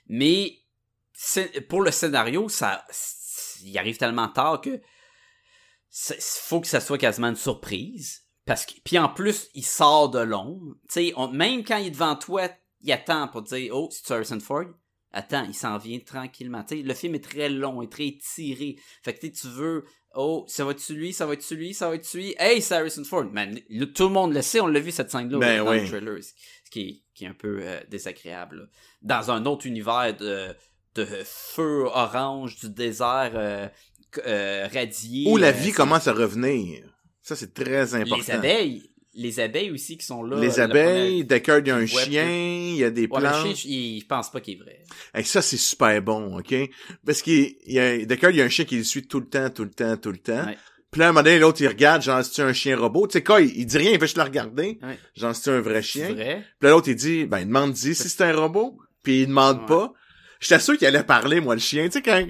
[0.08, 0.58] Mais,
[1.70, 2.86] pour le scénario, ça,
[3.64, 8.23] il arrive tellement tard que, il faut que ça soit quasiment une surprise.
[8.46, 10.76] Parce que, puis en plus, il sort de l'ombre.
[10.92, 12.50] Tu sais, même quand il est devant toi,
[12.82, 14.66] il attend pour dire, oh, c'est Harrison Ford.
[15.16, 16.64] Attends, il s'en vient tranquillement.
[16.64, 18.76] Tu sais, le film est très long, est très tiré.
[19.04, 19.86] Fait que tu veux,
[20.16, 22.36] oh, ça va-tu lui, ça va-tu lui, ça va-tu lui?
[22.40, 23.26] Hey, c'est Harrison Ford.
[23.32, 25.82] Man, le- tout le monde le sait, on l'a vu cette scène-là Ben dans oui.
[25.82, 26.18] le trailer.
[26.24, 26.34] Ce
[26.72, 28.58] qui est, qui est un peu euh, désagréable.
[28.58, 28.66] là.
[29.04, 30.48] Dans un autre univers de,
[30.96, 33.68] de feu orange, du désert euh,
[34.26, 35.30] euh, radié.
[35.30, 36.90] Où la vie commence à revenir.
[37.24, 38.18] Ça, c'est très important.
[38.18, 38.90] Les abeilles.
[39.16, 40.40] Les abeilles aussi qui sont là.
[40.40, 43.48] Les la abeilles, Deckard, il y a un chien, il y a des Ouais, plantes.
[43.48, 44.84] le chien, il pense pas qu'il est vrai.
[45.14, 46.54] Hey, ça, c'est super bon, OK?
[47.06, 49.28] Parce qu'il il y a, il y a un chien qui le suit tout le
[49.28, 50.46] temps, tout le temps, tout le temps.
[50.48, 50.58] Ouais.
[50.90, 53.06] Puis là, un moment donné, l'autre, il regarde, genre, c'est un chien robot?
[53.08, 54.80] Tu sais quoi, il, il dit rien, il fait juste le regarder.
[54.82, 54.98] Ouais.
[55.16, 56.14] Genre, c'est un vrai C'est chien?
[56.14, 56.44] vrai?
[56.60, 58.80] Puis là, l'autre, il dit, ben, il demande dit si c'est un robot.
[59.04, 59.94] Puis il demande pas.
[60.44, 61.86] J'étais sûr qu'il allait parler, moi, le chien.
[61.86, 62.26] Tu sais, quand,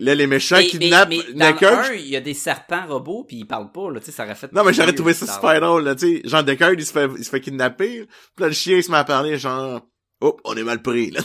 [0.00, 1.82] là, les méchants Mais- kidnappent mais, mais dans Deckard.
[1.82, 4.12] le un, il y a des serpents robots puis ils parlent pas là, tu sais
[4.12, 6.28] ça aurait fait Non, mais j'aurais trouvé ça super drôle, là, tu sais.
[6.28, 8.06] Genre, Deckard, il se fait, il se fait kidnapper.
[8.06, 9.80] Puis là, le chien, il se met à parler, genre,
[10.20, 11.20] oh, on est mal pris, là.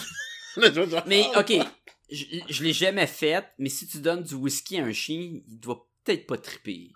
[1.08, 1.54] Mais oh, OK,
[2.12, 5.60] je, je l'ai jamais fait, mais si tu donnes du whisky à un chien, il
[5.60, 6.94] doit peut-être pas triper.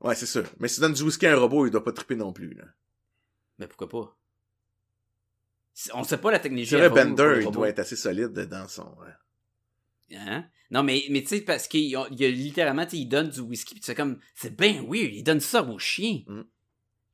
[0.00, 0.44] Ouais, c'est sûr.
[0.58, 2.54] Mais si tu donnes du whisky à un robot, il doit pas triper non plus,
[2.54, 2.64] là.
[3.58, 4.16] Mais pourquoi pas?
[5.94, 6.70] On sait pas la technologie.
[6.70, 8.86] Je Bender, il doit être assez solide dans son...
[10.12, 10.44] Hein?
[10.70, 13.74] Non, mais, mais tu sais, parce qu'il a il a littéralement, il donne du whisky,
[13.74, 16.22] pis tu fais comme, c'est bien weird, il donne ça au chien.
[16.26, 16.42] Mm.
[16.42, 16.46] Tu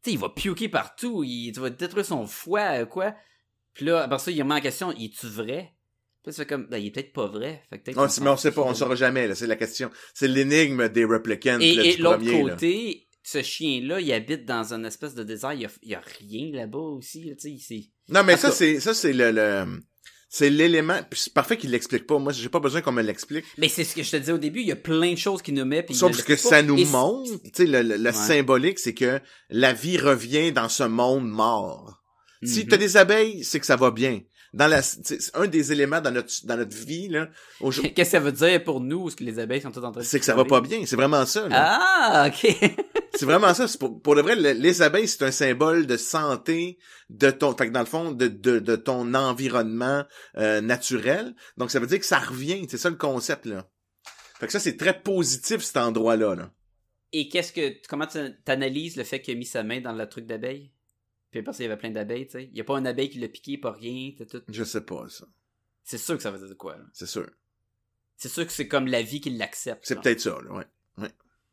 [0.02, 3.14] sais, il va pioquer partout, il tu vas détruire son foie, euh, quoi.
[3.72, 5.74] Puis là, après ça, il remet en question, il est-tu vrai?
[6.22, 7.62] Puis là, comme, ben, il est peut-être pas vrai.
[7.70, 9.90] Fait que On s'en mais on sait pas, on saura jamais, là, c'est la question.
[10.12, 12.50] C'est l'énigme des replicants, Et, là, et du l'autre premier, là.
[12.50, 15.94] côté, ce chien-là, il habite dans une espèce de désert, il y a, il y
[15.94, 17.90] a rien là-bas aussi, là, tu sais, c'est...
[18.08, 19.80] Non, mais ça, c'est, ça, c'est le, le-
[20.28, 22.18] c'est l'élément, puis c'est parfait qu'il l'explique pas.
[22.18, 23.44] Moi, j'ai pas besoin qu'on me l'explique.
[23.58, 25.40] Mais c'est ce que je te disais au début, il y a plein de choses
[25.42, 26.38] qui nous met, puis Sauf que pas.
[26.38, 28.12] ça nous Et montre, tu sais, le, le- le Ouais.
[28.12, 32.02] symbolique, c'est que la vie revient dans ce monde mort.
[32.44, 32.68] Si Mhm.
[32.68, 34.20] t'as des abeilles, c'est que ça va bien.
[34.52, 34.80] Dans la,
[35.34, 37.28] un des éléments dans notre, dans notre vie, là,
[37.60, 40.00] Qu'est-ce que ça veut dire pour nous, ce que les abeilles sont toutes en train
[40.00, 40.82] de c'est que ça va pas bien.
[40.86, 41.78] C'est vraiment ça, là.
[41.80, 42.56] Ah, ok.
[43.16, 43.66] C'est vraiment ça.
[43.78, 46.78] Pour, pour de vrai, le- les abeilles, c'est un symbole de santé
[47.10, 50.04] de ton, fait que dans le fond, de, de, de ton environnement
[50.36, 51.34] euh, naturel.
[51.56, 52.66] Donc, ça veut dire que ça revient.
[52.68, 53.68] C'est ça le concept, là.
[54.38, 56.52] Fait que ça, c'est très positif, cet endroit-là, là.
[57.12, 60.06] Et qu'est-ce que, comment tu analyses le fait qu'il a mis sa main dans le
[60.08, 60.70] truc d'abeille?
[61.30, 62.48] Puis parce qu'il y avait plein d'abeilles, tu sais.
[62.52, 64.42] Il y a pas une abeille qui l'a piqué, pas rien, t'as tout.
[64.48, 65.26] Je sais pas, ça.
[65.84, 66.76] C'est sûr que ça veut dire quoi.
[66.76, 66.84] là.
[66.92, 67.26] C'est sûr.
[68.16, 69.84] C'est sûr que c'est comme la vie qui l'accepte.
[69.86, 71.08] C'est peut-être ça, là, ouais.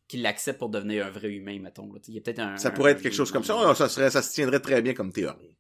[0.07, 1.91] Qui l'accepte pour devenir un vrai humain, mettons.
[1.93, 1.99] là.
[2.07, 2.57] Il y a peut-être un.
[2.57, 3.55] Ça un- pourrait être un- quelque chose comme ça.
[3.57, 5.55] Oh, ça serait, ça se tiendrait très bien comme théorie.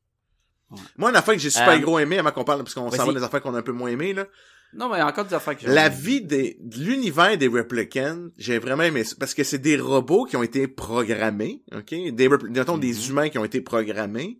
[0.69, 0.79] Ouais.
[0.97, 3.05] Moi, une affaire que j'ai super Euh, gros aimé avant qu'on parle, parce qu'on s'en
[3.05, 4.27] va des affaires qu'on a un peu moins aimé, là.
[4.75, 5.67] Non, mais encore des affaires que j'ai.
[5.67, 9.77] La vie des, de l'univers des Replicants, j'ai vraiment aimé ça, parce que c'est des
[9.77, 11.89] robots qui ont été programmés, ok?
[11.89, 13.09] Des, des Mhm.
[13.09, 14.39] humains qui ont été programmés.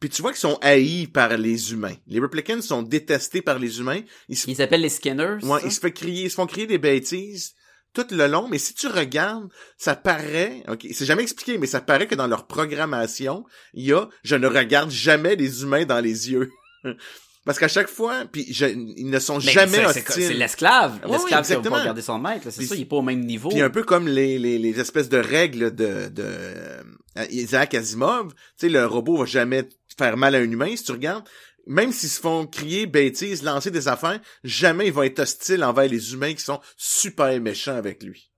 [0.00, 1.94] Puis tu vois qu'ils sont haïs par les humains.
[2.06, 4.00] Les Replicants sont détestés par les humains.
[4.28, 5.36] Ils se, Ils s'appellent les Skinners.
[5.44, 7.54] ouais, ils se fait crier, ils se font crier des bêtises
[7.94, 11.80] tout le long, mais si tu regardes, ça paraît, ok, c'est jamais expliqué, mais ça
[11.80, 16.00] paraît que dans leur programmation, il y a, je ne regarde jamais les humains dans
[16.00, 16.50] les yeux.
[17.44, 20.04] Parce qu'à chaque fois, puis je- ils ne sont Mais jamais hostiles.
[20.06, 21.00] C'est l'esclave.
[21.04, 21.74] Oui, L'esclave va exactement.
[21.74, 22.46] pas regarder son maître.
[22.50, 23.48] C'est ça, il est pas au même niveau.
[23.48, 26.82] Puis un peu comme les, les, les espèces de règles de, de euh,
[27.30, 29.68] Isaac Asimov, tu sais, le robot va jamais
[29.98, 31.24] faire mal à un humain, si tu regardes.
[31.66, 35.88] Même s'ils se font crier bêtises, lancer des affaires, jamais il va être hostile envers
[35.88, 38.30] les humains qui sont super méchants avec lui.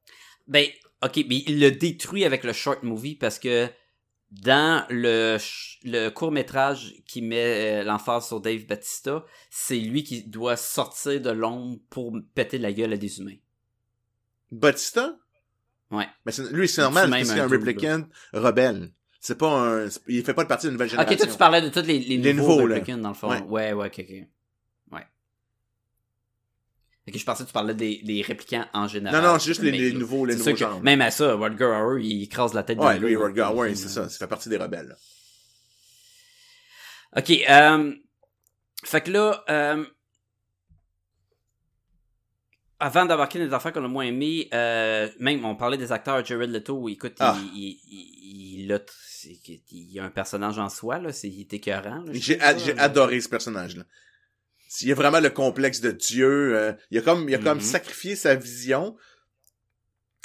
[0.47, 0.67] Ben,
[1.03, 3.69] ok, mais il le détruit avec le short movie parce que
[4.31, 5.39] dans le,
[5.85, 11.21] le court métrage qui met euh, l'emphase sur Dave Batista, c'est lui qui doit sortir
[11.21, 13.37] de l'ombre pour péter la gueule à des humains.
[14.51, 15.17] Batista?
[15.91, 16.09] Ouais.
[16.27, 18.93] Mais c'est- lui, c'est normal, C'est un un replicant rebelle.
[19.27, 21.17] C'est pas un, il fait pas partie d'une nouvelle Ok, génération.
[21.17, 23.31] toi tu parlais de tous les, les, Les nouveaux, nouveaux, dans le fond.
[23.31, 23.41] Ouais.
[23.41, 24.15] Ouais, ouais, ok, ok.
[24.93, 25.07] Ouais.
[27.09, 29.23] Ok, je pensais que tu parlais des, des réplicants en général.
[29.23, 30.83] Non, non, c'est juste les, nouveaux, les nouveaux genres.
[30.83, 33.51] Même à ça, Rutger Hauer, il écrase la tête Ouais, lui, là.
[33.55, 34.89] ouais, c'est ça, ça fait partie des rebelles.
[34.89, 34.97] là.
[37.17, 37.95] Ok, euh,
[38.85, 39.87] fait que là, euh,
[42.79, 46.23] avant d'embarquer dans des affaires qu'on a moins aimé, euh, même on parlait des acteurs,
[46.25, 47.39] Jared Leto, écoute, Ah.
[47.55, 48.81] il, il, il, il a,
[49.27, 52.05] il y a un personnage en soi, là, c'est, il est écœurant.
[52.13, 52.55] J'ai là.
[52.79, 53.85] adoré ce personnage-là.
[54.81, 56.57] Il y a vraiment le complexe de Dieu.
[56.57, 57.65] euh, il a comme, il a comme Mhm.
[57.65, 58.97] sacrifié sa vision.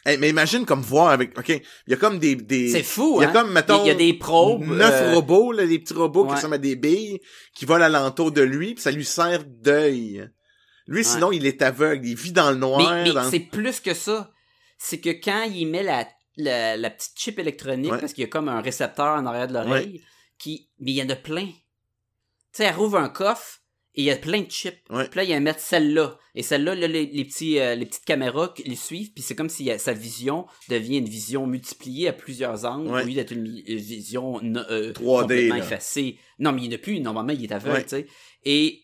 [0.06, 3.18] Eh, mais imagine comme voir avec, ok, il y a comme des, des, C'est fou,
[3.20, 3.34] il y a hein?
[3.34, 4.64] comme, mettons, il y a des probes.
[4.66, 7.20] neuf euh, robots, là, des petits robots qui ressemblent à des billes,
[7.54, 10.30] qui volent alentour de lui, puis ça lui sert d'œil.
[10.88, 12.80] Lui, sinon, il est aveugle, il vit dans le noir.
[12.96, 14.32] Mais, mais dans- c'est plus que ça.
[14.80, 16.08] C'est que quand il met la,
[16.38, 18.00] la, la petite chip électronique, Ouais.
[18.00, 20.02] parce qu'il y a comme un récepteur en arrière de l'oreille,
[20.38, 21.48] qui, mais il y en a plein.
[21.48, 21.54] Tu
[22.54, 23.60] sais, elle rouvre un coffre
[23.96, 24.78] et il y a plein de chips.
[24.90, 25.08] Ouais.
[25.10, 26.18] Puis là, il y a mettre celle-là.
[26.36, 29.36] Et celle-là, là, les, les petits, euh, les petites caméras qui les suivent, puis c'est
[29.36, 33.32] comme si euh, sa vision devient une vision multipliée à plusieurs angles, au lieu d'être
[33.34, 35.64] une, vision no- euh, 3D, complètement là.
[35.64, 36.18] effacée.
[36.38, 37.00] Non, mais il n'y en a plus.
[37.02, 38.08] Normalement, il est aveugle, tu sais.
[38.46, 38.84] Et...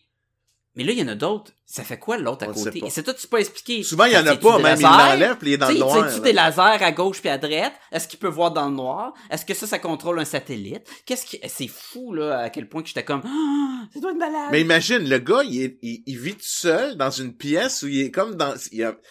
[0.76, 1.52] Mais là, il y en a d'autres.
[1.64, 2.82] Ça fait quoi l'autre à côté?
[2.84, 3.82] Et c'est tout, tu peux expliquer.
[3.82, 6.14] Souvent, il y en a pas, même il l'enlève, puis il est dans le noir.
[6.14, 7.72] tu des lasers à gauche puis à droite?
[7.90, 9.14] Est-ce qu'il peut voir dans le noir?
[9.30, 10.82] Est-ce que ça, ça contrôle un satellite?
[11.06, 11.40] Qu'est-ce qui...
[11.48, 13.22] C'est fou, là, à quel point que j'étais comme...
[13.24, 14.48] Ah, ça doit être malade!
[14.52, 17.88] Mais imagine, le gars, il, est, il, il vit tout seul dans une pièce où
[17.88, 18.54] il est comme dans,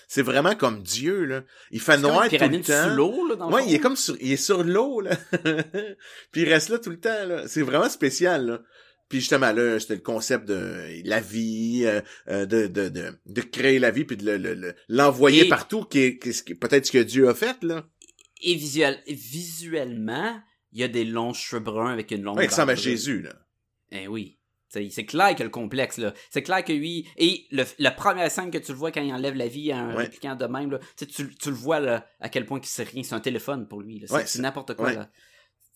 [0.08, 1.42] c'est vraiment comme Dieu, là.
[1.72, 2.90] Il fait C'est comme noir une tout le temps.
[2.90, 5.18] sous l'eau, là, dans le Ouais, il est comme sur, il est sur l'eau, là.
[6.32, 7.48] puis il reste là tout le temps, là.
[7.48, 8.60] C'est vraiment spécial, là.
[9.10, 13.42] Puis justement, là, c'était le concept de la vie, euh, euh, de, de, de, de
[13.42, 16.92] créer la vie, puis de le- le- le- l'envoyer Et- partout, qui est, peut-être ce
[16.92, 17.88] que Dieu a fait, là.
[18.42, 19.02] Et visuel...
[19.08, 20.40] visuellement,
[20.72, 22.76] il y a des longs cheveux bruns avec une longue Ouais, il ressemble à.
[22.76, 23.34] Jésus, là.
[23.92, 24.38] Eh oui.
[24.90, 26.14] C'est clair que le complexe, là.
[26.30, 27.08] C'est clair que lui.
[27.16, 29.78] Et le, la première scène que tu le vois quand il enlève la vie à
[29.80, 30.04] un Ouais.
[30.04, 33.02] répliquant de même, là, tu, tu le vois là, à quel point qu'il sait rien.
[33.02, 34.04] C'est un téléphone pour lui.
[34.06, 34.88] C'est Ouais, c'est c'est- n'importe quoi.
[34.88, 34.96] ouais.
[34.96, 35.10] Là.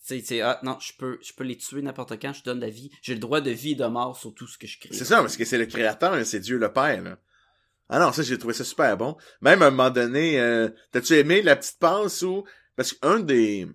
[0.02, 2.90] T'sais, ah, non, je peux, je peux les tuer n'importe quand, je donne la vie.
[3.02, 4.88] J'ai le droit de vie et de mort sur tout ce que je crée.
[4.92, 7.18] C'est ça, parce que c'est le créateur, hein, c'est Dieu le Père, là.
[7.90, 9.16] Ah non, ça, j'ai trouvé ça super bon.
[9.42, 12.44] Même à un moment donné, euh, t'as-tu aimé la petite passe où...
[12.76, 13.66] Parce qu'un des,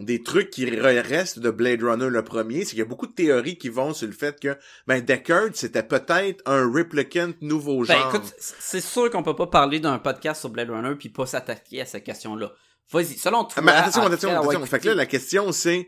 [0.00, 3.08] des trucs qui re- restent de Blade Runner le premier, c'est qu'il y a beaucoup
[3.08, 4.56] de théories qui vont sur le fait que,
[4.86, 8.14] ben, Deckard, c'était peut-être un replicant nouveau Ben genre.
[8.14, 11.80] écoute, c'est sûr qu'on peut pas parler d'un podcast sur Blade Runner puis pas s'attaquer
[11.80, 12.52] à cette question-là.
[12.90, 13.62] Vas-y, selon toi.
[13.62, 14.66] Mais attention, attention, attention.
[14.66, 15.86] Fait que là, la question, c'est...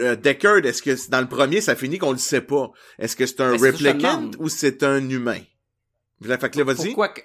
[0.00, 2.70] euh, Deckard, est-ce que dans le premier, ça finit qu'on le sait pas?
[2.98, 5.40] Est-ce que c'est un replicant ou c'est un humain?
[6.22, 6.86] Fait que là, vas-y.
[6.86, 7.20] Pourquoi que...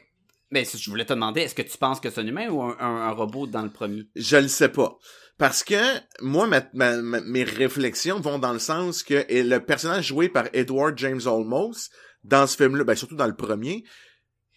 [0.51, 2.78] Ben, je voulais te demander, est-ce que tu penses que c'est un humain ou un,
[2.80, 4.03] un- un robot dans le premier?
[4.16, 4.97] Je le sais pas.
[5.39, 5.76] Parce que
[6.22, 10.30] moi, ma- ma- ma- mes réflexions vont dans le sens que et le personnage joué
[10.30, 11.89] par Edward James Olmos
[12.23, 13.84] dans ce film-là, ben surtout dans le premier,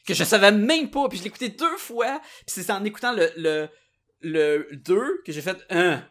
[0.06, 3.12] que je savais même pas, puis je l'ai écouté deux fois, puis c'est en écoutant
[3.12, 3.68] le le
[4.26, 6.02] le 2 que j'ai fait un.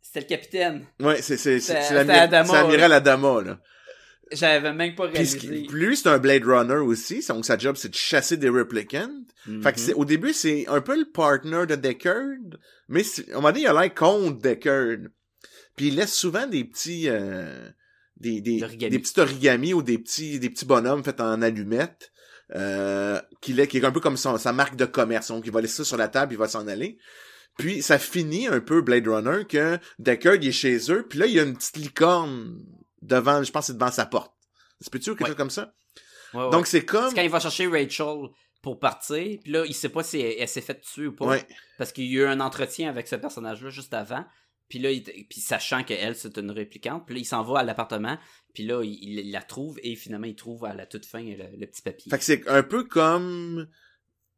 [0.00, 0.86] C'était le capitaine.
[1.00, 3.60] ouais, c'est c'est c'est l'amiral Adama là.
[4.32, 5.38] J'avais même pas réalisé.
[5.38, 9.10] puis lui, c'est un Blade Runner aussi, donc sa job c'est de chasser des replicants.
[9.46, 9.62] Mhm.
[9.62, 12.58] Fait que c'est, au début, c'est un peu le partner de Deckard,
[12.88, 15.10] mais à un moment donné, il a l'air contre Deckard.
[15.76, 17.68] Puis il laisse souvent des petits, euh,
[18.16, 22.12] des, des, des petits origamis ou des petits, des petits bonhommes faits en allumettes,
[22.54, 25.28] euh, qu'il est, qui est un peu comme son, sa marque de commerce.
[25.28, 26.98] Donc, il va laisser ça sur la table, il va s'en aller.
[27.58, 31.26] Puis, ça finit un peu Blade Runner que Deckard, il est chez eux, puis là,
[31.26, 32.58] il y a une petite licorne
[33.02, 34.32] devant, je pense c'est devant sa porte.
[34.80, 35.26] C'est peut-tu quelque Ouais.
[35.28, 35.72] chose comme ça?
[36.34, 36.50] Ouais, ouais.
[36.50, 37.08] Donc, c'est comme...
[37.10, 38.28] C'est quand il va chercher Rachel
[38.60, 41.36] pour partir, puis là, il sait pas si elle, elle s'est fait tuer ou pas.
[41.78, 44.24] Parce qu'il y a eu un entretien avec ce personnage-là juste avant.
[44.68, 45.04] Puis là, il,
[45.36, 48.18] sachant qu'elle, c'est une réplicante, puis là, il s'en va à l'appartement,
[48.54, 51.66] puis là, il, la trouve, et finalement, il trouve à la toute fin le, le
[51.66, 52.10] petit papier.
[52.10, 53.68] Fait que c'est un peu comme...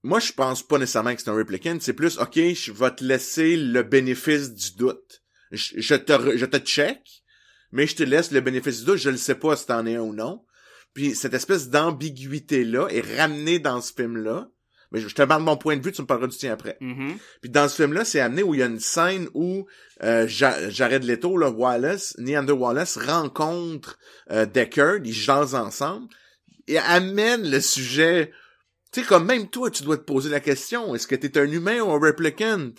[0.03, 1.79] Moi, je pense pas nécessairement que c'est un replicant.
[1.81, 5.25] C'est plus, OK, je vais te laisser le bénéfice du doute.
[5.51, 7.25] Je, te, je te check,
[7.73, 8.99] mais je te laisse le bénéfice du doute.
[8.99, 10.45] Je ne sais pas si t'en es un ou non.
[10.95, 14.49] Puis cette espèce d'ambiguïté-là est ramenée dans ce film-là.
[14.93, 16.77] Mais je te parle de mon point de vue, tu me parleras du tien après.
[16.81, 17.17] Mhm.
[17.41, 19.67] Puis dans ce film-là, c'est amené où il y a une scène où
[20.03, 23.99] euh, Ja- Jared Leto, là, Wallace, Neander Wallace, rencontre
[24.31, 26.09] euh, Deckard, ils jasent ensemble,
[26.69, 28.33] et amène le sujet...
[28.93, 31.51] Tu sais, comme même toi, tu dois te poser la question, est-ce que t'es un
[31.51, 32.71] humain ou un replicant?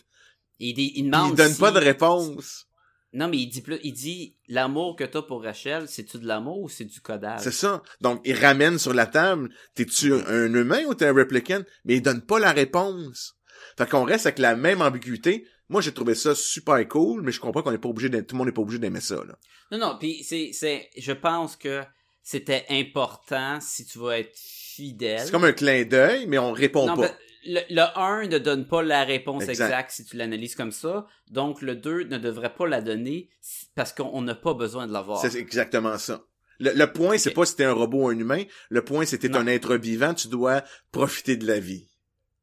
[0.59, 2.66] Il, dit- il il donne si- pas de réponse.
[3.13, 6.59] Non, mais il dit plus, il dit, l'amour que t'as pour Rachel, c'est-tu de l'amour
[6.59, 7.39] ou c'est du codage?
[7.41, 7.81] C'est ça.
[8.01, 11.61] Donc, il ramène sur la table, t'es-tu un humain ou t'es un replicant?
[11.85, 13.35] Mais il donne pas la réponse.
[13.77, 15.47] Fait qu'on reste avec la même ambiguïté.
[15.69, 18.37] Moi, j'ai trouvé ça super cool, mais je comprends qu'on est pas obligé tout le
[18.37, 19.37] monde n'est pas obligé d'aimer ça, là.
[19.71, 21.83] Non, non, puis c'est, c'est, je pense que
[22.23, 25.21] c'était important si tu veux être fidèle.
[25.25, 27.01] C'est comme un clin d'œil, mais on répond Non, pas.
[27.07, 27.15] ben,
[27.47, 29.65] le, le 1 ne donne pas la réponse Exact.
[29.65, 31.07] exacte si tu l'analyses comme ça.
[31.31, 33.29] Donc, le 2 ne devrait pas la donner
[33.75, 35.19] parce qu'on n'a pas besoin de l'avoir.
[35.21, 36.23] C'est exactement ça.
[36.59, 38.43] Le, le point, c'est pas si t'es un robot ou un humain.
[38.69, 41.87] Le point, c'est t'es un être vivant, tu dois profiter de la vie.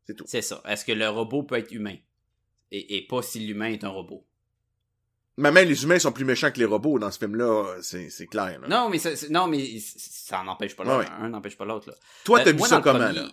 [0.06, 0.24] C'est tout.
[0.26, 0.62] C'est ça.
[0.66, 1.96] Est-ce que le robot peut être humain?
[2.70, 4.24] Et, et pas si l'humain est un robot.
[5.36, 8.60] Mais même les humains sont plus méchants que les robots dans ce film-là, c'est clair.
[8.60, 8.68] là.
[8.68, 11.12] Non, mais ça, c'est- non, mais c- ça n'empêche pas Ouais, l'autre.
[11.20, 11.92] Un n'empêche pas l'autre.
[12.24, 13.28] Toi, Euh, t'as vu ça comment, là?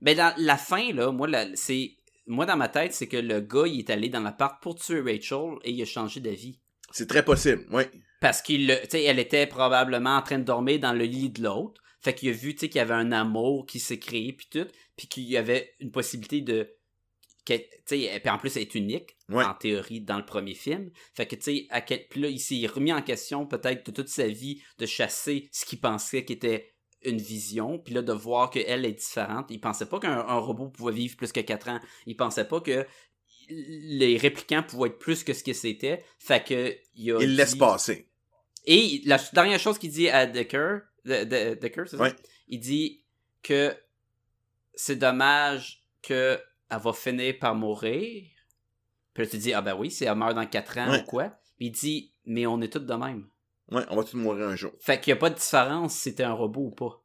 [0.00, 1.92] Ben, dans la fin, là, moi, la- c'est.
[2.26, 5.00] Moi, dans ma tête, c'est que le gars, il est allé dans l'appart pour tuer
[5.00, 6.58] Rachel et il a changé d'avis.
[6.90, 7.84] C'est très possible, oui.
[8.20, 11.80] Parce qu'il, elle était probablement en train de dormir dans le lit de l'autre.
[12.00, 14.46] Fait qu'il a vu, tu sais, qu'il y avait un amour qui s'est créé puis
[14.50, 14.66] tout,
[14.96, 16.70] puis qu'il y avait une possibilité de,
[17.44, 17.54] tu
[17.86, 19.44] sais, puis en plus elle est unique Ouais.
[19.44, 20.90] en théorie dans le premier film.
[21.14, 23.90] Fait que tu sais, à quel, puis là il s'est remis en question peut-être de
[23.90, 28.12] toute sa vie de chasser ce qu'il pensait qui était une vision, puis là de
[28.12, 29.46] voir qu'elle est différente.
[29.50, 31.80] Il pensait pas qu'un un robot pouvait vivre plus que 4 ans.
[32.06, 32.86] Il pensait pas que
[33.50, 36.04] les réplicants pouvaient être plus que ce que c'était.
[36.18, 38.08] Fait que il a Il laisse passer.
[38.66, 42.04] et la dernière chose qu'il dit à Decker, de, de- Decker, c'est ça?
[42.48, 43.04] Il dit
[43.42, 43.74] que
[44.74, 46.38] c'est dommage que
[46.70, 48.24] elle va finir par mourir.
[49.14, 51.28] Puis là, tu dis, ah ben oui, si elle meurt dans 4 ans ou quoi.
[51.56, 53.26] Puis il dit, mais on est tous de même.
[53.70, 54.72] Ouais, on va tous mourir un jour.
[54.80, 57.02] Fait qu'il n'y a pas de différence si t'es un robot ou pas.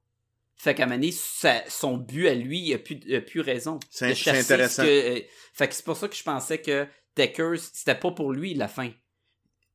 [0.55, 3.79] Fait qu'à sa- son but à lui, il a plus, il a plus raison.
[3.89, 4.83] C'est- ce intéressant.
[4.83, 4.87] que-
[5.17, 5.21] euh,
[5.53, 6.87] fait que c'est pour ça que je pensais que
[7.17, 8.89] Decker, c'était pas pour lui la fin.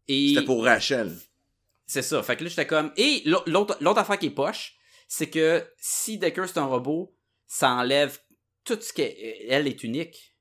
[0.08, 0.28] Et...
[0.34, 1.14] C'était pour Rachel.
[1.86, 2.22] C'est ça.
[2.22, 2.92] Fait que là, j'étais comme.
[2.96, 4.76] Et l'au- l'autre l'autre affaire qui est poche,
[5.08, 7.14] c'est que si Decker c'est un robot,
[7.46, 8.18] ça enlève
[8.64, 10.34] tout ce qu'elle est unique.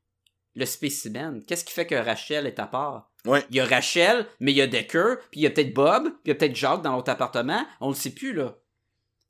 [0.56, 1.44] Le spécimen.
[1.46, 3.12] Qu'est-ce qui fait que Rachel est à part?
[3.28, 3.46] Ouais.
[3.50, 6.04] Il y a Rachel, mais il y a Decker, puis il y a peut-être Bob,
[6.06, 7.66] puis il y a peut-être Jacques dans l'autre appartement.
[7.82, 8.58] On le sait plus, là.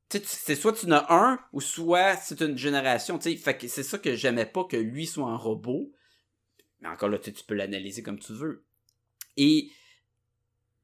[0.09, 3.17] Tu sais, tu- c'est soit tu en as un, ou soit c'est une génération.
[3.19, 3.35] tu sais.
[3.35, 5.91] Fait que c'est ça que j'aimais pas que lui soit un robot.
[6.79, 8.63] Mais encore là, tu sais, tu peux l'analyser comme tu veux.
[9.35, 9.69] Et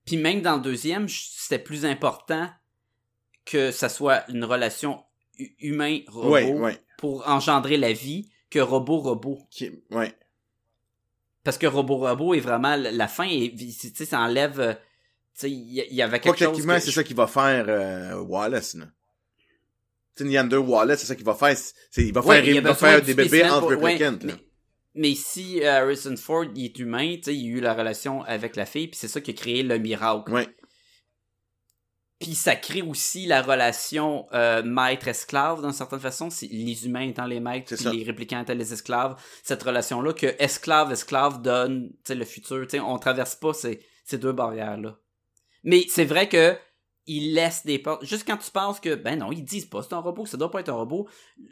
[0.06, 2.50] puis même dans le deuxième, c'était plus important
[3.46, 5.04] que ça soit une relation
[5.38, 6.78] hu- humain-robot Ouais, ouais.
[6.98, 9.48] pour engendrer la vie que robot-robot.
[9.92, 10.14] Ouais.
[11.44, 14.80] Parce que robot-robot est vraiment la fin et tu sais ça enlève euh, tu
[15.42, 18.76] sais il y, avait quelque chose que c'est je- ça qu'il va faire euh, Wallace,
[18.76, 18.86] là.
[20.20, 21.58] Neander Wallace, c'est ça qu'il va faire.
[21.58, 24.34] C'est, il va Ouais, faire, il va faire des bébés entre pour- ouais, mais,
[24.96, 28.22] mais si euh, Harrison Ford il est humain, tu sais, il a eu la relation
[28.24, 30.32] avec la fille, puis c'est ça qui a créé le miracle.
[30.32, 30.48] Ouais.
[32.24, 37.40] Puis ça crée aussi la relation euh, maître-esclave d'une certaine façon, les humains étant les
[37.40, 39.16] maîtres, puis les réplicants étant les esclaves.
[39.44, 42.62] Cette relation-là que esclave-esclave donne le futur.
[42.64, 44.98] Tu sais, on traverse pas ces, ces deux barrières-là.
[45.64, 46.56] Mais c'est vrai que
[47.06, 48.06] ils laissent des portes.
[48.06, 50.50] Juste quand tu penses que, ben non, ils disent pas, c'est un robot, ça doit
[50.50, 51.08] pas être un robot.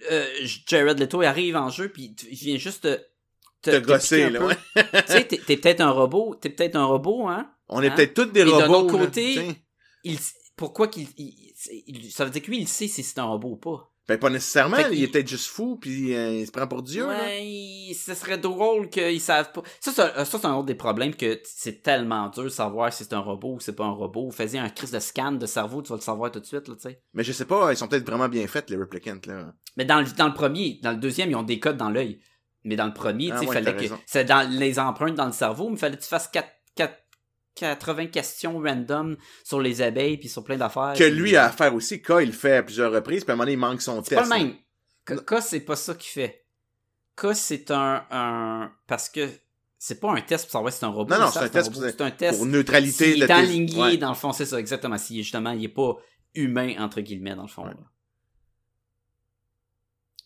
[0.10, 0.26] Euh,
[0.66, 2.84] Jared Leto arrive en jeu, puis il vient juste
[3.62, 4.56] te, Te gosser, là, ouais.
[4.76, 7.52] tu sais, t'es, peut-être un robot, t'es peut-être un robot, hein.
[7.68, 7.96] On est Hein?
[7.96, 9.56] peut-être tous des d'un robots, autre là, côté,
[10.06, 10.18] il,
[10.56, 11.08] pourquoi qu'il.
[11.18, 11.54] il-
[11.88, 13.88] il- ça veut dire que lui, il sait si c'est un robot ou pas.
[14.08, 17.06] Ben, pas nécessairement, il est peut-être juste fou, puis euh, il se prend pour Dieu,
[17.08, 17.22] là.
[17.22, 19.62] ouais, il- ce serait drôle qu'ils savent pas.
[19.80, 22.92] Ça, c'est un- ça, c'est un autre des problèmes que c'est tellement dur de savoir
[22.92, 24.32] si c'est un robot ou c'est pas un robot.
[24.32, 26.76] Faisais un crise de scan de cerveau, tu vas le savoir tout de suite, là,
[26.76, 27.02] tu sais.
[27.14, 29.54] Mais je sais pas, ils sont peut-être vraiment bien faits, les replicants, là.
[29.78, 32.20] Mais dans le, dans le premier, dans le deuxième, ils ont des codes dans l'œil.
[32.64, 33.94] Mais dans le premier, Ah tu sais, ouais, fallait que.
[34.06, 36.48] C'est dans les empreintes dans le cerveau, mais fallait que tu fasses 4,
[37.56, 40.94] 80 questions random sur les abeilles puis sur plein d'affaires.
[40.98, 43.34] Que lui a à faire aussi, K, il le fait à plusieurs reprises, puis à
[43.34, 44.16] un moment donné, il manque son test.
[44.30, 44.56] pas le même.
[45.06, 46.46] K, c'est pas ça qu'il fait.
[47.16, 48.72] K, c'est un, un.
[48.88, 49.28] Parce que
[49.78, 51.14] c'est pas un test pour savoir si c'est un robot.
[51.14, 52.38] Non, non, c'est un test pour- C'est un test.
[52.38, 54.98] Pour neutralité de est aligné, dans le fond, c'est ça, exactement.
[54.98, 55.96] Si justement, il est pas
[56.36, 57.66] humain, entre guillemets, dans le fond.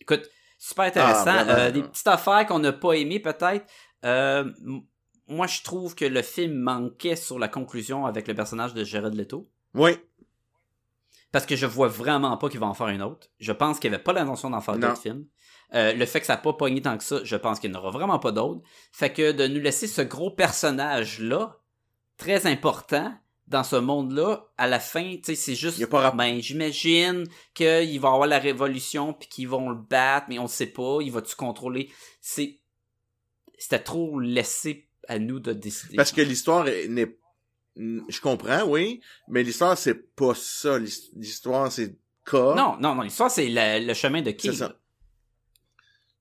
[0.02, 0.30] Écoute,
[0.60, 1.24] super intéressant.
[1.28, 1.60] Ah, vraiment.
[1.60, 3.66] Euh, des petites affaires qu'on n'a pas aimées, peut-être.
[4.04, 4.52] Euh,
[5.28, 9.16] moi, je trouve que le film manquait sur la conclusion avec le personnage de Jared
[9.16, 9.50] Leto.
[9.74, 9.98] Oui.
[11.32, 13.28] Parce que je vois vraiment pas qu'il va en faire une autre.
[13.40, 15.26] Je pense qu'il avait pas l'intention d'en faire d'autres films.
[15.74, 17.76] Euh, le fait que ça n'a pas pogné tant que ça, je pense qu'il n'y
[17.76, 18.62] en aura vraiment pas d'autres.
[18.92, 21.60] Fait que de nous laisser ce gros personnage-là,
[22.18, 23.14] très important,
[23.48, 25.78] dans ce monde-là, à la fin, tu sais, c'est juste...
[25.78, 30.40] Il pas Ben, j'imagine qu'il va avoir la révolution, puis qu'ils vont le battre, mais
[30.40, 31.92] on sait pas, il va-tu contrôler...
[32.22, 32.60] C'est...
[33.58, 35.96] C'était trop laissé à nous de décider.
[35.96, 37.18] Parce que l'histoire est- n'est...
[37.78, 40.80] Je comprends, oui, mais l'histoire, c'est pas ça.
[40.80, 42.34] L'his- L'histoire, c'est K.
[42.34, 44.80] Non, non, non, l'histoire, c'est le, le chemin de qui C'est ça.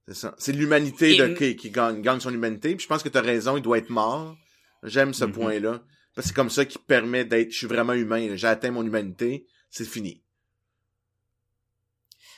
[0.09, 0.35] C'est ça.
[0.37, 2.75] C'est l'humanité Et- de K qui gagne, gagne son humanité.
[2.75, 4.37] Puis je pense que t'as raison, il doit être mort.
[4.83, 5.33] J'aime ce Mhm.
[5.33, 5.83] point-là.
[6.15, 7.51] Parce que c'est comme ça qui permet d'être...
[7.53, 8.37] Je suis vraiment humain.
[8.37, 9.47] J'ai atteint mon humanité.
[9.71, 10.23] C'est fini.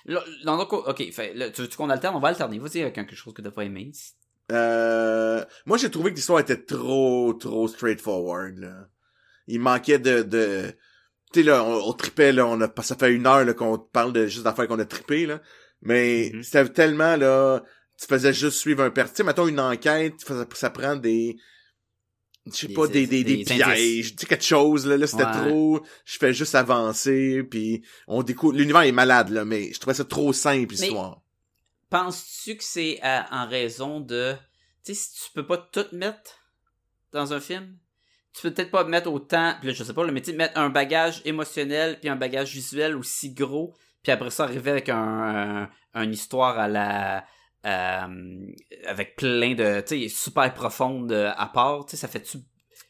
[0.05, 2.15] Là, dans le ok, fait, tu veux qu'on alterne?
[2.15, 2.59] On va alterner.
[2.61, 3.91] Vas-y avec quelque chose que t'as pas aimé.
[4.53, 8.89] Euh, moi, j'ai trouvé que l'histoire était trop, trop straightforward, là.
[9.49, 10.73] Il manquait de, de,
[11.33, 13.79] tu sais, là, on, on tripait, là, on a, ça fait une heure, là, qu'on
[13.79, 15.41] parle de juste d'affaires qu'on a trippé, là.
[15.83, 16.43] Mais, Mhm.
[16.43, 17.63] c'était tellement, là,
[18.01, 19.09] tu faisais juste suivre un père.
[19.09, 21.37] Tu sais, mettons une enquête, ça, ça prend des,
[22.47, 25.25] je sais pas, des, des, des, des pièges, tu sais, quelque chose, là, là, c'était
[25.25, 25.49] Ouais.
[25.49, 29.95] trop, je fais juste avancer, puis on découvre, l'univers est malade, là, mais je trouvais
[29.95, 31.23] ça trop simple, Mais- l'histoire.
[31.91, 34.35] Penses-tu que c'est euh, en raison de.
[34.85, 36.39] Tu sais, si tu peux pas tout mettre
[37.13, 37.77] dans un film,
[38.33, 39.55] tu peux peut-être pas mettre autant.
[39.61, 42.97] Puis là, je sais pas, mais tu mettre un bagage émotionnel puis un bagage visuel
[42.97, 47.25] aussi gros, puis après ça, arriver avec un, un- une histoire à la.
[47.65, 48.47] euh,
[48.87, 49.81] avec plein de.
[49.81, 52.39] Tu sais, super profonde euh, à part, tu sais, ça fait-tu.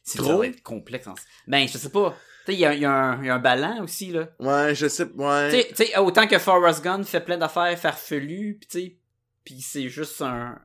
[0.03, 0.43] C'est Trop?
[0.63, 1.07] complexe.
[1.07, 1.15] en-
[1.47, 2.17] Ben, je sais pas.
[2.47, 2.95] Tu sais, il y y y a
[3.35, 4.29] un ballon aussi, là.
[4.41, 5.65] Ouais, je sais, ouais.
[5.69, 8.97] Tu sais- autant que Forrest Gump fait plein d'affaires farfelues, pis tu sais,
[9.45, 10.59] pis c'est juste un,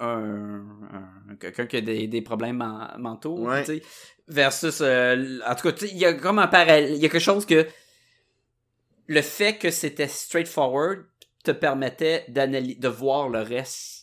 [0.00, 0.64] un,
[1.30, 3.64] un- quelqu'un qui a des, des problèmes men- mentaux, Ouais.
[3.64, 3.82] tu sais,
[4.28, 7.20] versus, euh, en tout cas, il y a comme un parallèle, il y a quelque
[7.20, 7.66] chose que
[9.06, 11.04] le fait que c'était straightforward
[11.44, 13.95] te permettait de voir le reste.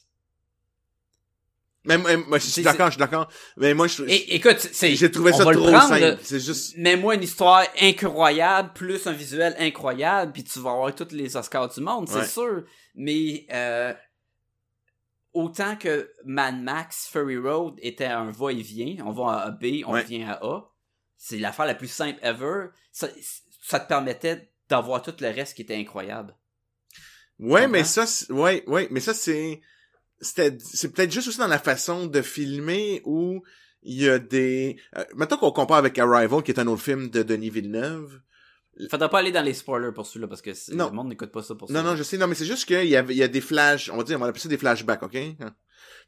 [1.85, 3.27] Mais, mais- moi, je suis d'accord, je suis d'accord.
[3.57, 6.17] Mais moi, je, Et écoute, c'est, j'ai trouvé ça trop simple.
[6.23, 11.11] C'est juste, Mets-moi une histoire incroyable, plus un visuel incroyable, puis tu vas avoir tous
[11.11, 12.25] les Oscars du monde, c'est Ouais.
[12.27, 12.63] sûr.
[12.95, 13.93] Mais euh,
[15.33, 20.03] autant que Mad Max Fury Road était un va-et-vient, on va à B, on Ouais.
[20.03, 20.61] vient à A,
[21.17, 23.07] c'est l'affaire la plus simple ever, ça,
[23.61, 26.35] ça te permettait d'avoir tout le reste qui était incroyable.
[27.39, 29.59] ouais, mais ça, c'est- ouais, ouais, mais ça, c'est,
[30.23, 33.43] c'est peut-être juste aussi dans la façon de filmer où
[33.83, 37.09] il y a des, euh, maintenant qu'on compare avec Arrival, qui est un autre film
[37.09, 38.19] de Denis Villeneuve.
[38.89, 40.87] Faudra pas aller dans les spoilers pour celui-là, parce que Non.
[40.89, 41.73] le monde n'écoute pas ça pour ça.
[41.73, 43.41] Non, non, je sais, non, mais c'est juste qu'il y a, il y a des
[43.41, 45.17] flashs, on va dire, on va appeler ça des flashbacks, ok?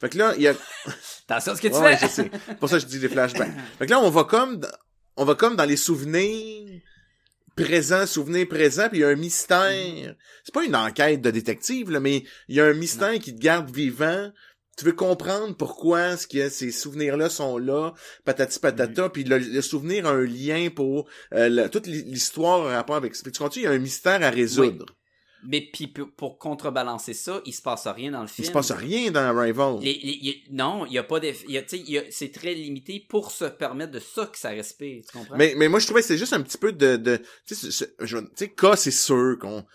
[0.02, 0.54] Fait que là, il y a,
[1.30, 2.08] Attention à ce que tu Ouais, fais!
[2.08, 2.32] je sais.
[2.60, 3.52] Pour ça, je dis des flashbacks.
[3.78, 4.62] Fait que là, on va comme,
[5.18, 6.82] on va comme dans les souvenirs
[7.56, 10.16] présents, souvenirs présents, puis il y a un mystère.
[10.44, 13.42] C'est pas une enquête de détective, là, mais il y a un mystère qui te
[13.42, 14.32] garde vivant.
[14.78, 17.94] Tu veux comprendre pourquoi que ces souvenirs-là sont là,
[18.26, 22.98] patati patata, puis le, le souvenir a un lien pour euh, toute l'histoire en rapport
[22.98, 24.86] avec que tu comprends, il y a un mystère à résoudre.
[25.48, 28.46] Mais puis pour, contrebalancer ça, il se passe rien dans le film.
[28.46, 29.78] Il se passe rien dans Arrival.
[29.82, 31.20] Les- les- y- non, il y a pas
[32.10, 35.36] c'est très limité pour se permettre de ça que ça respire, tu comprends?
[35.38, 38.50] Mais, mais moi, je trouvais que c'est juste un petit peu de, de tu sais,
[38.50, 39.66] K, c'est sûr qu'on,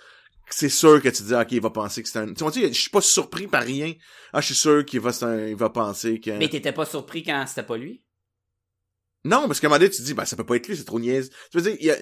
[0.51, 2.69] c'est sûr que tu dis, ok, il va penser que c'est un, tu vois, je
[2.73, 3.95] suis pas surpris par rien.
[4.33, 7.23] Ah, je suis sûr qu'il va, un- il va penser que, Mais t'étais pas surpris
[7.23, 8.03] quand c'était pas lui?
[9.25, 10.77] non, parce qu'à un moment donné, tu te dis, bah, ça peut pas être lui,
[10.77, 11.31] c'est trop niaise.
[11.51, 11.97] Tu veux dire, il y a,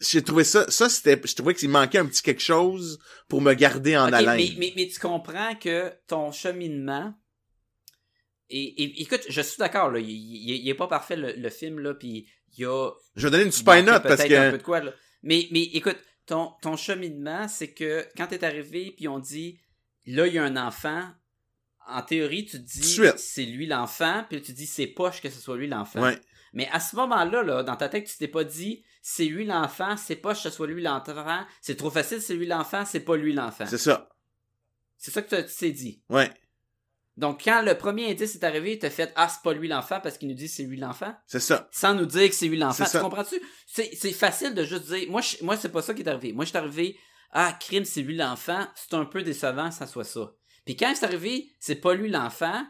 [0.00, 2.98] j'ai trouvé ça, ça, c'était, je trouvais qu'il manquait un petit quelque chose
[3.28, 4.36] pour me garder en Ok, haleine.
[4.36, 7.14] mais, mais, mais tu comprends que ton cheminement
[8.48, 11.50] et, et- écoute, je suis d'accord là, il, il- il est pas parfait le, le
[11.50, 14.50] film là, puis il y a Je vais donner une super note parce peut-être un
[14.50, 14.60] peu que...
[14.62, 14.92] de quoi, là.
[15.22, 19.60] Mais, mais écoute, ton, ton cheminement, c'est que quand t'es arrivé, puis on dit,
[20.06, 21.02] là, il y a un enfant,
[21.86, 25.40] en théorie, tu te dis, c'est lui l'enfant, puis tu dis, c'est poche que ce
[25.40, 26.02] soit lui l'enfant.
[26.02, 26.18] Ouais.
[26.52, 29.96] Mais à ce moment-là, là, dans ta tête, tu t'es pas dit, c'est lui l'enfant,
[29.96, 33.16] c'est poche que ce soit lui l'enfant, c'est trop facile, c'est lui l'enfant, c'est pas
[33.16, 33.66] lui l'enfant.
[33.66, 34.08] C'est ça.
[34.98, 36.02] C'est ça que tu tu t'es dit.
[36.10, 36.30] Ouais.
[37.16, 40.16] Donc, quand le premier indice est arrivé, t'as fait, ah, c'est pas lui l'enfant parce
[40.16, 41.68] qu'il nous dit c'est lui l'enfant C'est ça.
[41.72, 42.84] sans nous dire que c'est lui l'enfant.
[42.90, 43.40] Tu comprends-tu?
[43.66, 45.10] C'est, c'est facile de juste dire.
[45.10, 46.32] Moi, je- moi c'est pas ça qui est arrivé.
[46.32, 46.98] Moi, je suis arrivé.
[47.32, 48.66] Ah, crime, c'est lui l'enfant.
[48.74, 50.32] C'est un peu décevant que ça soit ça.
[50.64, 52.66] Puis quand c'est arrivé, c'est pas lui l'enfant,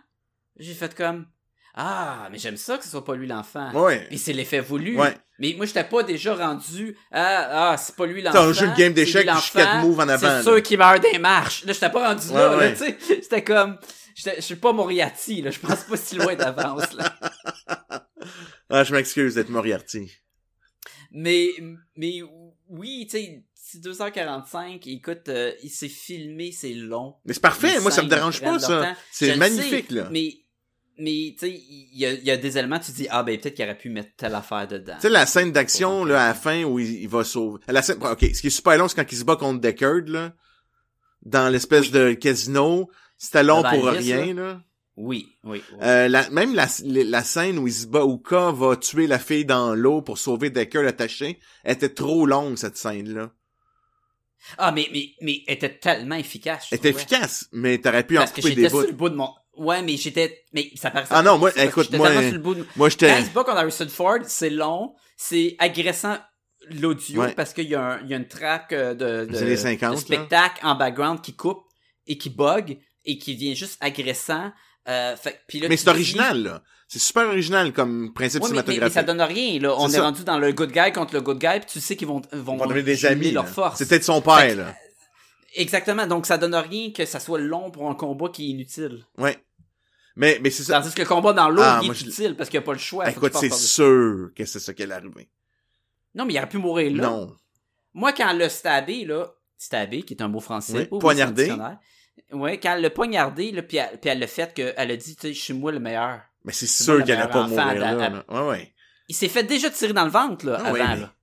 [0.57, 1.27] j'ai fait comme.
[1.75, 3.71] Ah, mais j'aime ça que ce soit pas lui l'enfant.
[3.73, 4.07] Ouais.
[4.09, 4.99] Puis c'est l'effet voulu.
[4.99, 5.17] Ouais.
[5.39, 6.97] Mais moi, j'étais pas déjà rendu.
[7.13, 8.39] Ah, ah c'est pas lui l'enfant.
[8.39, 11.01] T'as un jeu de game d'échecs, suis quatre moves en avant, C'est sûr qu'il meurt
[11.01, 11.65] des marches.
[11.65, 12.99] Là, j'étais pas rendu là, Ouais, là, tu sais.
[13.09, 13.79] J'étais comme.
[14.15, 15.51] Je suis pas Moriarty, là.
[15.51, 17.15] Je pense pas si loin d'avance, là.
[18.73, 20.13] Ah, je m'excuse d'être Moriarty.
[21.11, 21.49] Mais,
[21.97, 22.21] mais
[22.69, 27.17] oui, tu sais, c'est 2h45, écoute, euh, il s'est filmé, c'est long.
[27.25, 28.95] Mais c'est parfait, moi ça me dérange pas ça.
[29.11, 30.09] C'est le magnifique sais, là.
[30.11, 30.35] Mais,
[31.01, 33.65] mais tu sais, il y y a des éléments, tu dis, ah ben peut-être qu'il
[33.65, 34.95] aurait pu mettre telle affaire dedans.
[34.97, 37.61] Tu sais, la scène d'action, là, à la fin, où il, il va sauver...
[37.69, 37.99] La scène...
[38.03, 40.33] OK, ce qui est super long, c'est quand il se bat contre Deckard, là,
[41.23, 41.91] dans l'espèce Oui.
[41.91, 42.89] de casino.
[43.19, 44.63] C'était long pour rien, là.
[44.97, 45.63] Oui, oui.
[45.73, 45.79] oui.
[45.83, 49.19] Euh, la, même la, la scène où il se bat, où K va tuer la
[49.19, 53.31] fille dans l'eau pour sauver Deckard attaché, était trop longue, cette scène-là.
[54.59, 56.69] Ah, mais, mais, mais elle était tellement efficace.
[56.71, 57.03] Elle était trouvais.
[57.05, 58.87] efficace, mais t'aurais pu en Parce couper des sur bouts.
[58.87, 59.29] le bout de mon...
[59.61, 60.43] Ouais, mais j'étais...
[60.53, 61.13] Mais ça paraissait...
[61.15, 63.21] Ah non, moi, écoute, moi, sur le bout de- Moi, Quand j'étais...
[63.21, 66.17] il se bat contre Harrison Ford, c'est long, c'est agressant
[66.71, 67.35] l'audio Ouais.
[67.35, 70.61] parce qu'il y, y a une track euh, de, de, C'est les 50, de spectacle
[70.65, 71.63] en background qui coupe
[72.07, 74.51] et qui bug et qui devient juste agressant.
[74.89, 76.63] Euh, fait, là, Mais c'est original, là.
[76.89, 78.95] C'est super original comme principe Ouais, mais, mais- mais cinématographique.
[78.95, 79.75] ça donne rien, là.
[79.79, 82.09] On est rendu dans le good guy contre le good guy, puis tu sais qu'ils
[82.09, 83.77] vont, vont, vont devenir des amis, leur force.
[83.79, 84.75] C'est peut-être son père, là.
[85.55, 86.07] Exactement.
[86.07, 89.05] Donc, ça donne rien que ça soit long pour un combat qui est inutile.
[89.19, 89.37] Ouais.
[90.17, 90.81] Mais, mais c'est ça.
[90.81, 92.67] Tandis que le combat dans l'eau, Ah, il est je- utile parce qu'il n'y a
[92.67, 93.05] pas le choix.
[93.07, 95.29] faut Écoute, c'est sûr que c'est ça qui est arrivé.
[96.15, 97.03] Non, mais il aurait pu mourir là.
[97.09, 97.37] Non.
[97.95, 101.53] Moi, quand elle l'a stabé, là, stabé, qui est un mot français, Oui, poignardé.
[102.33, 105.17] Ouais, quand elle l'a poignardé, là, puis elle, puis elle l'a fait qu'elle a dit,
[105.17, 106.21] tu sais, je suis moi le meilleur.
[106.45, 108.25] Mais c'est sûr le qu'elle allait pas enfant mourir là.
[108.29, 108.75] Ouais, ouais.
[109.09, 111.15] Il s'est fait déjà tirer dans le ventre, là, Ah avant, oui, mais- là.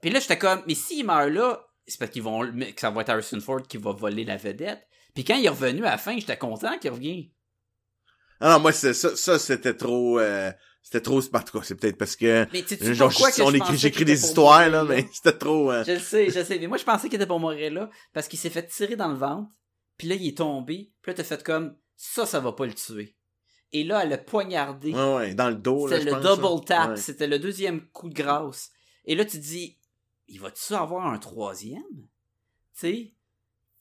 [0.00, 3.00] Puis là, j'étais comme, mais s'il meurt là, c'est parce qu'ils vont, que ça va
[3.00, 4.86] être Harrison Ford qui va voler la vedette.
[5.14, 7.24] Puis quand il est revenu à la fin, j'étais content qu'il revienne.
[8.40, 10.18] Ah non, moi, ça, ça c'était trop...
[10.18, 10.52] euh,
[10.82, 11.18] c'était trop...
[11.18, 12.46] En tout cas, c'est peut-être parce que...
[12.52, 15.70] Mais tu sais Genre, que on écrit, j'écris des histoires, là, mais c'était trop...
[15.70, 16.58] euh, Je le sais, je le sais.
[16.58, 19.08] Mais moi, je pensais qu'il était pour mourir là, parce qu'il s'est fait tirer dans
[19.08, 19.50] le ventre,
[19.96, 22.74] puis là, il est tombé, puis là, t'as fait comme, ça, ça va pas le
[22.74, 23.16] tuer.
[23.72, 24.94] Et là, elle a poignardé.
[24.94, 26.96] Ouais, ouais, dans le dos, là, C'était le pense, double tap, Ouais.
[26.96, 28.70] c'était le deuxième coup de grâce.
[29.04, 29.78] Et là, tu te dis,
[30.28, 31.82] il va-tu avoir un troisième?
[31.92, 33.14] Tu sais?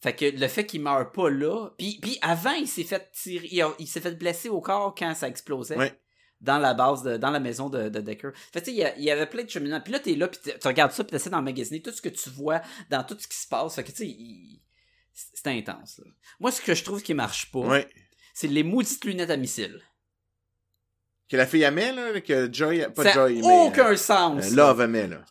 [0.02, 3.50] Fait que le fait qu'il meure pas là, puis, puis avant, il s'est fait tirer,
[3.80, 5.76] il, s'est fait blesser au corps quand ça explosait.
[5.78, 6.00] Ouais.
[6.40, 8.30] Dans la base, de, dans la maison de, de Decker.
[8.54, 9.82] Fait que, tu sais, il y, avait plein de cheminements.
[9.82, 12.30] Puis là, t'es là, puis tu regardes ça, puis t'essaies d'emmagasiner tout ce que tu
[12.30, 12.62] vois
[12.92, 13.74] dans tout ce qui se passe.
[13.74, 14.62] Fait que, tu sais, il-
[15.14, 16.12] c'est intense, là.
[16.40, 17.90] Moi, ce que je trouve qui marche pas, Ouais.
[18.36, 19.82] c'est les maudites lunettes à missile.
[21.28, 22.86] Que la fille aimait, là, que Joy...
[22.96, 23.66] Pas Ça Joy, mais...
[23.68, 24.52] aucun euh, sens.
[24.52, 24.56] euh.
[24.56, 25.26] Love aimait, là.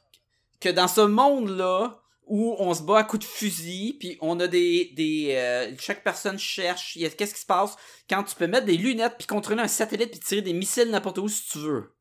[0.60, 4.48] que dans ce monde-là, où on se bat à coups de fusil, puis on a
[4.48, 4.92] des...
[4.96, 7.76] des euh, chaque personne cherche, il y a- qu'est-ce qui se passe?
[8.10, 11.18] Quand tu peux mettre des lunettes, puis contrôler un satellite, puis tirer des missiles n'importe
[11.18, 11.92] où si tu veux.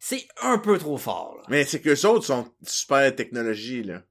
[0.00, 1.44] C'est un peu trop fort, là.
[1.48, 4.02] Mais c'est que les autres sont super technologie, là.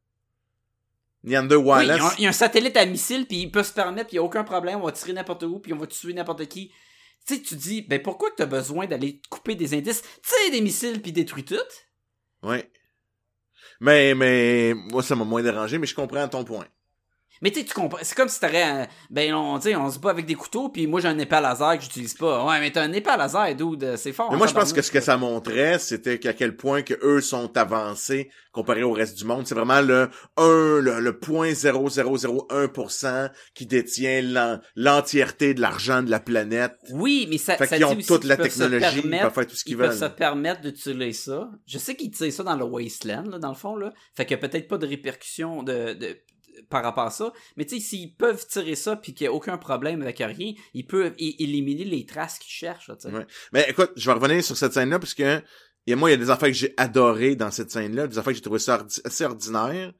[1.23, 3.51] Neander Oui, il y, a un, il y a un satellite à missile, puis il
[3.51, 5.73] peut se permettre, puis il n'y a aucun problème, on va tirer n'importe où, puis
[5.73, 6.71] on va tuer n'importe qui.
[7.25, 10.01] Tu sais, tu dis, ben pourquoi que t'as besoin d'aller couper des indices?
[10.23, 11.55] Tire des missiles, puis détruis tout.
[12.43, 12.71] Ouais.
[13.79, 16.65] Mais, mais, moi, ça m'a moins dérangé, mais je comprends ton point.
[17.41, 17.99] Mais tu sais, tu comprends.
[18.01, 18.87] C'est comme si t'aurais un...
[19.09, 21.77] Ben, on, on se bat avec des couteaux, puis moi j'ai un épée à laser
[21.77, 22.45] que j'utilise pas.
[22.45, 24.27] Ouais, mais t'as un épée à laser, dude, c'est fort.
[24.29, 26.93] Mais hein, moi, je pense que ce que ça montrait, c'était qu'à quel point que
[27.03, 29.45] eux sont avancés comparé au reste du monde.
[29.45, 36.09] C'est vraiment le 1, le, le point 0001% qui détient l'en- l'entièreté de l'argent de
[36.09, 36.73] la planète.
[36.91, 39.55] Oui, mais ça, Fait ça dit ont aussi toute la technologie, ils peuvent faire tout
[39.55, 40.09] ce qu'ils Ils peuvent veulent.
[40.09, 41.49] se permettre d'utiliser ça.
[41.67, 43.93] Je sais qu'ils tirent ça dans le Wasteland, là, dans le fond, là.
[44.15, 46.17] Fait a peut-être pas de répercussions de, de,
[46.69, 47.31] par rapport à ça.
[47.55, 50.53] Mais tu sais, s'ils peuvent tirer ça puis qu'il n'y a aucun problème avec rien,
[50.73, 52.95] ils peuvent éliminer les traces qu'ils cherchent, là.
[53.05, 53.25] Ouais.
[53.53, 55.41] Mais écoute, je vais revenir sur cette scène-là, parce que
[55.89, 58.31] et moi, il y a des affaires que j'ai adorées dans cette scène-là, des affaires
[58.33, 59.93] que j'ai trouvé ça ordi- assez ordinaire.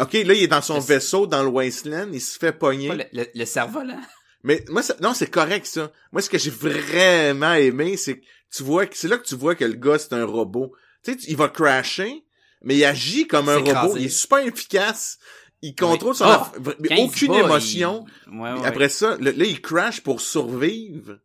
[0.00, 2.88] OK, là, il est dans son Le- vaisseau, dans le Wasteland, il se fait pogner.
[2.88, 4.00] Pas le, le, le cerf-volant.
[4.42, 5.92] Mais moi, ça- non, c'est correct, ça.
[6.12, 9.34] Moi, ce que j'ai vraiment aimé, c'est que tu vois que c'est là que tu
[9.36, 10.72] vois que le gars c'est un robot.
[11.04, 12.24] Tu sais, il va crasher,
[12.62, 13.96] mais il agit comme un robot.
[14.00, 15.18] Il est super efficace.
[15.62, 16.52] Il contrôle son Ah,
[16.98, 18.04] aucune émotion.
[18.32, 18.66] il- Ouais, ouais.
[18.66, 21.18] Après ça, le- là, il crash pour survivre.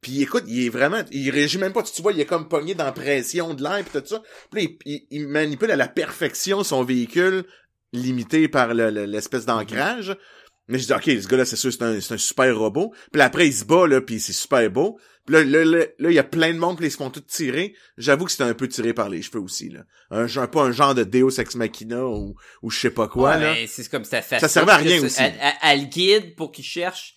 [0.00, 1.82] Puis écoute, il est vraiment, il réagit même pas.
[1.82, 4.22] Tu vois, il est comme pogné dans la pression de l'air pis tout ça.
[4.50, 7.44] Puis là, il, il- il manipule à la perfection son véhicule,
[7.92, 10.16] limité par le- le- l'espèce d'ancrage.
[10.68, 12.92] Mais je dis, ok, ce gars-là, c'est sûr, c'est un, un super robot.
[13.10, 14.98] Puis là, après, il se bat, là, puis c'est super beau.
[15.28, 17.10] Puis là, là, là, là, il y a plein de monde, puis ils se font
[17.10, 17.74] tous tirer.
[17.98, 19.80] J'avoue que c'était un peu tiré par les cheveux aussi, là.
[20.10, 23.32] Un, genre- pas un genre de Deus Ex Machina ou, ou je sais pas quoi,
[23.36, 23.52] Ouais, là.
[23.52, 25.20] mais c'est comme ça fait Ça servait à rien aussi.
[25.62, 27.14] Elle le guide pour qu'il cherche,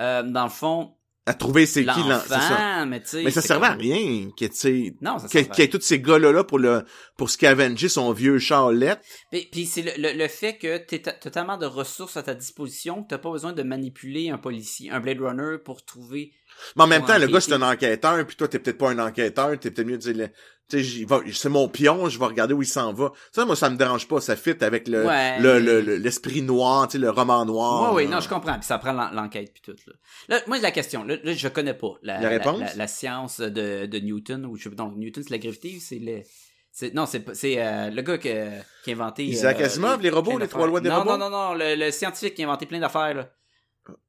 [0.00, 3.00] euh, dans le fond, À trouver c'est qui, l'enfant, mais.
[3.14, 5.54] Mais ça servait à rien, que, tu sais, Non, ça qu'il y ait- servait à
[5.54, 6.84] qu'il y ait tous ces gars-là là pour le
[7.16, 8.98] pour scavenger son vieux charlette.
[9.30, 12.34] Puis, puis c'est le, le, le fait que tu as totalement de ressources à ta
[12.34, 16.32] disposition, que tu pas besoin de manipuler un policier, un Blade Runner pour trouver.
[16.76, 18.98] Mais en même temps, le gars c'est un enquêteur, puis toi t'es peut-être pas un
[18.98, 20.28] enquêteur, t'es peut-être mieux de dire,
[20.68, 23.12] tu sais, c'est mon pion, je vais regarder où il s'en va.
[23.32, 25.38] Ça, moi, ça me dérange pas, ça fit avec le Ouais.
[25.40, 27.92] le- le- le- l'esprit noir, tu sais, le roman noir.
[27.94, 28.54] oui, oui, non, je comprends.
[28.54, 29.76] Puis ça prend l'en- l'enquête puis tout.
[29.86, 29.92] Là.
[30.28, 32.60] Là, moi, la question, là, là, je connais pas la, La réponse?
[32.60, 34.46] la, la science de, de Newton.
[34.46, 36.22] Ou je, non, Newton, c'est la gravité ou c'est le.
[36.70, 37.24] c'est- Non, c'est
[37.58, 39.24] euh, le gars que- qui a inventé.
[39.24, 41.18] Isaac euh, Asimov, les robots, les trois lois des non, robots?
[41.18, 43.28] Non, non, non, le, le scientifique qui a inventé plein d'affaires.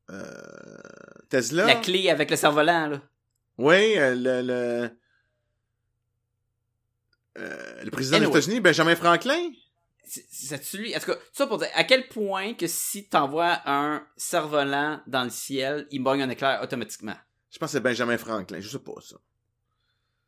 [0.10, 0.24] Euh,
[1.30, 1.66] Tesla.
[1.66, 2.88] La clé avec le cerf-volant.
[2.88, 3.02] là.
[3.58, 4.90] Oui, euh, le le
[7.38, 8.32] euh, le président Anyway.
[8.32, 9.52] des États-Unis, Benjamin Franklin?
[10.06, 10.96] C'est- lui?
[10.96, 15.24] En tout cas, ça pour dire à quel point que si t'envoies un cerf-volant dans
[15.24, 17.16] le ciel, il bogne un éclair automatiquement?
[17.50, 19.16] Je pense que c'est Benjamin Franklin, je sais pas ça.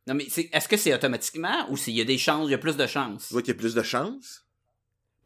[0.06, 2.58] Non, mais est-ce que c'est automatiquement ou s'il y a des chances, il y a
[2.58, 3.28] plus de chances?
[3.28, 4.45] Tu vois qu'il y a plus de chances?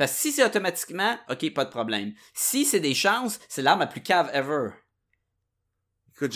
[0.01, 2.15] Parce que si c'est automatiquement, ok, pas de problème.
[2.33, 4.69] Si c'est des chances, c'est l'arme la plus cave ever.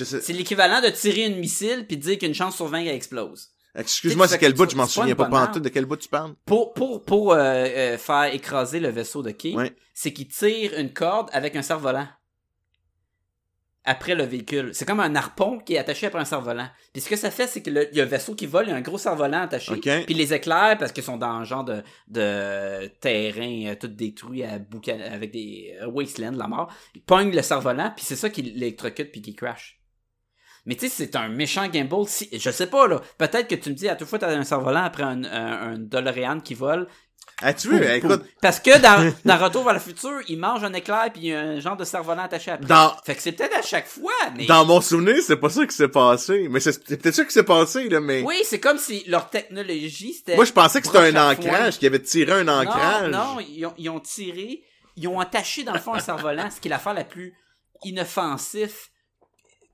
[0.05, 3.49] C'est l'équivalent de tirer une missile puis de dire qu'une chance sur 20 qu'elle explose.
[3.75, 5.61] Excuse-moi, c'est quel bout, je m'en souviens pas, tout.
[5.61, 6.35] De quel bout tu parles?
[6.45, 9.75] Pour, pour, pour euh, euh, faire écraser le vaisseau de Key, Ouais.
[9.95, 12.07] c'est qu'il tire une corde avec un cerf-volant.
[13.87, 14.71] Après le véhicule.
[14.73, 16.69] C'est comme un harpon qui est attaché après un cerf-volant.
[16.95, 18.73] Puis ce que ça fait, c'est qu'il y a un vaisseau qui vole, il y
[18.73, 19.73] a un gros cerf-volant attaché.
[19.73, 20.07] Ok.
[20.07, 24.43] Puis les éclairs, parce qu'ils sont dans un genre de, de terrain euh, tout détruit
[24.43, 26.73] à boucan- avec des euh, wastelands, la mort.
[26.95, 29.79] Ils pognent le cerf-volant, puis c'est ça qui l'électrocute puis qui crash.
[30.67, 32.09] Mais tu sais, c'est un méchant gamble.
[32.09, 33.03] Si, je sais pas, là.
[33.19, 35.79] Peut-être que tu me dis, à toute fois, t'as un cerf-volant après un, un, un
[35.79, 36.89] DeLorean qui vole.
[37.43, 37.79] As-tu vu?
[37.79, 38.25] Poum, Écoute.
[38.41, 41.35] Parce que dans, dans Retour vers le futur, il mange un éclair puis il y
[41.35, 42.67] a un genre de cerf-volant attaché après.
[42.67, 44.47] dans, Fait que c'est peut-être à chaque fois, mais...
[44.47, 46.49] dans mon souvenir, c'est pas ça qui s'est passé.
[46.51, 48.23] Mais c'est c'est peut-être ça qui s'est passé, là, mais.
[48.23, 50.37] Oui, c'est comme si leur technologie, c'était...
[50.37, 53.11] Moi, je pensais que c'était un ancrage, qu'il avait tiré un ancrage.
[53.11, 54.63] Non, non, ils ont, ils ont tiré,
[54.97, 57.35] ils ont attaché dans le fond un cerf-volant, ce qui est l'affaire la plus
[57.85, 58.91] inoffensif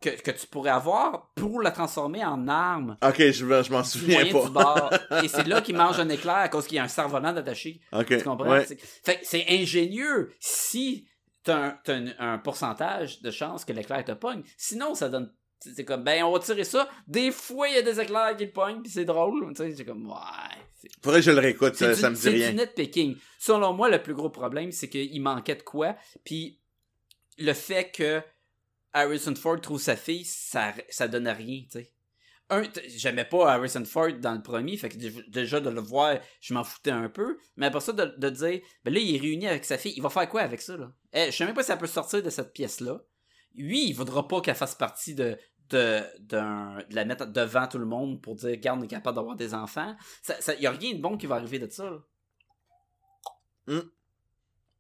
[0.00, 2.96] que, que tu pourrais avoir pour la transformer en arme.
[3.06, 4.48] Ok, je, je m'en du souviens du pas.
[4.48, 4.90] bord.
[5.22, 7.80] Et c'est là qu'ils mangent un éclair à cause qu'il y a un cerf-volant attaché.
[7.92, 8.06] ok.
[8.18, 8.48] Tu comprends?
[8.50, 8.66] ouais.
[8.66, 11.06] C'est- c'est ingénieux si
[11.42, 14.42] t'as un, un, un pourcentage de chance que l'éclair te pogne.
[14.56, 15.32] Sinon, ça donne.
[15.62, 16.88] C'est c'est comme, ben, on va tirer ça.
[17.06, 19.46] Des fois, il y a des éclairs qui le pognent, puis c'est drôle.
[19.54, 20.14] Tu sais, c'est comme, ouais.
[20.80, 22.50] c'est- Faudrait que je le réécoute, C'est ça, du, ça me dit c'est rien.
[22.52, 23.16] du nitpicking.
[23.38, 25.96] Selon moi, le plus gros problème, c'est qu'il manquait de quoi.
[26.24, 26.58] Puis
[27.36, 28.22] le fait que
[28.92, 31.92] Harrison Ford trouve sa fille, ça, ça donne rien, tu sais.
[32.52, 36.18] Un, j'aimais pas Harrison Ford dans le premier, fait que dé- déjà de le voir,
[36.40, 37.38] je m'en foutais un peu.
[37.56, 40.02] Mais après ça, de, de dire, ben là, il est réuni avec sa fille, il
[40.02, 40.92] va faire quoi avec ça, là?
[41.12, 43.00] Eh, je sais même pas si ça peut sortir de cette pièce-là.
[43.54, 45.38] Lui, il voudra pas qu'elle fasse partie de,
[45.68, 49.36] de, de la mettre devant tout le monde pour dire, regarde, on est capable d'avoir
[49.36, 49.94] des enfants.
[50.22, 51.88] Ça, ça, y a rien de bon qui va arriver de ça.
[53.68, 53.80] Hmm.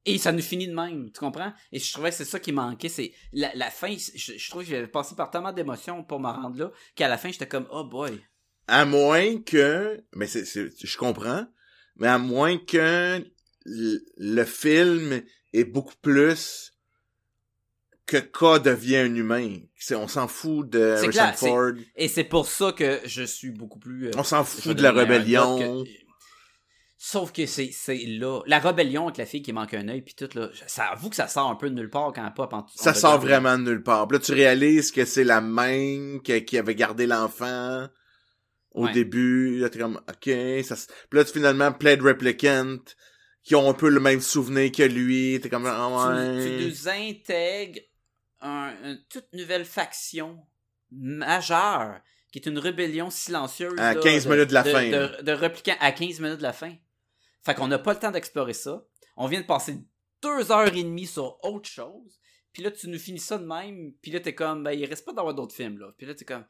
[0.06, 1.52] Et ça nous finit de même, tu comprends?
[1.72, 4.62] Et je trouvais que c'est ça qui manquait, c'est la, la fin, je, je trouve
[4.64, 7.66] que j'avais passé par tellement d'émotions pour me rendre là, qu'à la fin, j'étais comme,
[7.70, 8.18] oh boy.
[8.66, 11.46] À moins que, mais c'est, c'est, je comprends,
[11.96, 13.22] mais à moins que
[13.66, 15.22] le film
[15.52, 16.72] est beaucoup plus
[18.06, 19.58] que K devient un humain.
[19.76, 21.72] C'est, on s'en fout de Harrison clair, Ford.
[21.94, 24.08] Et c'est pour ça que je suis beaucoup plus...
[24.08, 25.84] euh, On s'en fout de la rébellion.
[25.84, 25.90] que-
[27.02, 28.42] Sauf que c'est, c'est là.
[28.46, 31.16] La rébellion avec la fille qui manque un œil, puis tout, là, ça avoue que
[31.16, 33.82] ça sort un peu de nulle part quand Pop en Ça sort vraiment de nulle
[33.82, 34.06] part.
[34.06, 37.88] Puis là, tu réalises que c'est la même que- qui avait gardé l'enfant
[38.72, 38.92] au Ouais.
[38.92, 39.60] début.
[39.60, 40.30] Là, t'es comme, OK.
[40.62, 40.76] Ça,
[41.08, 42.76] puis là, tu finalement, plein de replicants
[43.44, 45.40] qui ont un peu le même souvenir que lui.
[45.40, 46.66] T'es comme, ah tu, tu ouais.
[46.68, 47.80] nous intègres
[48.42, 50.38] un- une toute nouvelle faction
[50.90, 52.00] majeure
[52.30, 53.72] qui est une rébellion silencieuse.
[53.78, 56.52] À là, 15 minutes de la de, fin, De, de à 15 minutes de la
[56.52, 56.74] fin.
[57.42, 58.84] Fait qu'on n'a pas le temps d'explorer ça.
[59.16, 59.78] On vient de passer
[60.22, 62.20] deux heures et demie sur autre chose.
[62.52, 63.92] Puis là, tu nous finis ça de même.
[64.02, 65.92] Puis là, t'es comme, ben, il reste pas d'avoir d'autres films, là.
[65.96, 66.44] Puis là, t'es comme.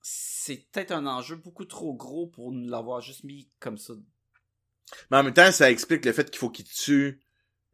[0.00, 3.94] c'est peut-être un enjeu beaucoup trop gros pour nous l'avoir juste mis comme ça.
[5.10, 7.20] Mais en même temps, ça explique le fait qu'il faut qu'il tue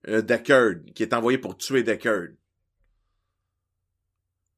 [0.07, 2.28] euh, Deckard, qui est envoyé pour tuer Deckard.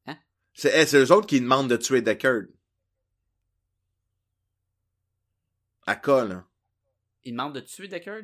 [0.06, 0.18] Hein?
[0.52, 2.42] C'est eh, eux autres qui demandent de tuer Deckard.
[5.86, 6.49] À K, là.
[7.24, 8.22] Il demande de tuer Deckard?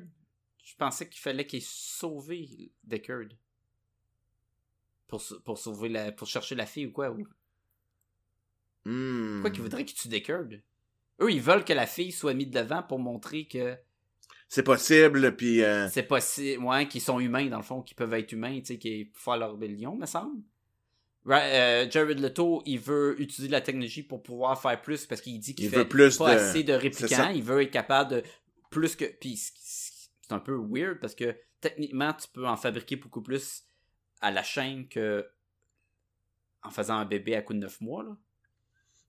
[0.64, 2.32] Je pensais qu'il fallait qu'il sauve
[2.84, 3.28] Deckard.
[5.06, 7.10] Pour, pour sauver la, pour chercher la fille ou quoi?
[7.10, 7.26] Ou...
[8.84, 9.34] Hmm.
[9.34, 10.48] Pourquoi qu'ils voudraient qu'il tue Deckard?
[11.20, 13.76] Eux, ils veulent que la fille soit mise devant pour montrer que
[14.48, 15.62] C'est possible, puis...
[15.62, 18.66] euh, c'est possible, ouais, qu'ils sont humains, dans le fond, qu'ils peuvent être humains, tu
[18.66, 20.42] sais, qu'ils peuvent faire leur rébellion, me semble.
[21.24, 25.40] Right, euh, Jared Leto, il veut utiliser la technologie pour pouvoir faire plus parce qu'il
[25.40, 27.30] dit qu'il fait veut plus pas de- assez de réplicants.
[27.30, 28.22] Il veut être capable de
[28.80, 29.04] plus que.
[29.04, 33.64] Puis c'est un peu weird parce que techniquement, tu peux en fabriquer beaucoup plus
[34.20, 35.26] à la chaîne que
[36.62, 38.02] en faisant un bébé à coup de 9 mois.
[38.02, 38.16] Là.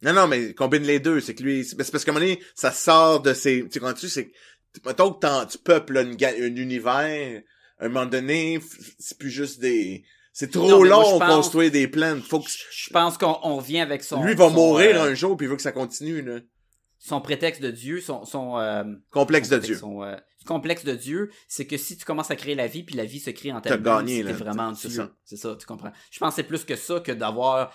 [0.04, 1.20] Non, non, mais combine les deux.
[1.20, 3.80] C'est que lui, c'est parce qu'à un moment donné, ça sort de ses, tu sais,
[3.80, 4.32] quand tu, c'est,
[4.86, 7.42] mettons que tu peuples une un univers,
[7.80, 8.60] à un moment donné,
[9.00, 10.04] c'est plus juste des,
[10.34, 12.20] c'est trop Non, long pense- construire des plans.
[12.22, 14.24] Faut que, Je pense qu'on on vient avec son.
[14.24, 16.40] lui va son, mourir euh, un jour puis il veut que ça continue, là.
[17.00, 18.26] Son prétexte de Dieu, son.
[18.26, 19.76] son euh, Complexe de Dieu.
[19.76, 20.16] Son, euh,
[20.46, 23.20] complexe de Dieu, c'est que si tu commences à créer la vie, puis la vie
[23.20, 24.32] se crée en ta gagné, c'est là.
[24.34, 25.10] vraiment Dieu.
[25.26, 25.92] C'est ça, tu comprends.
[26.10, 27.74] Je pense que c'est plus que ça que d'avoir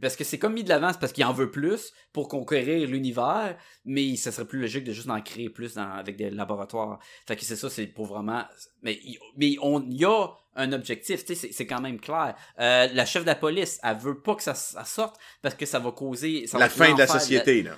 [0.00, 2.88] parce que c'est comme mis de l'avant, c'est parce qu'il en veut plus pour conquérir
[2.88, 6.98] l'univers, mais ça serait plus logique de juste en créer plus dans- avec des laboratoires.
[7.28, 8.44] Fait que c'est ça, c'est pour vraiment.
[8.80, 12.34] Mais il mais on y a un objectif, tu sais, c'est- quand même clair.
[12.60, 15.66] Euh, la chef de la police, elle veut pas que ça, ça sorte parce que
[15.66, 17.76] ça va causer ça La va fin de la société, là.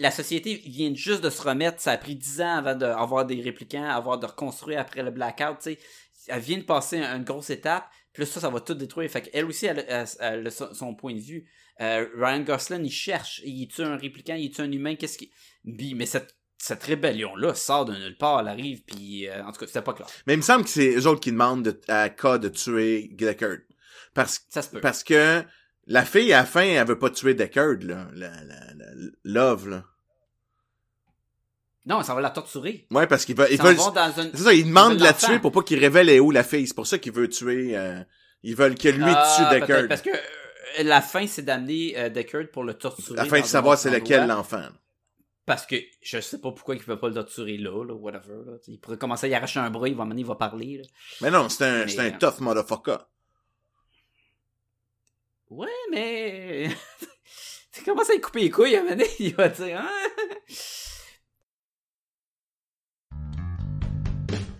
[0.00, 1.80] La société vient juste de se remettre.
[1.80, 5.58] Ça a pris 10 ans avant d'avoir des répliquants, avoir de reconstruire après le blackout.
[5.62, 5.78] tu sais.
[6.28, 7.84] Elle vient de passer un- une grosse étape.
[8.12, 9.08] Puis là, ça, ça va tout détruire.
[9.10, 11.44] Fait qu'elle aussi, elle, son point de vue.
[11.80, 13.40] Euh, Ryan Gosling, il cherche.
[13.44, 14.34] Il est-tu un répliquant?
[14.34, 14.96] Il est-tu un humain?
[14.96, 15.30] Qu'est-ce qui.
[15.64, 18.40] Mais cette, cette rébellion-là sort de nulle part.
[18.40, 18.82] Elle arrive.
[18.84, 20.08] Puis, euh, en tout cas, c'était pas clair.
[20.26, 23.08] Mais il me semble que c'est eux autres qui demandent de, à K de tuer
[23.12, 23.58] Deckard.
[24.14, 24.80] Parce, Ça se peut.
[24.80, 25.42] parce que
[25.90, 28.06] la fille, à la fin, elle veut pas tuer Deckard, là.
[28.14, 28.86] La, la, la,
[29.24, 29.84] Love, là.
[31.84, 32.86] Non, ça va la torturer.
[32.92, 34.30] Ouais, parce qu'ils veulent, Ils veulent, une.
[34.34, 36.66] C'est ça, ils demandent de la tuer pour pas qu'il révèle où la fille.
[36.68, 37.76] C'est pour ça qu'il veut tuer.
[37.76, 38.00] euh,
[38.42, 39.88] ils veulent que lui Ah, tue Deckard.
[39.88, 43.18] Parce que euh, la fin, c'est d'amener euh, Deckard pour le torturer.
[43.18, 44.68] Afin de dans savoir c'est lequel l'enfant.
[45.46, 48.44] Parce que je sais pas pourquoi il peut pas le torturer là, là, whatever.
[48.46, 48.52] Là.
[48.68, 50.78] Il pourrait commencer à y arracher un bras, il va mener, il va parler.
[50.78, 50.84] Là.
[51.22, 52.98] Mais non, c'est un, Mais, c'est un euh, tough motherfucker.
[55.50, 56.68] Ouais, mais.
[57.72, 59.80] tu commences à lui couper les couilles, à un moment donné, il va dire.
[59.80, 60.54] Hein?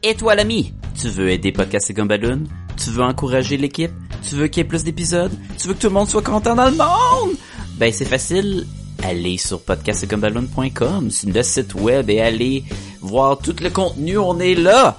[0.03, 2.45] Et toi, l'ami, tu veux aider Podcast et Gumballoon?
[2.77, 3.93] Tu veux encourager l'équipe?
[4.29, 5.33] Tu veux qu'il y ait plus d'épisodes?
[5.59, 7.37] Tu veux que tout le monde soit content dans le monde?
[7.77, 8.67] Ben, c'est facile.
[9.05, 12.65] Allez sur podcastgumballoon.com, c'est le site web et allez
[13.01, 14.99] voir tout le contenu, on est là!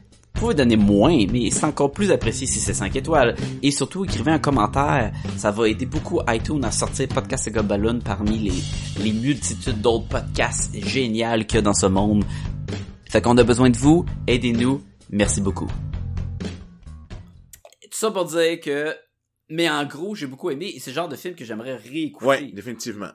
[0.33, 3.35] Vous pouvez donner moins, mais c'est encore plus apprécié si c'est 5 étoiles.
[3.61, 5.11] Et surtout, écrivez un commentaire.
[5.37, 10.07] Ça va aider beaucoup iTunes à sortir Podcast et Gobaloon parmi les, les multitudes d'autres
[10.07, 12.23] podcasts géniaux qu'il y a dans ce monde.
[13.09, 14.05] Fait qu'on a besoin de vous.
[14.25, 14.81] Aidez-nous.
[15.11, 15.67] Merci beaucoup.
[17.83, 18.95] Tout ça pour dire que...
[19.49, 20.71] Mais en gros, j'ai beaucoup aimé.
[20.73, 22.25] Et c'est le genre de film que j'aimerais réécouter.
[22.25, 23.11] Ouais, définitivement.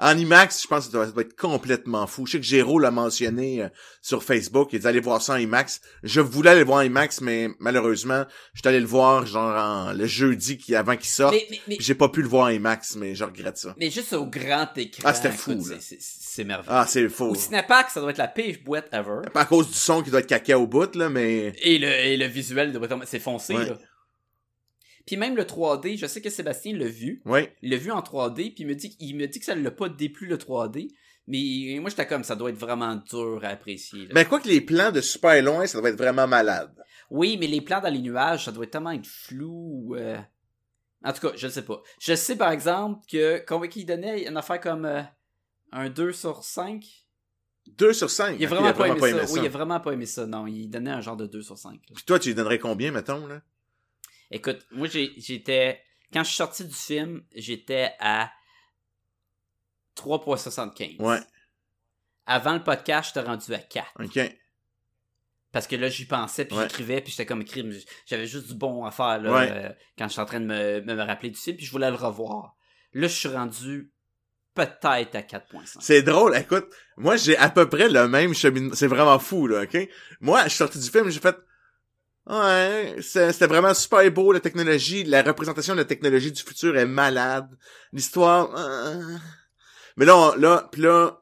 [0.00, 2.26] En IMAX, je pense que ça doit être complètement fou.
[2.26, 3.68] Je sais que Géraud l'a mentionné euh,
[4.00, 4.70] sur Facebook.
[4.72, 5.80] Il dit allez voir ça en IMAX.
[6.02, 8.24] Je voulais aller le voir en IMAX, mais malheureusement,
[8.54, 11.34] je suis allé le voir genre en- le jeudi qui avant qu'il sorte.
[11.34, 13.74] Mais, mais, mais, J'ai pas pu le voir en IMAX, mais je regrette ça.
[13.78, 15.02] mais juste au grand écran.
[15.04, 15.76] Ah, c'était fou, écoute, là.
[15.78, 16.72] c'est- merveilleux.
[16.74, 17.28] Ah, c'est faux.
[17.30, 19.20] Au Cinépark, ça doit être la pire boîte ever.
[19.34, 21.52] Pas à cause du son qui doit être caca au bout, là, mais...
[21.62, 23.66] Et le, et le visuel, doit être- c'est foncé, Ouais.
[23.66, 23.76] là.
[25.06, 27.22] Puis même le 3D, je sais que Sébastien l'a vu.
[27.24, 27.54] Ouais.
[27.62, 29.62] Il l'a vu en 3D, puis il me dit, il me dit que ça ne
[29.62, 30.88] l'a pas déplu le 3D.
[31.28, 34.06] Mais moi, j'étais comme, ça doit être vraiment dur à apprécier.
[34.06, 34.12] là.
[34.14, 36.74] Mais quoi que les plans de super loin, ça doit être vraiment malade.
[37.10, 39.94] Oui, mais les plans dans les nuages, ça doit tellement être flou.
[39.96, 40.18] euh.
[41.04, 41.82] En tout cas, je ne sais pas.
[42.00, 45.02] Je sais par exemple que qu'il donnait une affaire comme euh,
[45.72, 46.84] un 2 sur 5.
[47.66, 48.36] 2 sur 5.
[48.38, 49.32] Il a vraiment, pas, aimé ça.
[49.32, 50.26] Oui, il a vraiment pas aimé ça.
[50.26, 51.72] Non, il donnait un genre de 2 sur 5.
[51.72, 51.78] là.
[51.94, 53.40] Puis toi, tu lui donnerais combien, mettons, là?
[54.32, 55.82] Écoute, moi j'ai- j'étais.
[56.12, 58.30] Quand je suis sorti du film, j'étais à
[59.94, 60.96] 3.75.
[61.00, 61.20] Ouais.
[62.26, 63.86] Avant le podcast, j'étais rendu à 4.
[64.02, 64.18] OK.
[65.50, 66.62] Parce que là, j'y pensais, puis Ouais.
[66.62, 67.84] j'écrivais, puis j'étais comme écrit.
[68.06, 69.50] J'avais juste du bon à faire là, Ouais.
[69.50, 69.68] euh,
[69.98, 71.90] quand je suis en train de me, me, me rappeler du film, puis je voulais
[71.90, 72.56] le revoir.
[72.94, 73.90] Là, je suis rendu
[74.54, 75.82] peut-être à 4.5.
[75.82, 78.74] C'est drôle, écoute, moi j'ai à peu près le même cheminement.
[78.74, 79.88] C'est vraiment fou, là, ok?
[80.20, 81.36] Moi, je suis sorti du film, j'ai fait.
[82.26, 86.76] Ouais, c'est- c'était vraiment super beau, la technologie, la représentation de la technologie du futur
[86.76, 87.48] est malade.
[87.92, 88.50] L'histoire.
[88.56, 89.16] euh.
[89.96, 91.20] Mais là, on- là, puis là,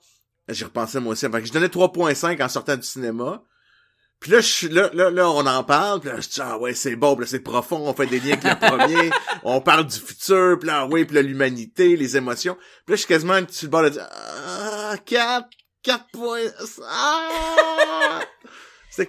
[0.48, 1.26] j'y repensais moi aussi.
[1.30, 3.42] Fait que je donnais 3.5 en sortant du cinéma.
[4.20, 6.74] Puis là, je là, là, là, on en parle, puis là, je dis, ah ouais,
[6.74, 9.10] c'est bon, puis là, c'est profond, on fait des liens avec le premier,
[9.44, 12.54] on parle du futur, puis là, oui, puis là, l'humanité, les émotions.
[12.84, 15.48] Puis là, je suis quasiment sur le bord de dire, ah, 4,
[15.82, 16.42] 4 points,
[16.86, 18.20] ah!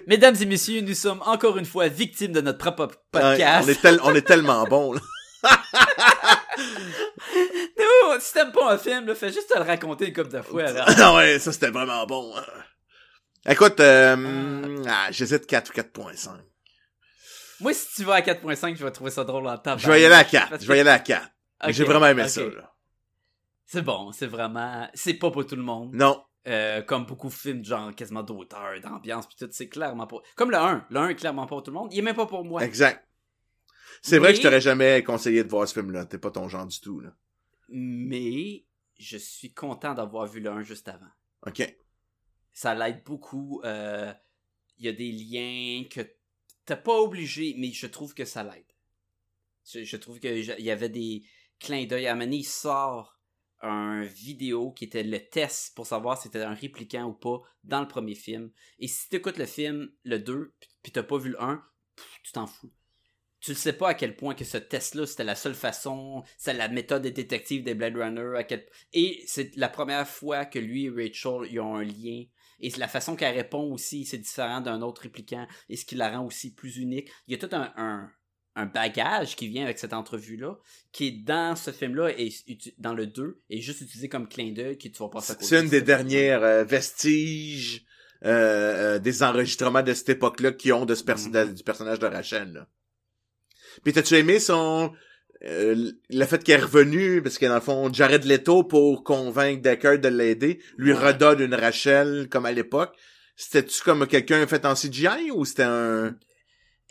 [0.06, 3.66] Mesdames et messieurs, nous sommes encore une fois victimes de notre propre Ouais, podcast.
[3.66, 5.00] on, est tel- on est tellement bon, là.
[7.78, 10.42] Non, si t'aimes pas un film, là, fais juste te le raconter une couple de
[10.42, 10.64] fois.
[10.86, 12.34] Ah ouais, ça, c'était vraiment bon.
[12.36, 12.42] hein.
[13.48, 16.28] Écoute, euh, ah, j'hésite 4 ou 4.5.
[17.60, 19.76] Moi, si tu vas à 4.5, je vais trouver ça drôle en temps.
[19.78, 21.22] Je vais y aller à 4, je vais y aller à 4.
[21.64, 22.72] Ok, J'ai vraiment aimé ça, là.
[23.66, 24.88] C'est bon, c'est vraiment...
[24.94, 25.90] C'est pas pour tout le monde.
[25.94, 30.16] Non, Euh, comme beaucoup de films, genre quasiment d'auteur, d'ambiance, pis tout, c'est clairement pas...
[30.34, 30.86] Comme le 1.
[30.90, 31.92] Le 1 est clairement pas pour tout le monde.
[31.92, 32.64] Il est même pas pour moi.
[32.64, 33.06] exact.
[34.02, 36.06] C'est vrai que je t'aurais jamais conseillé de voir ce film-là.
[36.06, 37.14] T'es pas ton genre du tout, là.
[37.68, 38.64] Mais
[38.98, 41.06] je suis content d'avoir vu le 1 juste avant.
[41.46, 41.76] OK.
[42.52, 43.60] Ça l'aide beaucoup.
[43.64, 44.12] euh,
[44.78, 46.00] Il y a des liens que
[46.64, 48.64] t'es pas obligé, mais je trouve que ça l'aide.
[49.64, 51.22] Je, je trouve qu'il y avait des
[51.60, 52.08] clins d'œil.
[52.08, 53.16] À donné, il sort
[53.62, 57.80] un vidéo qui était le test pour savoir si c'était un répliquant ou pas dans
[57.80, 58.50] le premier film.
[58.78, 61.62] Et si tu écoutes le film, le 2, puis- t'as pas vu le 1,
[61.96, 62.72] pff, tu t'en fous.
[63.40, 66.54] Tu ne sais pas à quel point que ce test-là, c'était la seule façon, c'est
[66.54, 68.68] la méthode des détectives des Blade Runner, à quel...
[68.92, 72.24] et c'est la première fois que lui et Rachel, ils ont un lien.
[72.60, 76.16] Et la façon qu'elle répond aussi, c'est différent d'un autre répliquant, et ce qui la
[76.16, 77.10] rend aussi plus unique.
[77.26, 78.12] Il y a tout un, un,
[78.54, 80.58] un bagage qui vient avec cette entrevue-là,
[80.92, 82.30] qui est dans ce film-là, et
[82.78, 85.46] dans le 2, et juste utilisé comme clin d'œil, qui tu vas passer à côté.
[85.46, 87.84] C'est une des dernières euh, vestiges
[88.24, 88.28] euh,
[88.94, 91.32] euh, des enregistrements de cette époque-là qui ont de ce perso- Mhm.
[91.48, 92.52] de- du personnage de Rachel.
[92.52, 92.68] Là.
[93.82, 94.92] Puis t'as-tu aimé son
[95.44, 99.60] euh, le fait qu'elle est revenue parce que dans le fond Jared Leto pour convaincre
[99.60, 100.98] Deckard de l'aider lui Ouais.
[101.08, 102.94] redonne une Rachel comme à l'époque.
[103.34, 106.14] C'était-tu comme quelqu'un fait en CGI ou c'était un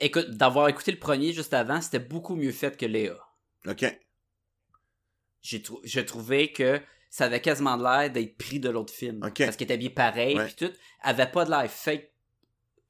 [0.02, 3.18] Écoute, d'avoir écouté le premier juste avant, c'était beaucoup mieux fait que Léa.
[3.68, 3.86] OK.
[5.42, 6.80] j'ai trou- je trouvais que
[7.10, 9.24] ça avait quasiment l'air d'être pris de l'autre film.
[9.24, 9.40] Ok.
[9.44, 10.46] Parce qu'il était bien pareil, Ouais.
[10.46, 10.74] puis tout.
[11.02, 12.12] avait pas de l'air fake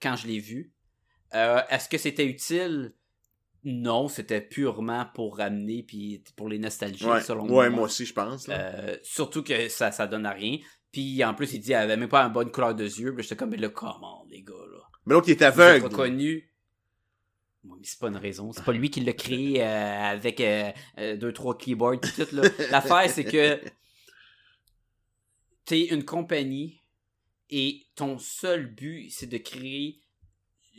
[0.02, 0.74] quand je l'ai vu.
[1.34, 2.94] Euh, Est-ce que c'était utile?
[3.64, 7.70] Non, c'était purement pour ramener, puis pour les nostalgies, Ouais, selon ouais moi.
[7.70, 8.48] moi aussi je pense.
[8.50, 10.58] Euh, surtout que ça, ça donne à rien.
[10.92, 13.16] Puis en plus, il dit, elle avait même pas une bonne couleur de yeux.
[13.20, 14.80] J'étais comme, mais là, comment, les gars, là?
[15.06, 15.86] Mais l'autre il est aveugle.
[15.86, 16.51] reconnu.
[17.84, 18.52] C'est pas une raison.
[18.52, 22.36] C'est pas lui qui l'a créé euh, avec euh, euh, deux, trois keyboards pis tout.
[22.36, 22.44] là.
[22.72, 23.60] L'affaire, c'est que
[25.66, 26.82] t'es une compagnie
[27.50, 30.00] et ton seul but, c'est de créer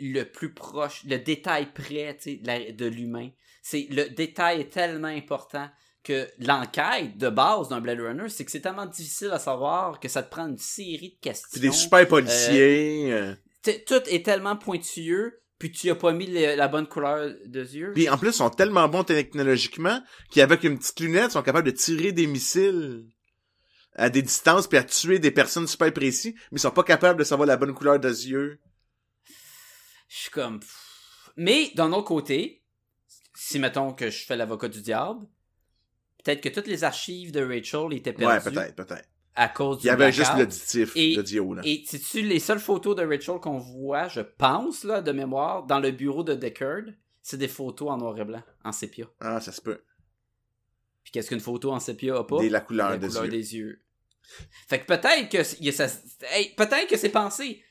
[0.01, 3.31] le plus proche, le détail près de l'humain.
[3.63, 5.69] C'est le détail est tellement important
[6.03, 10.09] que l'enquête de base d'un Blade Runner, c'est que c'est tellement difficile à savoir que
[10.09, 11.49] ça te prend une série de questions.
[11.53, 13.13] Puis des super policiers.
[13.13, 13.35] euh.
[13.63, 17.93] Tout est tellement pointueux, puis tu as pas mis la bonne couleur de yeux.
[17.93, 20.03] Puis en plus, ils sont tellement bons technologiquement
[20.33, 23.07] qu'avec une petite lunette, ils sont capables de tirer des missiles
[23.95, 27.21] à des distances puis à tuer des personnes super précis, mais ils sont pas capables
[27.21, 28.59] de savoir la bonne couleur de yeux.
[30.09, 30.59] Je suis comme...
[31.37, 32.65] Mais, d'un autre côté,
[33.33, 35.21] si mettons que je fais l'avocat du diable,
[36.25, 39.09] peut-être que toutes les archives de Rachel étaient Ouais, perdues peut-être, peut-être.
[39.35, 41.57] À cause du Il y avait juste l'auditif, l'audio.
[41.65, 45.81] Et sais-tu, les seules photos de Rachel qu'on voit, je pense, là, de mémoire, dans
[45.81, 46.83] le bureau de Deckard,
[47.23, 49.07] c'est des photos en noir et blanc, en sépia.
[49.21, 49.81] Ah, ça se peut.
[51.05, 52.39] Puis qu'est-ce qu'une photo en sépia a pas?
[52.39, 53.31] Des, la couleur la des couleur yeux.
[53.31, 53.81] des yeux.
[54.69, 55.43] Fait que peut-être que
[55.73, 55.87] ça-
[56.33, 57.63] hey, peut-être que c'est pensé.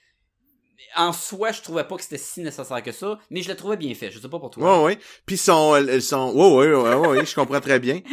[0.97, 3.77] En soi, je trouvais pas que c'était si nécessaire que ça, mais je le trouvais
[3.77, 4.11] bien fait.
[4.11, 4.79] Je sais pas pour toi.
[4.79, 4.99] Ouais, ouais.
[5.25, 8.01] Puis ils sont, elles sont, ouais, ouais, ouais, ouais, je comprends très bien.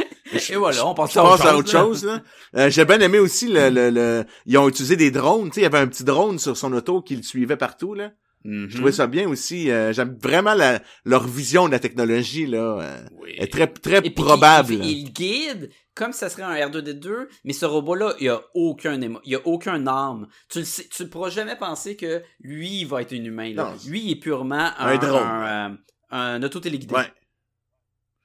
[0.51, 2.21] Et voilà, on passe Je passe à autre chose, là.
[2.55, 5.61] Euh, j'ai bien aimé aussi le, le, le- ils ont utilisé des drones, tu sais,
[5.61, 8.11] il y avait un petit drone sur son auto qui le suivait partout, là.
[8.45, 8.69] Mhm.
[8.71, 9.71] Je trouvais ça bien aussi.
[9.71, 12.79] euh, J'aime vraiment la, leur vision de la technologie, là.
[12.81, 13.35] euh, Oui.
[13.37, 14.75] est très, très Et probable.
[14.75, 19.01] Il, il- il guide comme ça serait un R2D2, mais ce robot-là, il a aucun
[19.01, 20.29] émo- il a aucun âme.
[20.49, 23.53] Tu le sais, tu ne pourras jamais penser que lui, il va être un humain.
[23.53, 23.65] Là.
[23.73, 23.77] Non.
[23.91, 25.23] Lui, il est purement un, Un drone.
[25.23, 25.77] un, euh,
[26.11, 26.95] un auto-téléguidé.
[26.95, 27.13] Ouais.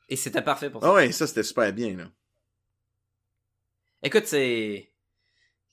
[0.10, 0.90] Et c'était parfait pour ça.
[0.90, 2.04] Ah ouais, ça, c'était super bien, là.
[4.04, 4.92] Écoute, c'est...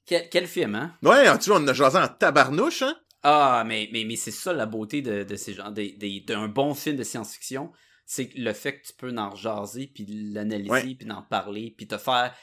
[0.06, 0.96] Quel, quel film, hein?
[1.02, 2.96] Ouais, tu vois, on a jasé en tabarnouche, hein?
[3.22, 6.48] Ah, mais, mais, mais c'est ça la beauté de, de ces gens, des, des- d'un
[6.48, 7.70] bon film de science-fiction,
[8.06, 10.94] c'est le fait que tu peux en jaser, puis l'analyser, Ouais.
[10.94, 12.34] puis en parler, puis te faire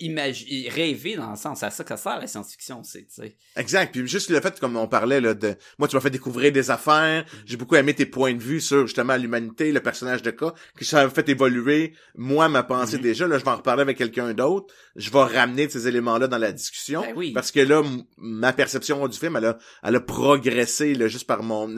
[0.00, 3.14] imaginer, rêver dans le sens, c'est à ça que ça sert la science-fiction, c'est, tu
[3.14, 3.36] sais.
[3.56, 3.92] Exact.
[3.92, 6.70] Puis juste le fait, comme on parlait, là, de, moi, tu m'as fait découvrir des
[6.70, 7.24] affaires.
[7.46, 10.84] J'ai beaucoup aimé tes points de vue sur, justement, l'humanité, le personnage de cas, que
[10.84, 13.02] ça m'a fait évoluer, moi, ma pensée Mhm.
[13.02, 13.26] déjà.
[13.28, 14.72] Là, je vais en reparler avec quelqu'un d'autre.
[14.96, 17.02] Je vais ramener ces éléments-là dans la discussion.
[17.02, 17.32] Ben oui.
[17.32, 17.82] Parce que là,
[18.16, 21.68] ma perception du film, elle a, elle a progressé, là, juste par mon,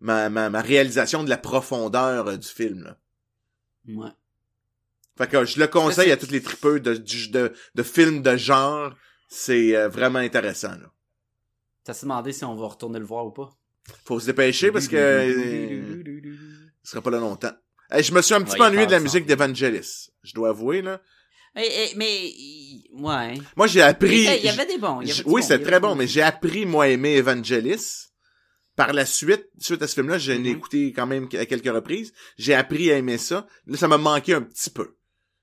[0.00, 2.96] ma, ma, ma réalisation de la profondeur euh, du film, là.
[3.88, 4.10] Ouais.
[5.20, 8.94] Fait que je le conseille à tous les tripeux de, de, de films de genre.
[9.28, 10.90] C'est euh, vraiment intéressant, là.
[11.84, 13.50] T'as demandé si on va retourner le voir ou pas?
[14.04, 16.02] Faut se dépêcher parce que euh,
[16.82, 17.52] ce sera pas là longtemps.
[17.90, 20.10] Hey, je me suis un petit Ouais, peu ennuyé de la musique d'Evangelis.
[20.22, 21.00] Je dois avouer, là.
[21.56, 23.34] Eh, eh, mais, il- ouais.
[23.56, 24.22] Moi, j'ai appris...
[24.24, 25.00] Il y avait des bons.
[25.00, 28.06] y avait oui, c'est très bon, mais j'ai appris, moi, à aimer Evangelis.
[28.76, 30.56] Par la suite, suite à ce film-là, je l'ai Mhm.
[30.56, 32.12] écouté quand même à quelques reprises.
[32.38, 33.46] J'ai appris à aimer ça.
[33.66, 34.96] Là, ça m'a manqué un petit peu.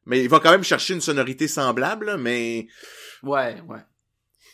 [0.08, 2.68] Mais il va quand même chercher une sonorité semblable, là, mais...
[3.24, 3.80] Ouais, ouais.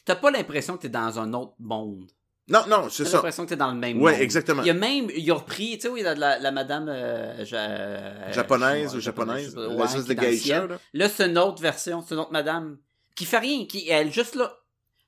[0.05, 2.11] T'as pas l'impression que t'es dans un autre monde.
[2.49, 3.15] Non, non, c'est T'as ça.
[3.17, 4.21] l'impression que t'es dans le même Ouais, monde.
[4.21, 4.63] exactement.
[4.63, 7.45] Il y a même, il a repris, tu sais, oui, la, la, la madame euh,
[7.45, 9.55] ja- Japonaise euh, ou japonaise.
[9.55, 10.77] la ouais, de geisha, là.
[10.91, 12.77] Là, c'est une autre version, c'est une autre madame
[13.15, 14.57] qui fait rien, qui elle juste là.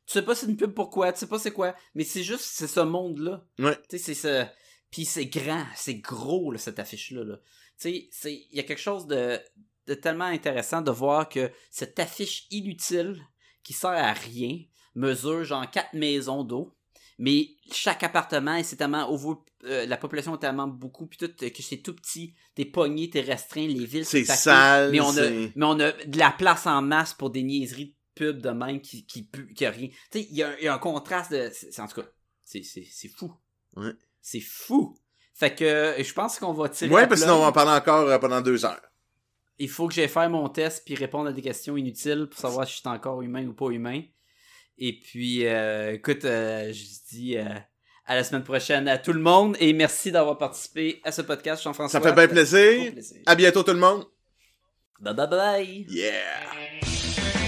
[0.08, 2.44] Tu sais pas c'est une pub pourquoi, tu sais pas c'est quoi, mais c'est juste
[2.46, 3.44] c'est ce monde là.
[3.58, 3.76] Ouais.
[3.90, 4.46] Tu sais c'est ce
[4.92, 7.24] puis c'est grand, c'est gros là, cette affiche là.
[7.24, 7.36] là.
[7.82, 9.40] Tu sais, c'est il y a quelque chose de
[9.94, 13.22] tellement intéressant de voir que cette affiche inutile
[13.64, 14.58] qui sert à rien
[14.96, 16.76] mesure genre quatre maisons d'eau.
[17.18, 21.50] Mais chaque appartement, c'est tellement over- euh, la population est tellement beaucoup, puis tout, euh,
[21.50, 25.14] que c'est tout petit, t'es pogné, t'es restreint, les villes C'est sale, mais on a,
[25.14, 28.50] c'est- mais on a de la place en masse pour des niaiseries de pub de
[28.50, 29.88] même qui, qui, qui a rien.
[30.12, 31.88] Tu sais, il y, a un- il y a un contraste de, c'est, c'est- en
[31.88, 32.08] tout cas,
[32.44, 33.34] c'est, c'est, c'est fou.
[33.78, 33.94] Ouais.
[34.22, 34.98] C'est fou.
[35.34, 37.72] Fait que, je pense qu'on va tirer Ouais, parce que sinon, on va en parler
[37.72, 38.82] encore euh, pendant deux heures.
[39.58, 42.68] Il faut que j'aille faire mon test puis répondre à des questions inutiles pour savoir
[42.68, 44.02] si je suis encore humain ou pas humain.
[44.78, 47.46] Et puis, euh, écoute, euh, je dis euh,
[48.06, 51.64] à la semaine prochaine à tout le monde et merci d'avoir participé à ce podcast,
[51.64, 52.02] Jean-François.
[52.02, 52.92] Ça fait bien plaisir.
[52.92, 53.22] plaisir.
[53.26, 54.06] À bientôt tout le monde.
[55.00, 55.86] Bye bye bye.
[55.90, 57.45] Yeah!